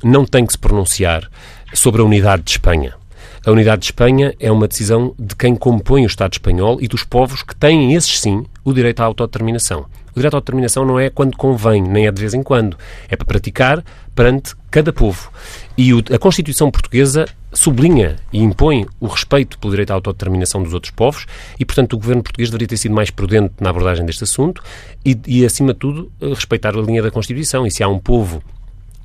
não 0.03 0.25
tem 0.25 0.45
que 0.45 0.53
se 0.53 0.59
pronunciar 0.59 1.29
sobre 1.73 2.03
a 2.03 2.05
unidade 2.05 2.43
de 2.43 2.51
Espanha. 2.53 2.95
A 3.47 3.51
unidade 3.51 3.81
de 3.81 3.87
Espanha 3.87 4.35
é 4.39 4.51
uma 4.51 4.69
decisão 4.69 5.15
de 5.19 5.35
quem 5.35 5.57
compõe 5.57 6.05
o 6.05 6.07
Estado 6.07 6.33
espanhol 6.33 6.79
e 6.81 6.89
dos 6.89 7.05
povos 7.05 7.43
que 7.43 7.55
têm, 7.57 7.95
esses 7.95 8.21
sim, 8.21 8.45
o 8.65 8.73
direito 8.73 9.01
à 9.01 9.05
autodeterminação. 9.05 9.87
O 10.11 10.15
direito 10.19 10.35
à 10.35 10.37
autodeterminação 10.37 10.85
não 10.85 10.99
é 10.99 11.09
quando 11.09 11.37
convém, 11.37 11.81
nem 11.81 12.07
é 12.07 12.13
de 12.13 12.21
vez 12.21 12.35
em 12.35 12.43
quando. 12.43 12.77
É 13.09 13.17
para 13.17 13.25
praticar 13.25 13.85
perante 14.15 14.55
cada 14.71 14.93
povo. 14.93 15.31
E 15.77 15.95
o, 15.95 16.03
a 16.13 16.19
Constituição 16.19 16.71
Portuguesa 16.71 17.27
sublinha 17.53 18.17
e 18.33 18.39
impõe 18.41 18.87
o 19.01 19.07
respeito 19.07 19.59
pelo 19.59 19.71
direito 19.71 19.91
à 19.91 19.95
autodeterminação 19.95 20.63
dos 20.63 20.75
outros 20.75 20.93
povos 20.93 21.27
e, 21.59 21.65
portanto, 21.65 21.95
o 21.95 21.99
governo 21.99 22.23
português 22.23 22.51
deveria 22.51 22.69
ter 22.69 22.77
sido 22.77 22.95
mais 22.95 23.11
prudente 23.11 23.55
na 23.61 23.71
abordagem 23.71 24.05
deste 24.05 24.25
assunto 24.25 24.63
e, 25.05 25.19
e 25.27 25.47
acima 25.47 25.73
de 25.73 25.79
tudo, 25.79 26.13
respeitar 26.21 26.77
a 26.77 26.81
linha 26.81 27.03
da 27.03 27.11
Constituição. 27.11 27.67
E 27.67 27.71
se 27.71 27.83
há 27.83 27.89
um 27.89 27.99
povo 27.99 28.43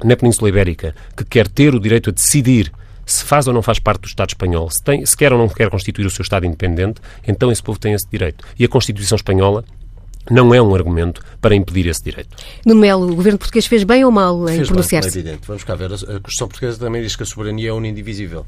na 0.03 0.15
Península 0.15 0.49
Ibérica 0.49 0.95
que 1.15 1.23
quer 1.23 1.47
ter 1.47 1.73
o 1.73 1.79
direito 1.79 2.09
a 2.09 2.13
decidir 2.13 2.71
se 3.05 3.23
faz 3.23 3.47
ou 3.47 3.53
não 3.53 3.61
faz 3.61 3.79
parte 3.79 4.01
do 4.01 4.07
Estado 4.07 4.29
espanhol, 4.29 4.69
se, 4.69 4.81
tem, 4.81 5.05
se 5.05 5.15
quer 5.15 5.33
ou 5.33 5.39
não 5.39 5.49
quer 5.49 5.69
constituir 5.69 6.05
o 6.05 6.09
seu 6.09 6.23
Estado 6.23 6.45
independente, 6.45 7.01
então 7.27 7.51
esse 7.51 7.61
povo 7.61 7.77
tem 7.77 7.93
esse 7.93 8.07
direito. 8.09 8.45
E 8.57 8.63
a 8.63 8.67
Constituição 8.67 9.15
espanhola 9.15 9.65
não 10.29 10.53
é 10.53 10.61
um 10.61 10.73
argumento 10.73 11.21
para 11.41 11.55
impedir 11.55 11.87
esse 11.87 12.03
direito. 12.03 12.35
No 12.65 12.75
Melo, 12.75 13.11
o 13.11 13.15
governo 13.15 13.37
português 13.37 13.65
fez 13.65 13.83
bem 13.83 14.05
ou 14.05 14.11
mal 14.11 14.49
em 14.49 14.65
pronunciar-se? 14.65 15.17
É 15.17 15.21
evidente. 15.21 15.47
Vamos 15.47 15.63
cá 15.63 15.75
ver. 15.75 15.87
A 15.87 15.97
Constituição 15.97 16.47
portuguesa 16.47 16.79
também 16.79 17.01
diz 17.01 17.15
que 17.15 17.23
a 17.23 17.25
soberania 17.25 17.69
é 17.69 17.73
unidivisível. 17.73 18.45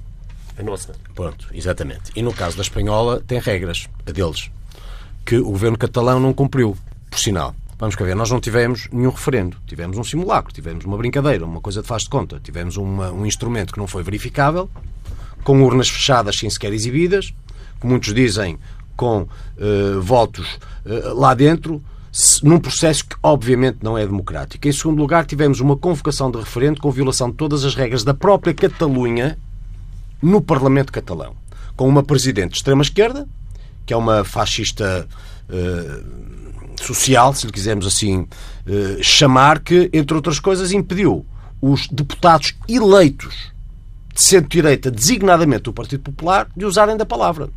A 0.57 0.63
nossa. 0.63 0.93
Pronto, 1.13 1.47
exatamente. 1.53 2.11
E 2.15 2.21
no 2.21 2.33
caso 2.33 2.55
da 2.55 2.61
espanhola, 2.61 3.21
tem 3.27 3.39
regras, 3.39 3.88
a 4.05 4.11
deles, 4.11 4.49
que 5.25 5.38
o 5.38 5.51
governo 5.51 5.77
catalão 5.77 6.19
não 6.19 6.33
cumpriu, 6.33 6.77
por 7.09 7.19
sinal. 7.19 7.53
Vamos 7.77 7.95
cá 7.95 8.05
ver, 8.05 8.15
nós 8.15 8.31
não 8.31 8.39
tivemos 8.39 8.88
nenhum 8.91 9.09
referendo. 9.09 9.57
Tivemos 9.67 9.97
um 9.97 10.03
simulacro, 10.03 10.53
tivemos 10.53 10.85
uma 10.85 10.97
brincadeira, 10.97 11.45
uma 11.45 11.59
coisa 11.59 11.81
de 11.81 11.88
faz 11.88 12.03
de 12.03 12.09
conta. 12.09 12.39
Tivemos 12.41 12.77
uma, 12.77 13.11
um 13.11 13.25
instrumento 13.25 13.73
que 13.73 13.79
não 13.79 13.88
foi 13.88 14.01
verificável, 14.01 14.69
com 15.43 15.61
urnas 15.61 15.89
fechadas 15.89 16.38
sem 16.38 16.49
sequer 16.49 16.71
exibidas, 16.71 17.33
que 17.81 17.85
muitos 17.85 18.13
dizem 18.13 18.57
com 18.95 19.21
uh, 19.21 20.01
votos 20.01 20.60
uh, 20.86 21.13
lá 21.13 21.34
dentro, 21.34 21.84
num 22.43 22.60
processo 22.60 23.05
que 23.05 23.15
obviamente 23.21 23.79
não 23.81 23.97
é 23.97 24.05
democrático. 24.05 24.67
Em 24.67 24.71
segundo 24.71 24.99
lugar, 24.99 25.25
tivemos 25.25 25.60
uma 25.60 25.75
convocação 25.75 26.31
de 26.31 26.38
referendo 26.38 26.79
com 26.79 26.89
violação 26.89 27.29
de 27.29 27.36
todas 27.36 27.65
as 27.65 27.75
regras 27.75 28.03
da 28.03 28.13
própria 28.13 28.53
Catalunha 28.53 29.38
no 30.21 30.41
Parlamento 30.41 30.93
catalão, 30.93 31.36
com 31.75 31.88
uma 31.88 32.01
presidente 32.01 32.51
de 32.51 32.58
extrema-esquerda, 32.58 33.27
que 33.86 33.93
é 33.93 33.97
uma 33.97 34.23
fascista 34.23 35.08
uh, 35.49 36.81
social, 36.81 37.34
se 37.34 37.45
lhe 37.45 37.51
quisermos 37.51 37.86
assim 37.86 38.27
chamar, 38.99 39.60
que, 39.60 39.91
entre 39.93 40.15
outras 40.15 40.39
coisas, 40.39 40.71
impediu 40.71 41.23
os 41.62 41.88
deputados 41.88 42.55
eleitos 42.67 43.53
de 44.13 44.21
centro-direita, 44.21 44.89
designadamente 44.89 45.63
do 45.63 45.73
Partido 45.73 46.03
Popular, 46.03 46.47
de 46.55 46.65
usarem 46.65 46.95
da 46.95 47.05
palavra. 47.05 47.49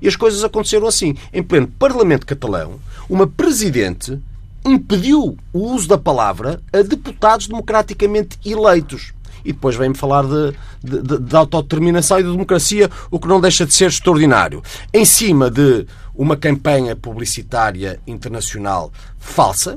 E 0.00 0.08
as 0.08 0.16
coisas 0.16 0.44
aconteceram 0.44 0.86
assim. 0.86 1.14
Em 1.32 1.42
pleno 1.42 1.66
Parlamento 1.66 2.26
catalão, 2.26 2.80
uma 3.08 3.26
presidente 3.26 4.18
impediu 4.64 5.36
o 5.52 5.58
uso 5.58 5.88
da 5.88 5.96
palavra 5.96 6.60
a 6.72 6.82
deputados 6.82 7.46
democraticamente 7.46 8.38
eleitos. 8.44 9.12
E 9.44 9.52
depois 9.52 9.76
vem-me 9.76 9.94
falar 9.94 10.24
de, 10.24 10.56
de, 10.82 11.18
de, 11.20 11.36
autodeterminação 11.36 12.18
e 12.18 12.24
de 12.24 12.32
democracia, 12.32 12.90
o 13.10 13.18
que 13.20 13.28
não 13.28 13.40
deixa 13.40 13.64
de 13.64 13.72
ser 13.72 13.86
extraordinário. 13.86 14.60
Em 14.92 15.04
cima 15.04 15.48
de 15.48 15.86
uma 16.14 16.36
campanha 16.36 16.96
publicitária 16.96 18.00
internacional 18.06 18.92
falsa, 19.18 19.76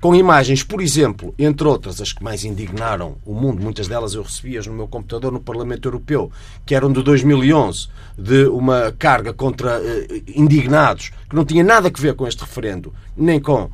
com 0.00 0.14
imagens, 0.14 0.62
por 0.62 0.80
exemplo, 0.80 1.34
entre 1.38 1.68
outras, 1.68 2.00
as 2.00 2.10
que 2.10 2.24
mais 2.24 2.42
indignaram 2.42 3.16
o 3.24 3.34
mundo, 3.34 3.62
muitas 3.62 3.86
delas 3.86 4.14
eu 4.14 4.22
recebi-as 4.22 4.66
no 4.66 4.72
meu 4.72 4.88
computador 4.88 5.30
no 5.30 5.40
Parlamento 5.40 5.86
Europeu, 5.86 6.32
que 6.64 6.74
eram 6.74 6.90
de 6.90 7.02
2011, 7.02 7.88
de 8.16 8.46
uma 8.46 8.94
carga 8.98 9.34
contra 9.34 9.78
uh, 9.78 10.22
indignados, 10.34 11.10
que 11.28 11.36
não 11.36 11.44
tinha 11.44 11.62
nada 11.62 11.88
a 11.88 12.00
ver 12.00 12.14
com 12.14 12.26
este 12.26 12.40
referendo, 12.40 12.94
nem 13.14 13.38
com 13.38 13.64
uh, 13.64 13.70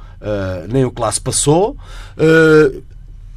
nem 0.69 0.85
o 0.85 0.91
que 0.91 1.01
lá 1.01 1.12
se 1.12 1.21
passou. 1.21 1.77
Uh, 2.17 2.83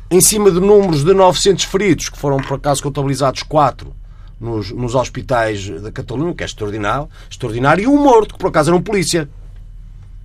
em 0.10 0.20
cima 0.20 0.50
de 0.50 0.60
números 0.60 1.04
de 1.04 1.14
900 1.14 1.66
feridos, 1.66 2.10
que 2.10 2.18
foram 2.18 2.38
por 2.38 2.56
acaso 2.56 2.82
contabilizados 2.82 3.44
4 3.44 3.94
nos, 4.40 4.72
nos 4.72 4.96
hospitais 4.96 5.70
da 5.82 5.92
Catalunha, 5.92 6.34
que 6.34 6.42
é 6.42 6.46
extraordinário, 6.48 7.08
extraordinário, 7.30 7.84
e 7.84 7.88
um 7.88 8.02
morto, 8.02 8.34
que 8.34 8.40
por 8.40 8.48
acaso 8.48 8.72
era 8.72 8.78
um 8.78 8.82
polícia, 8.82 9.30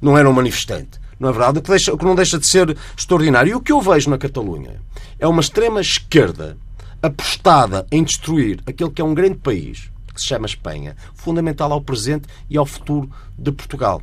não 0.00 0.16
era 0.16 0.28
um 0.28 0.32
manifestante. 0.32 1.03
Não 1.18 1.28
é 1.28 1.32
verdade? 1.32 1.58
O 1.58 1.62
que, 1.62 1.70
deixa, 1.70 1.92
o 1.92 1.98
que 1.98 2.04
não 2.04 2.14
deixa 2.14 2.38
de 2.38 2.46
ser 2.46 2.76
extraordinário. 2.96 3.50
E 3.50 3.54
o 3.54 3.60
que 3.60 3.72
eu 3.72 3.80
vejo 3.80 4.10
na 4.10 4.18
Catalunha 4.18 4.80
é 5.18 5.26
uma 5.26 5.40
extrema 5.40 5.80
esquerda 5.80 6.56
apostada 7.02 7.86
em 7.90 8.02
destruir 8.02 8.60
aquele 8.66 8.90
que 8.90 9.02
é 9.02 9.04
um 9.04 9.14
grande 9.14 9.36
país, 9.36 9.90
que 10.14 10.20
se 10.20 10.26
chama 10.26 10.46
Espanha, 10.46 10.96
fundamental 11.14 11.72
ao 11.72 11.80
presente 11.80 12.26
e 12.48 12.56
ao 12.56 12.64
futuro 12.64 13.10
de 13.38 13.52
Portugal. 13.52 14.00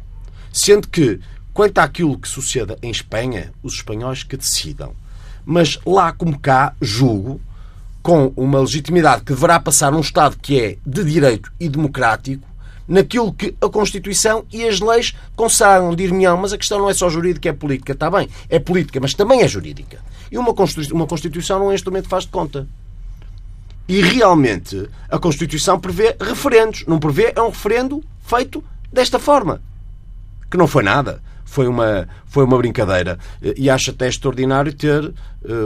Sendo 0.51 0.87
que, 0.87 1.19
quanto 1.53 1.79
àquilo 1.79 2.17
que 2.17 2.27
suceda 2.27 2.77
em 2.81 2.91
Espanha, 2.91 3.51
os 3.63 3.73
espanhóis 3.73 4.23
que 4.23 4.37
decidam. 4.37 4.93
Mas 5.45 5.79
lá 5.85 6.11
como 6.11 6.37
cá, 6.37 6.75
julgo, 6.79 7.41
com 8.03 8.33
uma 8.35 8.59
legitimidade 8.59 9.23
que 9.23 9.33
deverá 9.33 9.59
passar 9.59 9.91
num 9.91 9.99
Estado 9.99 10.37
que 10.41 10.59
é 10.59 10.77
de 10.85 11.03
direito 11.03 11.51
e 11.59 11.69
democrático, 11.69 12.47
naquilo 12.91 13.31
que 13.31 13.55
a 13.61 13.69
Constituição 13.69 14.43
e 14.51 14.67
as 14.67 14.81
leis 14.81 15.15
consagram, 15.33 15.95
dir-me-ão, 15.95 16.35
mas 16.35 16.51
a 16.51 16.57
questão 16.57 16.77
não 16.77 16.89
é 16.89 16.93
só 16.93 17.09
jurídica, 17.09 17.47
é 17.47 17.53
política. 17.53 17.93
Está 17.93 18.11
bem, 18.11 18.27
é 18.49 18.59
política, 18.59 18.99
mas 18.99 19.13
também 19.13 19.41
é 19.41 19.47
jurídica. 19.47 19.99
E 20.29 20.37
uma 20.37 20.53
Constituição, 20.53 20.97
uma 20.97 21.07
Constituição 21.07 21.57
não 21.57 21.67
é 21.67 21.69
um 21.69 21.73
instrumento 21.73 22.03
que 22.03 22.09
faz 22.09 22.25
de 22.25 22.31
conta. 22.31 22.67
E 23.87 24.01
realmente 24.01 24.89
a 25.09 25.17
Constituição 25.17 25.79
prevê 25.79 26.17
referendos. 26.19 26.83
Não 26.85 26.99
prevê 26.99 27.31
é 27.33 27.41
um 27.41 27.49
referendo 27.49 28.03
feito 28.25 28.61
desta 28.91 29.17
forma. 29.17 29.61
Que 30.49 30.57
não 30.57 30.67
foi 30.67 30.83
nada. 30.83 31.23
Foi 31.45 31.67
uma, 31.67 32.09
foi 32.25 32.43
uma 32.43 32.57
brincadeira. 32.57 33.17
E 33.41 33.69
acho 33.69 33.91
até 33.91 34.09
extraordinário 34.09 34.73
ter 34.73 35.05
uh, 35.05 35.13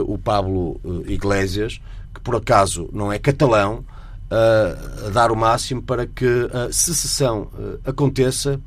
o 0.06 0.16
Pablo 0.16 0.80
uh, 0.84 1.04
Iglesias, 1.08 1.80
que 2.14 2.20
por 2.20 2.36
acaso 2.36 2.88
não 2.92 3.12
é 3.12 3.18
catalão, 3.18 3.84
a 4.30 5.10
dar 5.10 5.30
o 5.30 5.36
máximo 5.36 5.82
para 5.82 6.06
que 6.06 6.26
a 6.52 6.72
secessão 6.72 7.48
aconteça, 7.84 8.60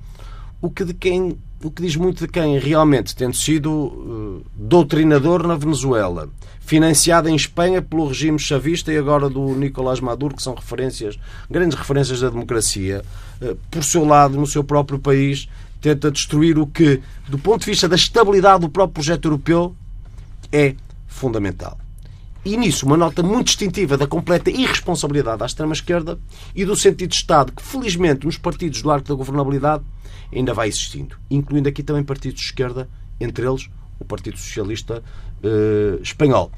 o 0.61 0.69
que, 0.69 0.85
de 0.85 0.93
quem, 0.93 1.37
o 1.63 1.71
que 1.71 1.81
diz 1.81 1.95
muito 1.95 2.25
de 2.25 2.31
quem 2.31 2.57
realmente, 2.59 3.15
tendo 3.15 3.35
sido 3.35 4.43
doutrinador 4.55 5.45
na 5.45 5.55
Venezuela, 5.55 6.29
financiada 6.69 7.31
em 7.31 7.35
Espanha 7.35 7.81
pelo 7.81 8.07
regime 8.07 8.37
chavista 8.37 8.93
e 8.93 8.97
agora 8.97 9.27
do 9.27 9.55
Nicolás 9.55 9.99
Maduro, 9.99 10.35
que 10.35 10.43
são 10.43 10.53
referências, 10.53 11.17
grandes 11.49 11.75
referências 11.75 12.19
da 12.21 12.29
democracia, 12.29 13.03
eh, 13.41 13.55
por 13.71 13.83
seu 13.83 14.05
lado, 14.05 14.37
no 14.37 14.45
seu 14.45 14.63
próprio 14.63 14.99
país, 14.99 15.49
tenta 15.81 16.11
destruir 16.11 16.59
o 16.59 16.67
que, 16.67 17.01
do 17.27 17.39
ponto 17.39 17.61
de 17.61 17.71
vista 17.71 17.89
da 17.89 17.95
estabilidade 17.95 18.61
do 18.61 18.69
próprio 18.69 18.93
projeto 18.93 19.25
europeu, 19.25 19.75
é 20.51 20.75
fundamental. 21.07 21.75
E 22.49 22.57
nisso, 22.57 22.87
uma 22.87 22.97
nota 22.97 23.21
muito 23.21 23.45
distintiva 23.45 23.95
da 23.95 24.07
completa 24.07 24.49
irresponsabilidade 24.49 25.37
da 25.37 25.45
extrema-esquerda 25.45 26.17
e 26.55 26.65
do 26.65 26.75
sentido 26.75 27.11
de 27.11 27.15
Estado 27.15 27.51
que, 27.51 27.61
felizmente, 27.61 28.25
nos 28.25 28.39
partidos 28.39 28.81
do 28.81 28.89
arco 28.89 29.07
da 29.07 29.13
governabilidade 29.13 29.83
ainda 30.33 30.51
vai 30.51 30.67
existindo, 30.67 31.15
incluindo 31.29 31.69
aqui 31.69 31.83
também 31.83 32.03
partidos 32.03 32.39
de 32.39 32.47
esquerda, 32.47 32.89
entre 33.19 33.47
eles 33.47 33.69
o 33.99 34.03
Partido 34.03 34.39
Socialista 34.39 35.03
uh, 35.43 36.01
Espanhol. 36.01 36.51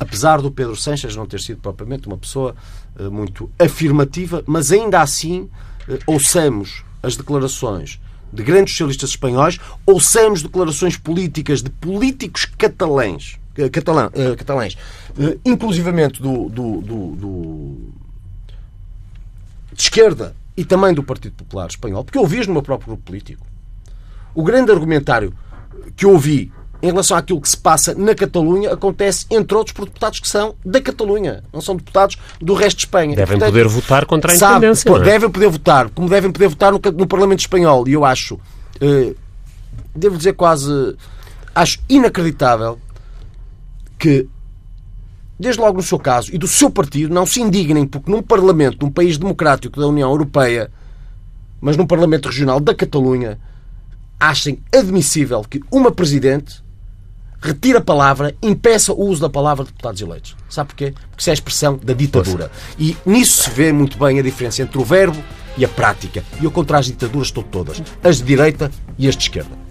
Apesar 0.00 0.42
do 0.42 0.50
Pedro 0.50 0.74
Sanches 0.74 1.14
não 1.14 1.26
ter 1.26 1.38
sido 1.38 1.60
propriamente 1.60 2.08
uma 2.08 2.18
pessoa 2.18 2.56
uh, 2.98 3.08
muito 3.08 3.48
afirmativa, 3.56 4.42
mas 4.48 4.72
ainda 4.72 5.00
assim 5.00 5.42
uh, 5.42 5.96
ouçamos 6.08 6.82
as 7.04 7.16
declarações 7.16 8.00
de 8.32 8.42
grandes 8.42 8.72
socialistas 8.72 9.10
espanhóis, 9.10 9.60
ouçamos 9.86 10.42
declarações 10.42 10.96
políticas 10.96 11.62
de 11.62 11.70
políticos 11.70 12.46
catalães, 12.46 13.38
catalã, 13.72 14.10
catalães, 14.36 14.76
inclusivamente 15.44 16.20
do, 16.20 16.48
do, 16.48 16.80
do, 16.80 17.06
do, 17.16 17.76
de 19.72 19.82
esquerda 19.82 20.34
e 20.56 20.64
também 20.64 20.94
do 20.94 21.02
Partido 21.02 21.34
Popular 21.34 21.68
Espanhol, 21.68 22.04
porque 22.04 22.18
eu 22.18 22.22
ouvi 22.22 22.46
no 22.46 22.54
meu 22.54 22.62
próprio 22.62 22.88
grupo 22.88 23.02
político. 23.04 23.46
O 24.34 24.42
grande 24.42 24.70
argumentário 24.70 25.32
que 25.94 26.04
eu 26.04 26.12
ouvi 26.12 26.52
em 26.82 26.88
relação 26.88 27.16
àquilo 27.16 27.40
que 27.40 27.48
se 27.48 27.56
passa 27.56 27.94
na 27.94 28.14
Catalunha 28.14 28.72
acontece, 28.72 29.26
entre 29.30 29.56
outros, 29.56 29.74
por 29.74 29.86
deputados 29.86 30.20
que 30.20 30.28
são 30.28 30.54
da 30.64 30.80
Catalunha, 30.80 31.42
não 31.52 31.60
são 31.60 31.76
deputados 31.76 32.16
do 32.40 32.54
resto 32.54 32.78
de 32.78 32.84
Espanha. 32.84 33.16
Devem 33.16 33.38
Portanto, 33.38 33.52
poder 33.52 33.68
votar 33.68 34.06
contra 34.06 34.32
a 34.32 34.36
sabe, 34.36 34.66
independência. 34.66 34.90
É? 34.90 35.00
Devem 35.00 35.30
poder 35.30 35.48
votar, 35.48 35.90
como 35.90 36.08
devem 36.08 36.30
poder 36.30 36.48
votar 36.48 36.72
no, 36.72 36.80
no 36.94 37.06
Parlamento 37.06 37.40
Espanhol. 37.40 37.88
E 37.88 37.92
eu 37.92 38.04
acho, 38.04 38.38
eh, 38.80 39.14
devo 39.94 40.16
dizer 40.16 40.34
quase, 40.34 40.96
acho 41.54 41.78
inacreditável 41.88 42.78
que, 43.98 44.28
desde 45.38 45.60
logo 45.60 45.78
no 45.78 45.82
seu 45.82 45.98
caso 45.98 46.34
e 46.34 46.38
do 46.38 46.46
seu 46.46 46.70
partido, 46.70 47.12
não 47.12 47.26
se 47.26 47.40
indignem 47.40 47.86
porque 47.86 48.10
num 48.10 48.22
Parlamento, 48.22 48.84
num 48.84 48.92
país 48.92 49.18
democrático 49.18 49.80
da 49.80 49.86
União 49.86 50.10
Europeia, 50.10 50.70
mas 51.60 51.76
num 51.76 51.86
Parlamento 51.86 52.28
Regional 52.28 52.60
da 52.60 52.74
Catalunha, 52.74 53.38
achem 54.18 54.58
admissível 54.72 55.42
que 55.42 55.60
uma 55.70 55.90
Presidente 55.90 56.64
retire 57.40 57.76
a 57.76 57.80
palavra, 57.80 58.34
impeça 58.42 58.92
o 58.92 59.00
uso 59.00 59.20
da 59.20 59.28
palavra 59.28 59.64
de 59.64 59.70
deputados 59.70 60.00
eleitos. 60.00 60.36
Sabe 60.48 60.68
porquê? 60.68 60.94
Porque 61.10 61.20
isso 61.20 61.30
é 61.30 61.32
a 61.32 61.34
expressão 61.34 61.78
da 61.82 61.92
ditadura. 61.92 62.50
E 62.78 62.96
nisso 63.04 63.44
se 63.44 63.50
vê 63.50 63.72
muito 63.72 63.98
bem 63.98 64.18
a 64.18 64.22
diferença 64.22 64.62
entre 64.62 64.78
o 64.78 64.84
verbo 64.84 65.22
e 65.56 65.64
a 65.64 65.68
prática. 65.68 66.22
E 66.40 66.44
eu 66.44 66.50
contra 66.50 66.78
as 66.78 66.86
ditaduras 66.86 67.28
estou 67.28 67.42
todas. 67.42 67.82
As 68.02 68.18
de 68.18 68.24
direita 68.24 68.70
e 68.98 69.08
as 69.08 69.16
de 69.16 69.24
esquerda. 69.24 69.66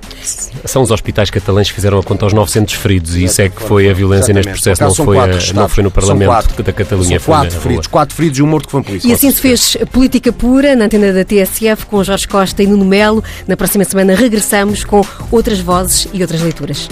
São 0.65 0.81
os 0.81 0.91
hospitais 0.91 1.29
catalães 1.29 1.69
que 1.69 1.75
fizeram 1.75 1.99
a 1.99 2.03
conta 2.03 2.25
aos 2.25 2.33
900 2.33 2.73
feridos 2.75 3.15
e 3.15 3.25
isso 3.25 3.41
é 3.41 3.49
que 3.49 3.61
foi 3.61 3.89
a 3.89 3.93
violência 3.93 4.33
neste 4.33 4.51
processo, 4.51 4.83
não 4.83 4.93
foi, 4.93 5.19
a, 5.19 5.27
não 5.53 5.69
foi 5.69 5.83
no 5.83 5.91
Parlamento 5.91 6.27
quatro, 6.29 6.63
da 6.63 6.73
Catalunha. 6.73 7.19
São 7.19 7.33
quatro 7.33 7.59
feridos, 7.59 7.88
quatro 7.88 8.15
feridos 8.15 8.39
e 8.39 8.41
um 8.41 8.47
morto 8.47 8.65
que 8.65 8.71
foi 8.71 8.79
um 8.79 8.83
polícia. 8.83 9.07
E 9.07 9.13
assim 9.13 9.29
se 9.29 9.41
fez 9.41 9.77
política 9.91 10.31
pura 10.31 10.75
na 10.75 10.86
antena 10.86 11.13
da 11.13 11.23
TSF 11.23 11.86
com 11.86 12.03
Jorge 12.03 12.27
Costa 12.27 12.63
e 12.63 12.67
Nuno 12.67 12.86
Melo. 12.86 13.23
Na 13.47 13.55
próxima 13.55 13.83
semana 13.83 14.15
regressamos 14.15 14.83
com 14.83 15.05
outras 15.31 15.59
vozes 15.59 16.07
e 16.13 16.21
outras 16.21 16.41
leituras. 16.41 16.88